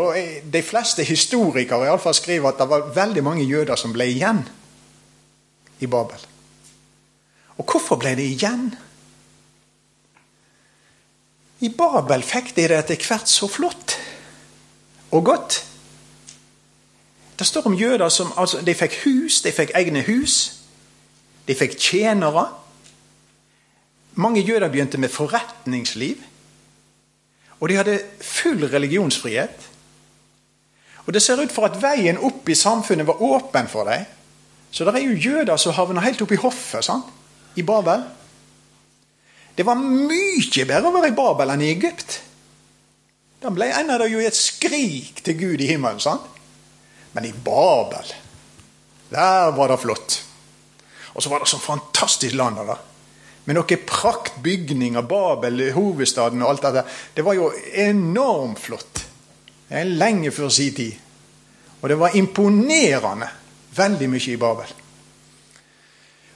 De 0.49 0.63
fleste 0.65 1.05
historikere 1.05 1.85
i 1.85 1.93
alle 1.93 2.01
fall 2.01 2.17
skriver 2.17 2.49
at 2.49 2.63
det 2.63 2.71
var 2.71 2.89
veldig 2.97 3.25
mange 3.27 3.45
jøder 3.45 3.77
som 3.77 3.93
ble 3.93 4.09
igjen 4.09 4.41
i 5.85 5.89
Babel. 5.91 6.25
Og 7.61 7.69
hvorfor 7.69 8.01
ble 8.01 8.15
de 8.17 8.25
igjen? 8.25 8.71
I 11.61 11.69
Babel 11.77 12.25
fikk 12.25 12.55
de 12.57 12.71
det 12.73 12.79
etter 12.81 13.05
hvert 13.05 13.29
så 13.29 13.45
flott 13.53 14.00
og 15.11 15.25
godt. 15.25 15.65
Det 17.39 17.47
står 17.47 17.67
om 17.67 17.75
jøder 17.75 18.09
som 18.09 18.33
altså, 18.37 18.61
de 18.61 18.75
fikk 18.75 18.99
hus, 19.05 19.41
de 19.43 19.53
fikk 19.53 19.71
egne 19.75 20.03
hus. 20.07 20.61
De 21.49 21.55
fikk 21.55 21.79
tjenere. 21.81 22.47
Mange 24.15 24.41
jøder 24.41 24.69
begynte 24.69 24.99
med 24.99 25.09
forretningsliv. 25.09 26.17
Og 27.61 27.69
de 27.69 27.77
hadde 27.77 28.01
full 28.21 28.65
religionsfrihet. 28.65 29.69
Og 31.07 31.15
det 31.15 31.23
ser 31.23 31.41
ut 31.41 31.53
for 31.53 31.67
at 31.67 31.81
veien 31.83 32.19
opp 32.19 32.49
i 32.49 32.55
samfunnet 32.55 33.07
var 33.07 33.23
åpen 33.23 33.69
for 33.69 33.89
dem. 33.89 34.05
Så 34.71 34.85
det 34.85 34.95
er 34.95 35.09
jo 35.09 35.31
jøder 35.31 35.57
som 35.57 35.75
havner 35.75 36.05
helt 36.05 36.23
opp 36.23 36.33
i 36.33 36.39
hoffet 36.41 36.85
sant? 36.87 37.17
i 37.59 37.63
Babel. 37.67 38.05
Det 39.57 39.67
var 39.67 39.81
mye 39.81 40.65
bedre 40.67 40.87
å 40.87 40.95
være 40.95 41.11
i 41.11 41.17
Babel 41.17 41.51
enn 41.51 41.65
i 41.67 41.73
Egypt. 41.73 42.21
Da 43.41 43.53
ble 43.53 43.71
en 43.73 43.91
av 43.91 44.03
dem 44.03 44.13
jo 44.13 44.21
et 44.21 44.37
skrik 44.37 45.23
til 45.25 45.39
Gud 45.39 45.63
i 45.65 45.71
himmelen. 45.71 46.01
sant? 46.01 46.27
Men 47.13 47.25
i 47.25 47.33
Babel, 47.33 48.13
der 49.11 49.51
var 49.57 49.69
det 49.69 49.81
flott. 49.81 50.23
Og 51.15 51.23
så 51.23 51.29
var 51.29 51.41
det 51.41 51.49
så 51.49 51.59
fantastisk 51.59 52.35
land 52.35 52.57
der. 52.57 52.79
Med 53.45 53.57
noen 53.57 53.87
praktbygninger, 53.87 55.03
Babel, 55.03 55.73
hovedstaden 55.73 56.43
og 56.43 56.51
alt 56.51 56.63
dette. 56.69 56.85
Det 57.17 57.25
var 57.25 57.35
jo 57.35 57.51
enormt 57.73 58.61
flott. 58.61 59.07
Det 59.69 59.81
er 59.81 59.85
lenge 59.89 60.31
før 60.31 60.53
sin 60.53 60.75
tid. 60.75 60.93
Og 61.81 61.89
det 61.89 61.99
var 61.99 62.15
imponerende 62.15 63.27
veldig 63.77 64.11
mye 64.11 64.33
i 64.35 64.37
Babel. 64.37 64.77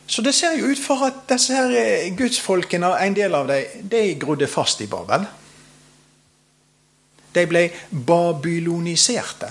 Så 0.07 0.23
det 0.23 0.35
ser 0.35 0.57
jo 0.59 0.73
ut 0.73 0.81
for 0.81 1.05
at 1.07 1.25
disse 1.29 1.55
her 1.55 1.71
eh, 1.79 2.11
gudsfolkene, 2.17 2.91
en 3.01 3.17
del 3.17 3.35
av 3.35 3.49
dem, 3.49 3.89
de 3.89 4.03
grodde 4.21 4.49
fast 4.49 4.81
i 4.85 4.89
Babel. 4.91 5.25
De 7.35 7.47
ble 7.51 7.69
babyloniserte. 7.91 9.51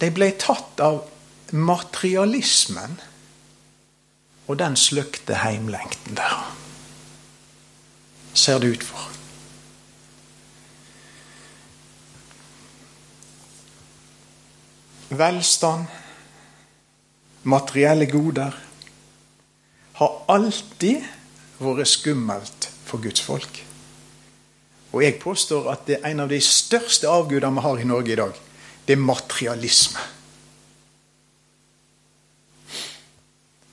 De 0.00 0.10
ble 0.10 0.30
tatt 0.40 0.80
av 0.84 1.02
materialismen, 1.54 2.98
og 4.48 4.58
den 4.60 4.76
slukte 4.76 5.38
heimlengten 5.40 6.16
der. 6.18 6.40
Ser 8.34 8.58
det 8.60 8.74
ut 8.74 8.84
for. 8.84 9.10
Velstand 15.14 15.86
materielle 17.44 18.06
goder, 18.10 18.56
har 19.94 20.14
alltid 20.32 21.04
vært 21.60 21.90
skummelt 21.90 22.68
for 22.88 23.02
Guds 23.04 23.22
folk. 23.22 23.60
Og 24.94 25.02
jeg 25.02 25.18
påstår 25.18 25.72
at 25.72 25.86
det 25.88 25.96
er 25.98 26.12
en 26.12 26.22
av 26.22 26.28
de 26.30 26.38
største 26.40 27.10
avguder 27.10 27.50
vi 27.50 27.62
har 27.64 27.80
i 27.80 27.86
Norge 27.88 28.12
i 28.14 28.18
dag. 28.20 28.36
Det 28.86 28.94
er 28.94 29.02
materialisme. 29.02 30.04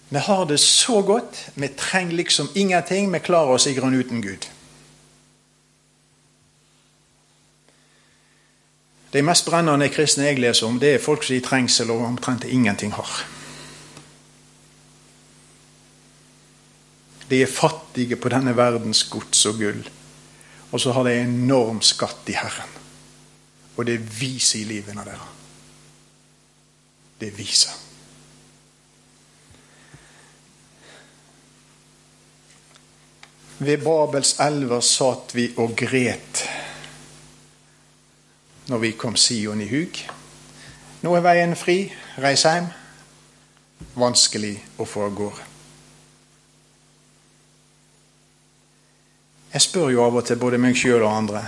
Vi 0.09 0.19
har 0.19 0.45
det 0.45 0.59
så 0.59 1.01
godt. 1.01 1.49
Vi 1.55 1.67
trenger 1.77 2.15
liksom 2.15 2.49
ingenting. 2.55 3.13
Vi 3.13 3.19
klarer 3.19 3.53
oss 3.53 3.67
i 3.69 3.75
grunn 3.77 3.95
uten 3.95 4.21
Gud. 4.21 4.49
De 9.13 9.21
mest 9.21 9.45
brennende 9.45 9.89
kristne 9.91 10.25
jeg 10.25 10.39
leser 10.39 10.67
om, 10.67 10.79
det 10.79 10.95
er 10.95 11.03
folk 11.03 11.23
som 11.27 11.35
i 11.35 11.43
trengsel 11.43 11.91
og 11.91 12.05
omtrent 12.05 12.47
ingenting 12.47 12.93
har. 12.95 13.09
De 17.29 17.41
er 17.43 17.51
fattige 17.51 18.15
på 18.15 18.31
denne 18.31 18.55
verdens 18.55 19.03
gods 19.11 19.45
og 19.45 19.59
gull. 19.59 19.83
Og 20.71 20.79
så 20.79 20.93
har 20.95 21.03
de 21.07 21.19
enorm 21.21 21.81
skatt 21.83 22.29
i 22.31 22.37
Herren. 22.39 22.79
Og 23.75 23.85
det 23.87 23.99
viser 23.99 24.61
i 24.61 24.67
livene 24.69 25.05
deres. 25.05 25.37
Det 27.21 27.29
viser. 27.37 27.75
Ved 33.61 33.83
Babels 33.83 34.39
elver 34.41 34.81
satt 34.81 35.35
vi 35.37 35.51
og 35.61 35.75
gret 35.77 36.41
når 38.71 38.81
vi 38.81 38.91
kom 38.97 39.15
Sion 39.19 39.61
i 39.61 39.67
hug. 39.69 40.01
Nå 41.03 41.13
er 41.17 41.25
veien 41.25 41.53
fri. 41.59 41.83
Reis 42.21 42.47
hjem. 42.47 42.71
Vanskelig 43.99 44.55
å 44.79 44.87
få 44.89 45.05
av 45.09 45.15
gårde. 45.17 45.50
Jeg 49.51 49.61
spør 49.61 49.89
jo 49.91 50.05
av 50.05 50.15
og 50.15 50.25
til 50.27 50.39
både 50.39 50.59
meg 50.61 50.77
sjøl 50.79 51.03
og 51.03 51.11
andre 51.11 51.41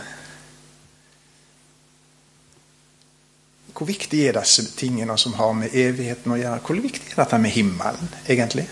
Hvor 3.74 3.88
viktig 3.90 4.20
er 4.28 4.36
disse 4.38 4.68
tingene 4.78 5.16
som 5.18 5.34
har 5.40 5.54
med 5.58 5.74
evigheten 5.74 6.32
å 6.32 6.38
gjøre? 6.38 6.62
Hvor 6.62 6.78
viktig 6.78 7.10
er 7.10 7.24
dette 7.24 7.40
med 7.42 7.52
himmelen, 7.56 8.12
egentlig? 8.30 8.68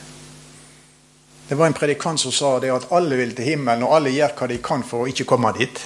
Det 1.48 1.58
var 1.58 1.68
en 1.68 1.76
predikant 1.76 2.22
som 2.22 2.32
sa 2.32 2.52
det 2.62 2.70
at 2.72 2.86
alle 2.94 3.18
vil 3.18 3.34
til 3.36 3.50
himmelen, 3.50 3.84
og 3.84 3.96
alle 3.98 4.14
gjør 4.14 4.36
hva 4.38 4.48
de 4.52 4.60
kan 4.64 4.86
for 4.88 5.04
å 5.04 5.10
ikke 5.10 5.26
komme 5.28 5.52
dit. 5.58 5.82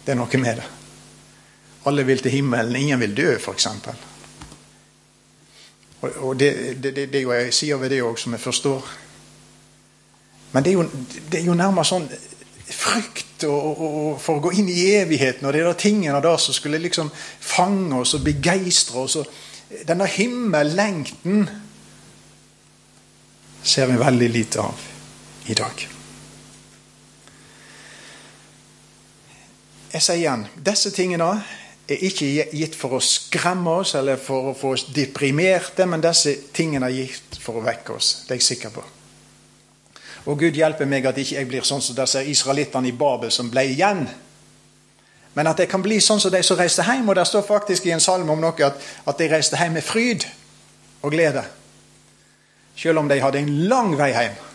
Det 0.00 0.14
er 0.14 0.18
noe 0.18 0.40
med 0.40 0.62
det. 0.62 0.64
Alle 1.92 2.06
vil 2.08 2.24
til 2.24 2.34
himmelen, 2.38 2.80
ingen 2.80 3.04
vil 3.04 3.14
dø, 3.20 3.28
f.eks. 3.36 3.68
Og 6.24 6.34
det, 6.40 6.50
det, 6.80 6.96
det, 6.96 7.06
det 7.12 7.24
jeg 7.28 7.54
sier 7.54 7.78
ved 7.78 7.92
det 7.92 8.00
òg 8.02 8.16
som 8.18 8.32
jeg 8.32 8.42
forstår. 8.48 8.90
Men 10.52 10.64
det 10.64 10.72
er 10.72 10.78
jo, 10.78 10.86
det 11.30 11.40
er 11.40 11.46
jo 11.46 11.54
nærmest 11.54 11.94
sånn 11.94 12.08
frykt 12.70 13.44
og, 13.48 13.58
og, 13.70 13.80
og 13.80 14.18
for 14.22 14.38
å 14.38 14.44
gå 14.44 14.52
inn 14.60 14.68
i 14.70 14.90
evigheten 14.98 15.46
og 15.46 15.54
de 15.54 15.62
der 15.64 15.78
tingene 15.78 16.22
der 16.22 16.38
som 16.42 16.54
skulle 16.54 16.80
liksom 16.82 17.10
fange 17.14 18.00
oss 18.00 18.14
og 18.18 18.26
begeistre 18.26 19.04
oss. 19.04 19.16
Og 19.20 19.86
denne 19.86 20.06
himmellengten 20.10 21.48
ser 23.62 23.90
vi 23.90 23.98
veldig 24.00 24.28
lite 24.30 24.62
av 24.64 24.86
i 25.50 25.56
dag. 25.58 25.86
Jeg 29.90 30.06
sier 30.06 30.20
igjen 30.20 30.46
disse 30.54 30.92
tingene 30.94 31.32
er 31.90 32.04
ikke 32.06 32.28
gitt 32.54 32.76
for 32.78 32.94
å 32.94 33.02
skremme 33.02 33.80
oss 33.82 33.96
eller 33.98 34.20
for 34.22 34.52
å 34.52 34.54
få 34.54 34.76
oss 34.76 34.86
deprimerte, 34.94 35.86
men 35.90 36.02
disse 36.04 36.36
tingene 36.54 36.86
er 36.86 37.02
gitt 37.02 37.40
for 37.42 37.58
å 37.58 37.66
vekke 37.66 37.96
oss. 37.98 38.12
Det 38.26 38.36
er 38.36 38.42
jeg 38.42 38.50
sikker 38.52 38.74
på. 38.78 38.84
Og 40.28 40.38
Gud 40.38 40.56
hjelpe 40.56 40.86
meg 40.86 41.06
at 41.08 41.18
ikke 41.18 41.38
jeg 41.38 41.48
blir 41.48 41.64
sånn 41.64 41.82
som 41.82 41.96
disse 41.96 42.22
israelittene 42.28 42.90
i 42.90 42.96
Babel 42.96 43.32
som 43.32 43.48
ble 43.50 43.64
igjen. 43.72 44.04
Men 45.34 45.46
at 45.46 45.62
jeg 45.62 45.70
kan 45.70 45.82
bli 45.82 46.00
sånn 46.02 46.20
som 46.20 46.32
de 46.32 46.42
som 46.44 46.58
reiste 46.58 46.84
hjem. 46.84 47.08
Og 47.08 47.16
det 47.16 47.26
står 47.28 47.46
faktisk 47.46 47.86
i 47.86 47.94
en 47.94 48.02
salme 48.02 48.32
om 48.32 48.42
noe 48.42 48.66
at, 48.66 48.80
at 49.06 49.18
de 49.18 49.30
reiste 49.30 49.58
hjem 49.58 49.78
med 49.78 49.86
fryd 49.86 50.26
og 51.00 51.14
glede. 51.14 51.44
Selv 52.76 53.00
om 53.00 53.08
de 53.08 53.20
hadde 53.22 53.40
en 53.40 53.52
lang 53.70 53.96
vei 53.98 54.12
hjem. 54.14 54.38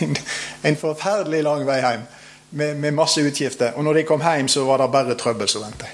En, 0.00 0.14
en 0.64 0.76
forferdelig 0.80 1.42
lang 1.44 1.66
vei 1.68 1.82
hjem 1.82 2.06
med, 2.56 2.78
med, 2.80 2.94
masse 2.96 3.20
utgifter. 3.20 3.74
Og 3.76 3.84
når 3.84 3.98
de 3.98 4.04
kom 4.08 4.22
hjem, 4.24 4.48
så 4.48 4.64
var 4.64 4.80
det 4.80 4.92
bare 4.92 5.16
trøbbel 5.18 5.48
som 5.48 5.66
ventet. 5.66 5.90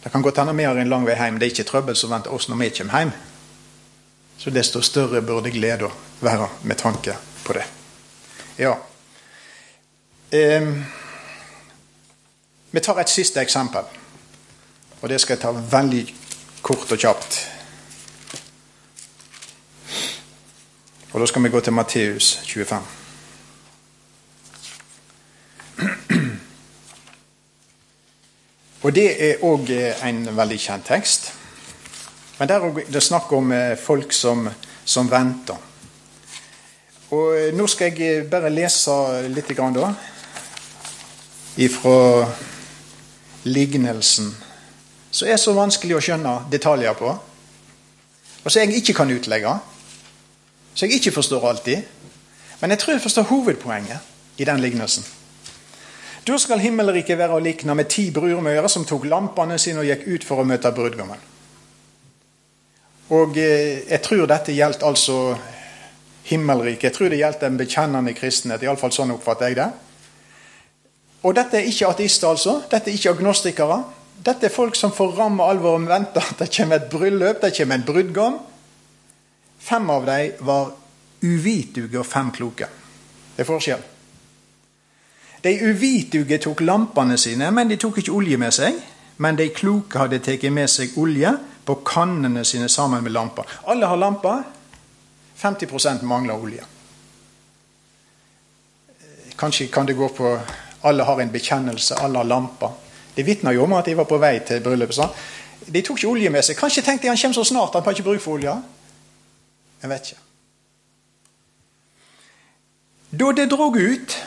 Det 0.00 0.12
kan 0.12 0.22
godt 0.24 0.40
hende 0.40 0.56
vi 0.56 0.64
har 0.64 0.80
en 0.80 0.88
lang 0.88 1.04
vei 1.04 1.18
hjem. 1.18 1.36
Det 1.36 1.46
er 1.46 1.52
ikke 1.52 1.68
trøbbel 1.68 1.96
som 1.96 2.14
venter 2.14 2.32
oss 2.32 2.48
når 2.48 2.62
vi 2.62 2.70
kommer 2.78 3.04
hjem. 3.04 3.12
Så 4.40 4.50
desto 4.50 4.80
større 4.82 5.20
burde 5.22 5.50
gleda 5.50 5.90
være 6.20 6.48
med 6.62 6.76
tanke 6.76 7.16
på 7.44 7.52
det. 7.52 7.64
Ja. 8.56 8.78
Eh, 10.32 10.68
vi 12.70 12.80
tar 12.80 13.00
et 13.00 13.08
siste 13.08 13.40
eksempel. 13.40 13.84
Og 15.02 15.08
det 15.08 15.20
skal 15.20 15.34
jeg 15.34 15.42
ta 15.42 15.50
veldig 15.52 16.14
kort 16.62 16.92
og 16.92 16.98
kjapt. 16.98 17.36
Og 21.12 21.20
da 21.20 21.26
skal 21.26 21.42
vi 21.44 21.48
gå 21.48 21.60
til 21.60 21.72
Matteus 21.72 22.40
25. 22.46 22.80
Og 28.82 28.94
det 28.94 29.10
er 29.28 29.44
òg 29.44 29.68
en 30.08 30.24
veldig 30.36 30.58
kjent 30.60 30.88
tekst. 30.88 31.32
Men 32.40 32.48
der 32.48 32.62
er 32.64 32.84
det 32.88 33.02
snakk 33.04 33.32
om 33.36 33.52
eh, 33.52 33.76
folk 33.76 34.14
som, 34.16 34.46
som 34.84 35.10
venter. 35.10 35.58
Og 37.12 37.34
eh, 37.36 37.50
Nå 37.52 37.66
skal 37.68 37.92
jeg 37.92 38.22
bare 38.32 38.48
lese 38.48 38.94
litt 39.28 39.50
grann 39.52 39.76
da, 39.76 39.90
ifra 41.60 42.30
lignelsen, 43.44 44.30
som 45.10 45.28
er 45.28 45.36
så 45.42 45.52
vanskelig 45.52 45.98
å 45.98 46.00
skjønne 46.06 46.32
detaljer 46.48 46.96
på, 46.96 47.10
og 48.40 48.48
som 48.48 48.62
jeg 48.62 48.78
ikke 48.78 48.94
kan 49.02 49.12
utlegge, 49.12 49.52
som 50.72 50.86
jeg 50.86 50.96
ikke 50.96 51.12
forstår 51.18 51.44
alltid. 51.50 51.82
Men 52.62 52.72
jeg 52.72 52.80
tror 52.80 52.94
jeg 52.94 53.02
forstår 53.04 53.28
hovedpoenget 53.28 54.40
i 54.40 54.46
den 54.48 54.62
lignelsen. 54.64 55.04
Da 56.24 56.38
skal 56.40 56.62
himmelriket 56.64 57.20
være 57.20 57.36
å 57.36 57.44
likne 57.44 57.76
med 57.76 57.92
ti 57.92 58.06
brudmøyre 58.14 58.68
som 58.72 58.86
tok 58.88 59.04
lampene 59.12 59.58
sine 59.60 59.84
og 59.84 59.88
gikk 59.88 60.06
ut 60.08 60.26
for 60.28 60.40
å 60.40 60.48
møte 60.48 60.72
brudgommen. 60.72 61.20
Og 63.10 63.38
eh, 63.38 63.86
jeg 63.90 64.02
tror 64.06 64.26
dette 64.30 64.54
gjaldt 64.54 64.84
altså 64.86 65.36
himmelriket. 66.30 66.90
Jeg 66.90 66.96
tror 66.96 67.10
det 67.10 67.18
gjaldt 67.18 67.40
den 67.42 67.56
bekjennende 67.58 68.14
kristenhet. 68.14 68.62
Iallfall 68.62 68.92
sånn 68.94 69.14
oppfatter 69.16 69.50
jeg 69.50 69.58
det. 69.58 69.70
Og 71.26 71.34
dette 71.36 71.58
er 71.58 71.68
ikke 71.68 71.90
ateister, 71.90 72.30
altså. 72.30 72.60
Dette 72.70 72.90
er 72.90 72.96
ikke 72.96 73.16
agnostikere. 73.16 73.80
Dette 74.24 74.46
er 74.46 74.54
folk 74.54 74.76
som 74.76 74.92
får 74.92 75.16
ramme 75.18 75.44
alvor 75.44 75.80
venter 75.88 76.22
at 76.22 76.38
det 76.38 76.50
kommer 76.54 76.76
et 76.76 76.90
bryllup, 76.92 77.40
det 77.42 77.54
kommer 77.56 77.80
en 77.80 77.86
brudgom. 77.88 78.38
Fem 79.60 79.90
av 79.90 80.06
dem 80.06 80.44
var 80.46 80.70
uvituge 81.20 81.98
og 81.98 82.06
fem 82.06 82.30
kloke. 82.32 82.68
Det 83.36 83.44
er 83.44 83.48
forskjell. 83.48 83.82
De 85.44 85.52
uvituge 85.64 86.38
tok 86.38 86.60
lampene 86.60 87.16
sine, 87.18 87.48
men 87.50 87.68
de 87.68 87.78
tok 87.80 88.00
ikke 88.00 88.12
olje 88.12 88.36
med 88.40 88.52
seg. 88.52 88.76
Men 89.20 89.36
de 89.36 89.48
kloke 89.52 90.00
hadde 90.00 90.20
tatt 90.24 90.46
med 90.52 90.68
seg 90.72 90.96
olje 91.00 91.32
på 91.70 91.74
kannene 91.86 92.42
sine 92.44 92.68
sammen 92.68 93.04
med 93.04 93.12
lamper. 93.12 93.46
Alle 93.70 93.86
har 93.86 93.96
lamper. 93.96 94.42
50% 95.38 96.02
mangler 96.02 96.34
olje. 96.34 96.64
Kanskje 99.36 99.66
kan 99.72 99.86
det 99.86 99.94
gå 99.94 100.08
på 100.08 100.32
alle 100.80 101.04
har 101.04 101.20
en 101.20 101.30
bekjennelse, 101.32 101.94
alle 101.94 102.18
har 102.18 102.24
lamper. 102.24 102.74
Det 103.14 103.22
vitner 103.22 103.54
jo 103.54 103.64
om 103.64 103.76
at 103.78 103.86
de 103.86 103.94
var 103.94 104.08
på 104.10 104.18
vei 104.18 104.40
til 104.48 104.62
bryllupet. 104.64 104.98
Sånn. 104.98 105.14
De 105.70 105.84
tok 105.84 106.00
ikke 106.00 106.10
olje 106.10 106.32
med 106.34 106.44
seg. 106.44 106.58
Kanskje 106.58 106.82
tenkte 106.82 107.06
de 107.06 107.12
han 107.12 107.20
kommer 107.20 107.38
så 107.38 107.46
snart, 107.52 107.78
han 107.78 107.86
har 107.86 107.96
ikke 107.96 108.08
bruk 108.10 108.24
for 108.24 108.40
olje. 108.40 108.56
Jeg 109.80 109.94
vet 109.94 110.10
ikke. 110.10 110.22
Da 113.22 113.32
det 113.34 113.48
drog 113.50 113.78
ut 113.78 114.20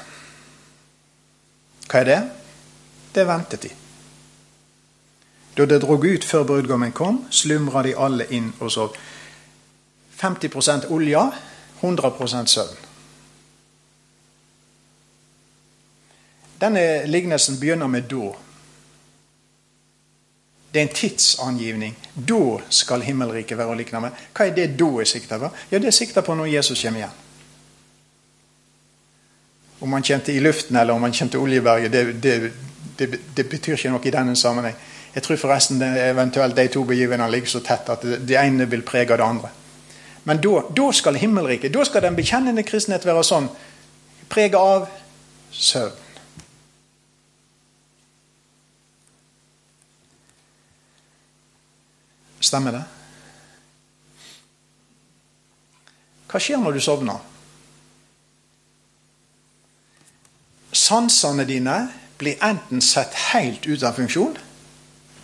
Hva 1.87 2.01
er 2.01 2.07
det? 2.09 2.19
Det 3.13 3.21
er 3.21 3.27
ventetid. 3.29 3.82
Da 5.57 5.65
det 5.65 5.81
drog 5.81 6.05
ut 6.05 6.23
før 6.25 6.43
brudgommen 6.43 6.91
kom, 6.91 7.25
slumra 7.29 7.83
de 7.83 7.93
alle 7.97 8.25
inn 8.33 8.53
og 8.59 8.71
sov. 8.71 8.95
50% 10.21 10.89
olje, 10.89 11.19
100 11.81 12.47
søvn. 12.47 12.77
Denne 16.61 17.05
lignelsen 17.05 17.59
begynner 17.59 17.87
med 17.87 18.03
'da'. 18.03 18.35
Det 20.73 20.79
er 20.79 20.87
en 20.87 20.95
tidsangivning. 20.95 21.97
Da 22.27 22.57
skal 22.69 23.01
himmelriket 23.01 23.57
være 23.57 23.67
å 23.67 23.75
likne 23.77 23.99
med. 23.99 24.11
Hva 24.33 24.47
er 24.47 24.55
det 24.55 24.79
da 24.79 24.87
er 25.01 25.05
sikta 25.05 25.37
på? 25.37 25.49
Ja, 25.71 25.77
Det 25.77 25.87
er 25.87 25.91
sikta 25.91 26.21
på 26.21 26.35
når 26.35 26.45
Jesus 26.45 26.81
kommer 26.81 26.99
igjen. 26.99 27.11
Om 29.81 29.93
han 29.93 30.03
kommer 30.03 30.25
til 30.25 30.35
i 30.35 30.39
luften 30.39 30.75
eller 30.75 30.93
om 30.93 31.01
han 31.01 31.11
kommer 31.11 31.31
til 31.31 31.39
Oljeberget, 31.39 31.91
det, 31.91 32.23
det, 32.23 32.51
det, 32.99 33.19
det 33.37 33.49
betyr 33.49 33.73
ikke 33.73 33.89
noe 33.89 34.07
i 34.07 34.11
denne 34.11 34.35
sammenheng. 34.35 34.75
Jeg 35.13 35.23
tror 35.23 35.37
forresten 35.37 35.81
eventuelt 35.81 36.55
de 36.57 36.67
to 36.73 36.83
begivenhetene 36.89 37.31
ligger 37.31 37.51
så 37.51 37.61
tett 37.61 37.89
at 37.89 38.01
det, 38.01 38.37
ene 38.39 38.65
vil 38.69 38.81
prege 38.81 39.17
det 39.17 39.25
andre. 39.25 39.49
Men 40.23 40.39
da, 40.41 40.91
skal 40.91 41.19
himmelriket, 41.19 41.73
da 41.73 41.83
skal 41.85 42.01
den 42.01 42.15
bekjennende 42.15 42.63
kristenhet 42.63 43.05
være 43.05 43.23
sånn. 43.27 43.49
preget 44.29 44.55
av 44.57 44.87
søvn. 45.51 45.99
Stemmer 52.43 52.75
det? 52.75 52.81
Hva 56.31 56.41
skjer 56.41 56.57
når 56.57 56.73
du 56.73 56.81
sovner? 56.81 57.21
Sansene 60.73 61.45
dine 61.45 61.77
blir 62.17 62.41
enten 62.43 62.81
satt 62.81 63.13
helt 63.29 63.67
ut 63.69 63.85
av 63.85 63.93
funksjon, 63.99 64.33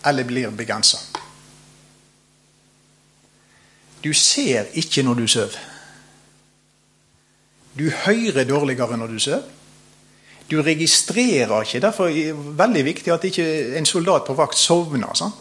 eller 0.05 0.23
blir 0.23 0.49
begrensa. 0.49 0.97
Du 4.03 4.13
ser 4.13 4.69
ikke 4.79 5.03
når 5.03 5.13
du 5.13 5.27
sover. 5.27 5.57
Du 7.79 7.89
hører 8.05 8.47
dårligere 8.47 8.97
når 8.97 9.07
du 9.07 9.19
sover. 9.19 9.43
Du 10.49 10.61
registrerer 10.61 11.61
ikke. 11.61 11.79
Derfor 11.79 12.07
er 12.07 12.13
det 12.13 12.57
veldig 12.57 12.85
viktig 12.85 13.13
at 13.13 13.23
ikke 13.23 13.77
en 13.77 13.85
soldat 13.85 14.25
på 14.25 14.33
vakt 14.33 14.57
sovner. 14.57 15.13
Sant? 15.13 15.35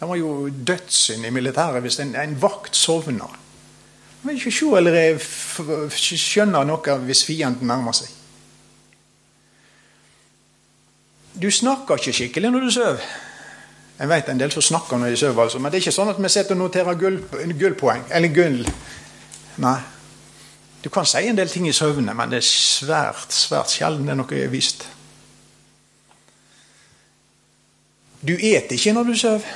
Det 0.00 0.08
var 0.08 0.16
jo 0.16 0.48
dødssynd 0.48 1.26
i 1.26 1.30
militæret 1.30 1.80
hvis 1.82 1.98
en, 2.02 2.16
en 2.16 2.42
vakt 2.42 2.76
sovner. 2.76 3.38
Man 4.22 4.34
vil 4.34 4.40
ikke 4.40 4.52
se 4.52 4.66
eller 4.76 5.88
skjønne 5.92 6.64
noe 6.68 6.98
hvis 7.06 7.24
fienden 7.24 7.68
nærmer 7.68 7.96
seg. 7.96 8.10
Du 11.42 11.50
snakker 11.50 11.98
ikke 11.98 12.12
skikkelig 12.14 12.50
når 12.50 12.66
du 12.66 12.70
sover. 12.74 13.06
Jeg 13.98 14.10
vet 14.10 14.28
en 14.28 14.40
del 14.40 14.50
som 14.50 14.62
snakker 14.62 14.98
når 14.98 15.12
de 15.14 15.16
sover, 15.16 15.42
altså. 15.42 15.58
men 15.58 15.70
det 15.70 15.78
er 15.78 15.84
ikke 15.86 15.94
sånn 15.94 16.10
at 16.10 16.22
vi 16.22 16.30
sitter 16.32 16.56
og 16.56 16.62
noterer 16.64 16.96
gull, 16.98 17.20
gullpoeng. 17.60 18.08
Eller 18.10 18.32
gull. 18.34 18.64
Nei. 19.62 19.78
Du 20.84 20.90
kan 20.92 21.06
si 21.08 21.22
en 21.28 21.38
del 21.38 21.48
ting 21.48 21.68
i 21.68 21.72
søvne, 21.72 22.14
men 22.14 22.32
det 22.32 22.42
er 22.42 22.48
svært, 22.48 23.32
svært 23.32 23.72
sjelden 23.72 24.08
det 24.08 24.12
er 24.12 24.18
noe 24.18 24.48
visst. 24.52 24.82
Du 28.24 28.34
eter 28.34 28.74
ikke 28.74 28.92
når 28.96 29.08
du 29.08 29.14
sover. 29.20 29.54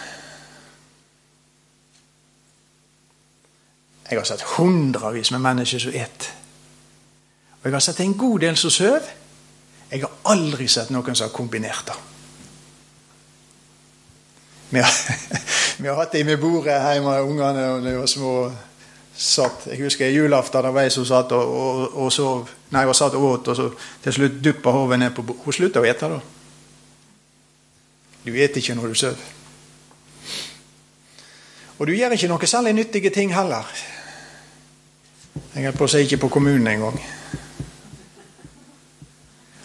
Jeg 4.09 4.19
har 4.19 4.25
sett 4.25 4.45
hundrevis 4.57 5.31
med 5.35 5.43
mennesker 5.45 5.83
som 5.83 5.97
et. 5.97 6.29
Og 7.59 7.67
jeg 7.67 7.75
har 7.75 7.85
sett 7.85 8.01
en 8.01 8.15
god 8.17 8.39
del 8.47 8.57
som 8.57 8.73
sover. 8.73 9.11
Jeg 9.91 10.05
har 10.05 10.33
aldri 10.33 10.69
sett 10.69 10.93
noen 10.95 11.17
som 11.17 11.27
har 11.27 11.35
kombinert 11.35 11.91
det. 11.91 11.99
Vi 14.71 14.79
har, 14.79 14.95
vi 15.83 15.89
har 15.89 15.97
hatt 15.97 16.13
dem 16.13 16.27
ved 16.27 16.41
bordet 16.43 16.77
hjemme, 16.77 17.21
ungene 17.23 17.61
da 17.61 17.77
de 17.85 17.99
var 17.99 18.11
små. 18.11 18.33
Satt. 19.19 19.65
Jeg 19.67 19.81
husker 19.83 20.13
julaften 20.15 20.63
da 20.63 20.71
var 20.71 20.85
jeg 20.87 20.93
som 20.95 21.03
satt 21.09 21.33
og, 21.35 21.55
og, 21.61 21.95
og 22.05 22.13
sov. 22.15 22.51
Nei, 22.71 22.85
jeg 22.87 22.95
satt 22.95 23.17
og 23.19 23.25
åt, 23.27 23.49
og 23.51 23.57
så 23.59 23.65
til 24.05 24.15
slutt 24.15 24.37
duppa 24.45 24.71
hodet 24.71 25.01
ned 25.03 25.11
på 25.17 25.25
bordet. 25.27 25.43
Hun 25.45 25.57
slutta 25.57 25.83
å 25.83 25.89
ete 25.89 26.11
da. 26.13 26.21
Du 28.23 28.31
eter 28.31 28.61
ikke 28.63 28.77
når 28.79 28.93
du 28.93 29.01
sover. 29.01 29.27
Og 31.79 31.87
du 31.87 31.95
gjør 31.95 32.15
ikke 32.15 32.31
noe 32.31 32.51
særlig 32.51 32.77
nyttige 32.79 33.11
ting 33.15 33.35
heller. 33.35 33.67
Jeg 35.55 35.65
holdt 35.65 35.79
på 35.79 35.87
å 35.87 35.91
si 35.91 36.05
ikke 36.07 36.23
på 36.27 36.33
kommunen 36.39 36.67
engang. 36.71 36.99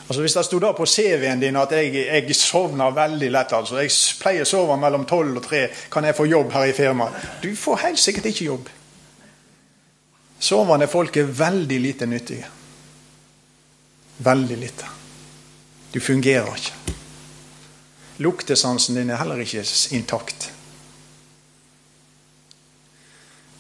Altså 0.07 0.21
Hvis 0.21 0.33
det 0.33 0.43
sto 0.45 0.59
da 0.59 0.73
på 0.75 0.85
CV-en 0.85 1.39
din 1.39 1.55
at 1.55 1.71
jeg, 1.71 1.93
jeg, 1.95 2.35
sovner 2.35 2.91
veldig 2.91 3.29
lett 3.31 3.53
altså. 3.55 3.79
Jeg 3.79 3.93
pleier 4.19 4.43
å 4.43 4.49
sove 4.49 4.75
mellom 4.77 5.05
tolv 5.07 5.39
og 5.39 5.45
tre. 5.45 5.67
Kan 5.91 6.03
jeg 6.03 6.17
få 6.17 6.27
jobb 6.27 6.51
her 6.51 6.67
i 6.67 6.75
firmaet? 6.75 7.29
Du 7.41 7.53
får 7.55 7.85
helt 7.85 8.01
sikkert 8.03 8.27
ikke 8.33 8.49
jobb. 8.49 8.69
Sovende 10.43 10.89
folk 10.91 11.17
er 11.17 11.31
veldig 11.31 11.79
lite 11.79 12.05
nyttige. 12.05 12.49
Veldig 14.17 14.57
lite. 14.59 14.91
Du 15.93 15.99
fungerer 16.03 16.51
ikke. 16.51 16.97
Luktesansen 18.17 18.99
din 18.99 19.09
er 19.09 19.21
heller 19.23 19.39
ikke 19.39 19.63
intakt. 19.95 20.51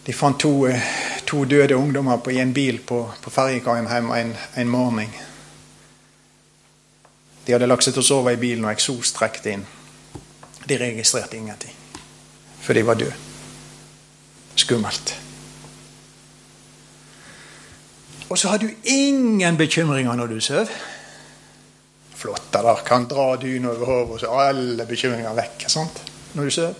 De 0.05 0.13
fant 0.13 0.39
to, 0.39 0.67
eh, 0.67 0.81
to 1.25 1.45
døde 1.45 1.75
ungdommer 1.75 2.29
i 2.29 2.39
en 2.39 2.53
bil 2.53 2.81
på, 2.83 3.05
på 3.21 3.31
ferjekaien 3.31 3.87
hjemme 3.87 4.19
en, 4.19 4.35
en 4.55 4.69
morgen. 4.69 5.13
De 7.45 7.51
hadde 7.51 7.67
lagt 7.67 7.83
seg 7.83 7.95
til 7.95 8.03
å 8.03 8.07
sove 8.07 8.33
i 8.33 8.39
bilen, 8.39 8.63
og 8.65 8.71
eksos 8.71 9.11
trekte 9.15 9.51
inn. 9.53 9.65
De 10.63 10.77
registrerte 10.79 11.37
ingenting, 11.37 11.75
for 12.63 12.77
de 12.77 12.85
var 12.87 12.99
døde. 12.99 13.15
Skummelt. 14.55 15.15
Og 18.29 18.37
så 18.39 18.49
har 18.49 18.61
du 18.61 18.69
ingen 18.89 19.57
bekymringer 19.57 20.15
når 20.17 20.31
du 20.31 20.39
sover. 20.41 20.71
Flott, 22.15 22.47
da 22.53 22.77
kan 22.85 23.09
dra 23.11 23.33
dyna 23.37 23.73
over 23.73 23.89
hodet, 23.89 24.21
så 24.23 24.31
alle 24.39 24.87
bekymringer 24.87 25.35
vekk 25.37 25.67
sant? 25.67 26.01
når 26.33 26.49
du 26.49 26.51
sover. 26.55 26.73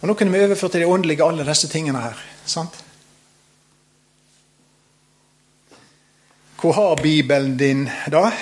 Og 0.00 0.08
Nå 0.08 0.14
kunne 0.18 0.32
vi 0.34 0.42
overført 0.44 0.74
til 0.74 0.82
det 0.82 0.88
åndelige 0.90 1.24
alle 1.24 1.46
disse 1.46 1.68
tingene 1.68 2.00
her. 2.00 2.18
sant? 2.46 2.83
Hvor 6.64 6.72
har 6.72 6.96
Bibelen 6.96 7.58
din 7.58 7.90
da? 8.08 8.32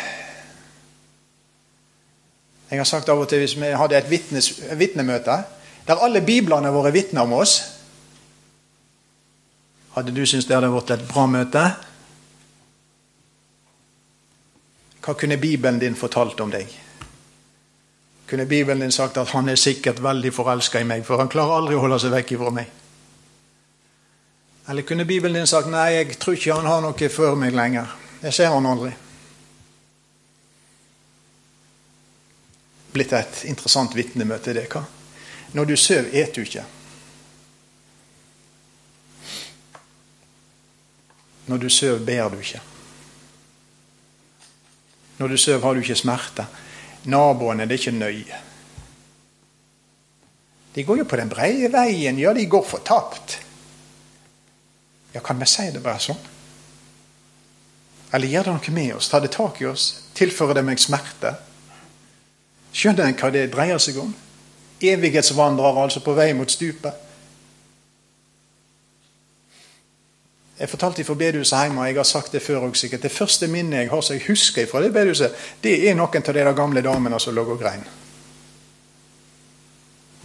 Jeg 2.70 2.78
har 2.78 2.84
sagt 2.86 3.08
av 3.10 3.18
og 3.18 3.26
til 3.28 3.40
hvis 3.42 3.56
vi 3.58 3.70
hadde 3.74 3.96
et 3.98 4.10
vitnemøte 4.78 5.38
Der 5.88 5.98
alle 5.98 6.20
biblene 6.22 6.70
våre 6.70 6.92
vitner 6.94 7.26
om 7.26 7.32
oss. 7.32 7.56
Hadde 9.96 10.14
du 10.14 10.22
syntes 10.22 10.46
det 10.46 10.54
hadde 10.54 10.70
vært 10.70 10.92
et 10.94 11.02
bra 11.08 11.24
møte? 11.26 11.62
Hva 15.02 15.14
kunne 15.18 15.36
Bibelen 15.42 15.80
din 15.82 15.98
fortalt 15.98 16.40
om 16.40 16.52
deg? 16.52 16.70
Kunne 18.30 18.46
Bibelen 18.46 18.86
din 18.86 18.94
sagt 18.94 19.18
at 19.18 19.34
han 19.34 19.48
er 19.48 19.58
sikkert 19.58 19.98
veldig 20.02 20.30
forelska 20.32 20.78
i 20.78 20.86
meg, 20.86 21.02
for 21.04 21.18
han 21.18 21.28
klarer 21.28 21.56
aldri 21.56 21.74
å 21.74 21.82
holde 21.82 21.98
seg 21.98 22.14
vekk 22.14 22.30
fra 22.44 22.54
meg? 22.54 22.70
Eller 24.68 24.86
kunne 24.86 25.04
Bibelen 25.10 25.42
din 25.42 25.50
sagt 25.50 25.66
nei, 25.74 25.88
jeg 25.96 26.20
tror 26.22 26.38
ikke 26.38 26.60
han 26.60 26.70
har 26.70 26.86
noe 26.86 27.10
for 27.10 27.34
meg 27.34 27.58
lenger. 27.58 27.98
Jeg 28.22 28.34
ser 28.34 28.52
han 28.54 28.66
aldri. 28.66 28.92
Blitt 32.92 33.14
et 33.16 33.44
interessant 33.50 33.96
vitnemøte, 33.96 34.54
det. 34.54 34.68
hva? 34.70 34.84
Når 35.56 35.68
du 35.68 35.76
sover, 35.76 36.12
et 36.12 36.34
du 36.34 36.42
ikke. 36.44 36.64
Når 41.50 41.58
du 41.58 41.68
sover, 41.68 41.98
ber 42.06 42.30
du 42.30 42.38
ikke. 42.38 42.60
Når 45.18 45.28
du 45.28 45.36
sover, 45.36 45.64
har 45.64 45.74
du 45.74 45.82
ikke 45.82 45.98
smerte. 45.98 46.46
Naboene 47.10 47.66
det 47.66 47.74
er 47.74 47.82
ikke 47.82 47.98
nøye. 47.98 48.42
De 50.72 50.84
går 50.84 51.02
jo 51.02 51.08
på 51.08 51.18
den 51.18 51.32
breie 51.32 51.68
veien. 51.72 52.20
Ja, 52.20 52.32
de 52.32 52.46
går 52.46 52.62
fortapt. 52.64 53.40
Ja, 55.12 55.20
kan 55.20 55.40
vi 55.40 55.48
si 55.50 55.66
det 55.74 55.82
bare 55.84 56.00
sånn? 56.00 56.22
Eller 58.12 58.28
gjør 58.28 58.48
det 58.48 58.56
noe 58.56 58.74
med 58.76 58.94
oss? 58.96 59.08
Tar 59.08 59.24
det 59.24 59.32
tak 59.32 59.60
i 59.62 59.66
oss? 59.70 59.86
Tilfører 60.14 60.60
det 60.60 60.66
meg 60.66 60.80
smerte? 60.80 61.32
Skjønner 62.72 63.08
en 63.08 63.16
hva 63.16 63.30
det 63.32 63.46
dreier 63.52 63.80
seg 63.80 63.98
om? 64.00 64.12
Evighetsvandrere 64.82 65.86
altså 65.86 66.02
på 66.04 66.14
vei 66.16 66.32
mot 66.36 66.50
stupet. 66.50 67.08
Jeg 70.62 70.70
fortalte 70.70 71.04
fra 71.04 71.14
bedehuset 71.18 71.58
hjemme, 71.58 71.80
og 71.80 71.88
jeg 71.88 71.96
har 71.96 72.06
sagt 72.06 72.32
det 72.32 72.42
før 72.42 72.68
òg 72.68 72.76
sikkert. 72.78 73.02
Det 73.02 73.10
første 73.10 73.48
minnet 73.50 73.80
jeg 73.80 73.90
har 73.90 74.00
så 74.00 74.14
jeg 74.14 74.26
husker 74.28 74.68
fra 74.70 74.82
det 74.82 74.92
bedehuset, 74.94 75.32
det 75.62 75.74
er 75.88 75.96
noen 75.98 76.22
av 76.22 76.36
de 76.36 76.54
gamle 76.54 76.84
damene 76.84 77.18
som 77.20 77.34
lå 77.34 77.42
og 77.42 77.58
grein. 77.58 77.82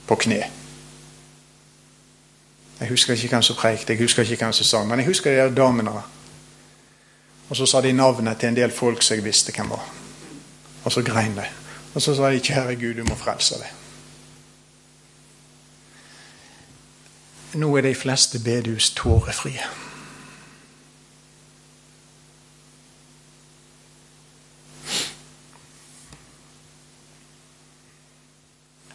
På 0.08 0.16
kne. 0.16 0.44
Jeg 2.80 2.90
husker 2.92 3.16
ikke 3.16 3.34
hvem 3.34 3.48
som 3.48 3.58
preikte, 3.58 3.96
jeg 3.96 4.04
husker 4.04 4.24
ikke 4.24 4.44
hvem 4.44 4.54
som 4.54 4.66
sang, 4.66 4.88
men 4.88 5.00
jeg 5.00 5.08
husker 5.08 5.34
de 5.34 5.56
damene. 5.56 6.04
Og 7.50 7.56
så 7.56 7.66
sa 7.66 7.82
de 7.82 7.94
navnet 7.94 8.40
til 8.40 8.50
en 8.50 8.56
del 8.56 8.72
folk 8.72 9.04
som 9.04 9.16
jeg 9.16 9.26
visste 9.26 9.56
hvem 9.56 9.70
var. 9.72 9.86
Og 10.84 10.92
så 10.92 11.02
grein 11.02 11.36
de. 11.38 11.46
Og 11.94 12.02
så 12.02 12.16
sa 12.16 12.32
de 12.32 12.40
'Kjære 12.40 12.76
Gud, 12.76 12.94
du 12.94 13.04
må 13.04 13.16
frelse 13.16 13.56
deg'. 13.56 13.74
Nå 17.54 17.78
er 17.78 17.82
de 17.82 17.96
fleste 17.96 18.40
bedehus 18.40 18.90
tårefrie. 18.90 19.64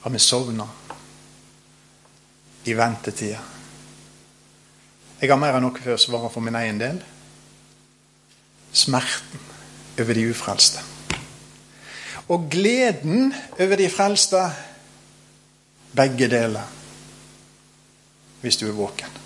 Har 0.01 0.11
vi 0.11 0.19
sovna 0.19 0.69
i 2.65 2.73
ventetida? 2.73 3.39
Jeg 5.21 5.31
har 5.31 5.39
mer 5.39 5.55
enn 5.55 5.63
noe 5.63 5.79
før 5.79 5.97
svare 5.97 6.31
for 6.31 6.41
min 6.41 6.59
egen 6.59 6.81
del. 6.81 7.03
Smerten 8.73 9.41
over 10.01 10.14
de 10.14 10.31
ufrelste. 10.31 10.79
Og 12.29 12.49
gleden 12.51 13.35
over 13.61 13.77
de 13.77 13.91
frelste. 13.91 14.43
Begge 15.97 16.29
deler. 16.31 16.62
Hvis 18.41 18.57
du 18.57 18.68
er 18.68 18.73
våken. 18.73 19.18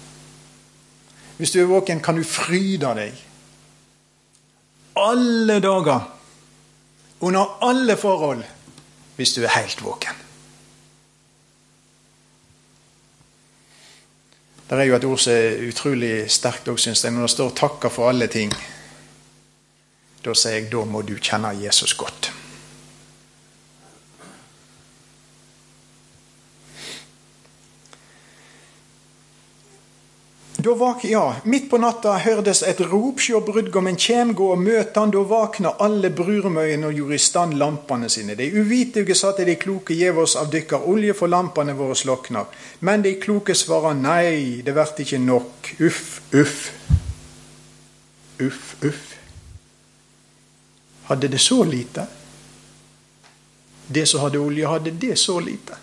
Hvis 1.37 1.51
du 1.51 1.61
er 1.61 1.71
våken, 1.71 2.01
kan 2.01 2.17
du 2.17 2.25
fryde 2.25 2.95
deg. 2.97 3.15
Alle 4.97 5.61
dager. 5.61 6.13
Under 7.21 7.59
alle 7.63 7.97
forhold. 7.97 8.45
Hvis 9.17 9.33
du 9.33 9.43
er 9.43 9.59
helt 9.61 9.85
våken. 9.85 10.23
Det 14.71 14.79
er 14.79 14.85
jo 14.85 14.97
et 14.97 15.05
ord 15.05 15.19
som 15.23 15.33
er 15.33 15.69
utrolig 15.69 16.15
sterkt 16.33 16.69
òg, 16.69 16.81
syns 16.83 17.05
jeg. 17.05 17.13
Når 17.13 17.29
det 17.29 17.31
står 17.31 17.51
'takker 17.51 17.89
for 17.89 18.09
alle 18.09 18.27
ting', 18.27 18.53
da 20.25 20.35
sier 20.35 20.61
jeg 20.61 20.71
da 20.73 20.85
må 20.89 21.05
du 21.07 21.17
kjenne 21.21 21.55
Jesus 21.61 21.95
godt. 21.99 22.33
Da 30.67 30.75
vak, 30.75 31.05
ja, 31.05 31.37
Midt 31.45 31.69
på 31.71 31.79
natta 31.79 32.17
hørtes 32.19 32.65
et 32.67 32.81
rop, 32.91 33.21
sjå 33.23 33.39
brudgommen 33.47 33.95
kjem, 34.03 34.33
gå 34.35 34.49
og 34.51 34.59
møte 34.59 34.99
han. 34.99 35.13
Da 35.15 35.21
vakna 35.23 35.71
alle 35.85 36.11
brurmøyene 36.11 36.89
og 36.89 36.97
gjorde 36.99 37.15
i 37.15 37.23
stand 37.23 37.55
lampene 37.61 38.09
sine. 38.11 38.35
De 38.35 38.49
uvitige 38.51 39.15
sa 39.15 39.31
til 39.37 39.47
de 39.47 39.55
kloke, 39.63 39.95
gjev 39.95 40.19
oss 40.25 40.35
av 40.41 40.51
dykkar 40.51 40.89
olje, 40.91 41.15
for 41.15 41.31
lampene 41.31 41.77
våre 41.79 41.95
slokner. 41.95 42.51
Men 42.83 43.07
de 43.07 43.15
kloke 43.23 43.55
svarer 43.55 43.95
nei, 44.01 44.65
det 44.67 44.75
vert 44.75 44.99
ikke 45.07 45.23
nok. 45.23 45.71
Uff, 45.87 46.03
uff. 46.35 46.65
Uff, 48.43 48.75
uff. 48.83 49.16
Hadde 51.07 51.29
det 51.29 51.39
så 51.39 51.65
lite? 51.65 52.07
Det 53.87 54.07
som 54.07 54.21
hadde 54.21 54.39
olje, 54.39 54.67
hadde 54.67 54.91
det 54.91 55.19
så 55.19 55.41
lite? 55.41 55.77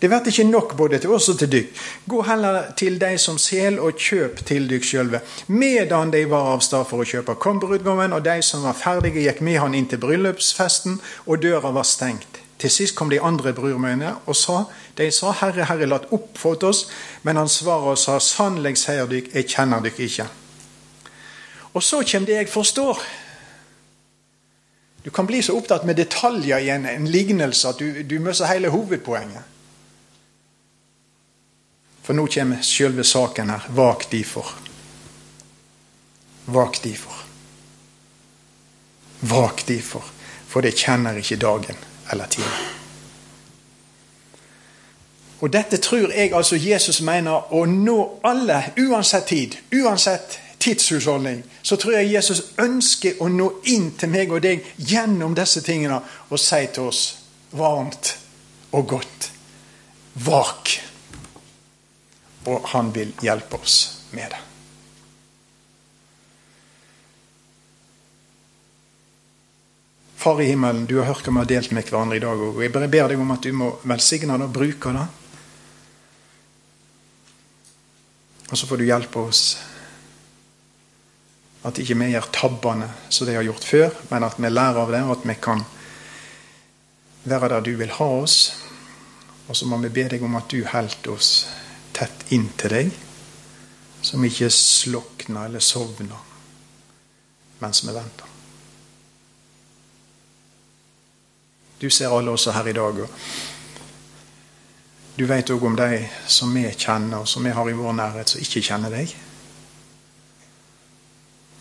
Det 0.00 0.08
blir 0.08 0.28
ikke 0.30 0.44
nok 0.46 0.76
både 0.78 1.00
til 1.02 1.10
oss 1.10 1.26
og 1.32 1.40
til 1.40 1.50
dykk. 1.50 1.78
Gå 2.06 2.22
heller 2.22 2.70
til 2.78 3.00
de 3.00 3.16
som 3.18 3.38
sel, 3.42 3.80
og 3.82 3.98
kjøp 3.98 4.44
til 4.46 4.68
dykk 4.70 4.84
sjølve. 4.86 5.20
Medan 5.50 6.12
de 6.14 6.22
var 6.30 6.52
av 6.54 6.62
stad 6.62 6.86
for 6.86 7.02
å 7.02 7.08
kjøpe, 7.08 7.34
kom 7.42 7.58
brudgommen, 7.58 8.14
og 8.14 8.22
de 8.22 8.38
som 8.46 8.62
var 8.62 8.78
ferdige, 8.78 9.26
gikk 9.26 9.42
med 9.42 9.58
han 9.58 9.74
inn 9.74 9.88
til 9.90 9.98
bryllupsfesten, 9.98 11.00
og 11.26 11.42
døra 11.42 11.74
var 11.74 11.88
stengt. 11.88 12.44
Til 12.58 12.70
sist 12.70 12.94
kom 12.98 13.10
de 13.10 13.20
andre 13.22 13.52
brudmøyene 13.54 14.16
og 14.26 14.34
sa, 14.34 14.64
de 14.98 15.10
sa, 15.14 15.30
Herre, 15.40 15.66
Herre, 15.68 15.86
lat 15.86 16.08
opp 16.14 16.38
for 16.38 16.58
oss. 16.66 16.88
Men 17.22 17.38
han 17.38 17.50
svarer 17.50 17.92
og 17.92 17.98
sa, 17.98 18.16
sannelig, 18.22 18.80
sier 18.82 19.06
dykk, 19.06 19.30
jeg 19.34 19.46
kjenner 19.50 19.82
dykk 19.84 20.00
ikke. 20.06 20.26
Og 21.74 21.84
så 21.86 22.02
kommer 22.02 22.26
det 22.26 22.40
jeg 22.40 22.50
forstår. 22.50 23.02
Du 25.04 25.10
kan 25.10 25.26
bli 25.26 25.42
så 25.42 25.56
opptatt 25.56 25.84
med 25.84 25.96
detaljer 25.96 26.58
i 26.58 26.70
en, 26.74 26.86
en 26.86 27.06
lignelse 27.06 27.68
at 27.68 27.78
du, 27.78 28.02
du 28.02 28.18
mister 28.18 28.50
hele 28.50 28.68
hovedpoenget. 28.68 29.42
For 32.02 32.16
nå 32.16 32.26
kommer 32.32 32.64
selve 32.64 33.04
saken 33.04 33.50
her. 33.52 33.68
Vak 33.76 34.08
difor. 34.10 34.52
Vak 36.48 36.82
difor. 36.82 37.24
Vak 39.20 39.66
difor, 39.66 40.04
for 40.46 40.62
det 40.62 40.76
kjenner 40.78 41.18
ikke 41.18 41.36
dagen 41.36 41.76
eller 42.12 42.26
tiden. 42.26 42.74
Og 45.40 45.52
Dette 45.52 45.76
tror 45.76 46.10
jeg 46.10 46.32
altså 46.34 46.56
Jesus 46.56 47.00
mener 47.00 47.52
å 47.54 47.64
nå 47.66 47.98
alle, 48.26 48.62
uansett 48.78 49.26
tid, 49.26 49.56
uansett 49.74 50.38
tidshusholdning. 50.58 51.42
Så 51.62 51.76
tror 51.76 51.98
jeg 51.98 52.12
Jesus 52.12 52.42
ønsker 52.58 53.22
å 53.22 53.28
nå 53.30 53.50
inn 53.70 53.92
til 53.98 54.12
meg 54.12 54.32
og 54.32 54.42
deg 54.42 54.66
gjennom 54.76 55.36
disse 55.38 55.62
tingene 55.66 56.00
og 56.28 56.42
si 56.42 56.64
til 56.74 56.90
oss 56.90 57.02
varmt 57.56 58.14
og 58.76 58.86
godt 58.90 59.30
vak 60.26 60.78
og 62.48 62.68
han 62.72 62.92
vil 62.94 63.12
hjelpe 63.22 63.60
oss 63.60 63.78
med 64.10 64.30
det. 64.32 64.44
Far 70.18 70.40
i 70.42 70.48
himmelen, 70.48 70.86
du 70.86 70.96
har 70.98 71.06
hørt 71.12 71.28
hva 71.28 71.32
vi 71.32 71.38
har 71.44 71.50
delt 71.52 71.72
med 71.76 71.86
hverandre 71.86 72.18
i 72.18 72.22
dag. 72.22 72.40
og 72.42 72.62
Jeg 72.62 72.72
bare 72.74 72.90
ber 72.90 73.12
deg 73.12 73.20
om 73.22 73.30
at 73.30 73.44
du 73.44 73.52
må 73.54 73.70
velsigne 73.86 74.38
det 74.38 74.48
og 74.48 74.54
bruke 74.54 74.94
det. 74.96 75.06
Og 78.48 78.58
så 78.58 78.66
får 78.66 78.80
du 78.80 78.88
hjelpe 78.88 79.22
oss. 79.28 79.42
At 81.68 81.78
ikke 81.82 81.98
vi 82.00 82.12
gjør 82.14 82.30
tabbene 82.32 82.88
som 83.12 83.28
de 83.28 83.36
har 83.36 83.44
gjort 83.44 83.66
før, 83.66 83.98
men 84.10 84.24
at 84.24 84.38
vi 84.40 84.48
lærer 84.48 84.80
av 84.80 84.92
det, 84.94 85.02
og 85.04 85.18
at 85.18 85.26
vi 85.28 85.36
kan 85.42 85.64
være 87.28 87.48
der 87.52 87.66
du 87.66 87.74
vil 87.76 87.92
ha 87.98 88.08
oss. 88.22 88.38
Og 89.48 89.56
så 89.56 89.68
må 89.68 89.76
vi 89.82 89.92
be 89.92 90.06
deg 90.08 90.24
om 90.24 90.36
at 90.40 90.48
du 90.48 90.62
holder 90.64 91.12
oss 91.12 91.32
tett 91.96 92.32
inntil 92.32 92.72
deg, 92.72 92.90
som 94.02 94.24
ikke 94.24 94.50
slokner 94.54 95.48
eller 95.48 95.62
sovner 95.64 96.24
mens 97.58 97.82
vi 97.82 97.90
venter. 97.90 98.26
Du 101.80 101.90
ser 101.90 102.14
alle 102.14 102.30
også 102.30 102.52
her 102.54 102.68
i 102.70 102.72
dag. 102.72 103.00
og 103.02 103.08
Du 105.18 105.26
vet 105.26 105.50
òg 105.50 105.64
om 105.66 105.76
de 105.76 106.08
som 106.26 106.54
vi 106.54 106.62
kjenner, 106.70 107.18
og 107.18 107.28
som 107.28 107.44
vi 107.44 107.50
har 107.50 107.68
i 107.68 107.74
vår 107.74 107.92
nærhet, 107.92 108.30
som 108.30 108.40
ikke 108.40 108.62
kjenner 108.62 108.94
deg 108.94 109.14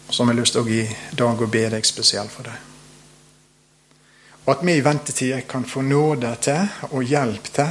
som 0.09 0.27
jeg 0.27 0.35
har 0.35 0.41
lyst 0.41 0.55
til 0.55 0.63
å 0.63 0.71
i 0.71 0.87
dag 1.19 1.41
og 1.41 1.51
be 1.51 1.65
deg 1.71 1.85
spesielt 1.85 2.31
for 2.31 2.47
deg. 2.47 2.63
Og 4.45 4.53
at 4.53 4.63
vi 4.63 4.77
i 4.77 4.83
ventetida 4.83 5.41
kan 5.49 5.65
få 5.67 5.83
nåde 5.83 6.31
til 6.41 6.91
og 6.93 7.03
hjelp 7.03 7.49
til 7.53 7.67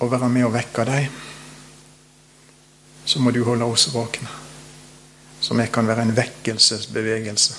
å 0.00 0.08
være 0.08 0.28
med 0.30 0.46
og 0.46 0.54
vekke 0.54 0.86
deg. 0.86 1.08
Så 3.04 3.18
må 3.18 3.32
du 3.34 3.42
holde 3.44 3.66
oss 3.66 3.88
våkne, 3.90 4.28
så 5.40 5.56
vi 5.58 5.66
kan 5.72 5.88
være 5.88 6.06
en 6.06 6.14
vekkelsesbevegelse 6.14 7.56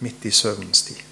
midt 0.00 0.24
i 0.24 0.32
søvnens 0.32 0.82
tid. 0.88 1.02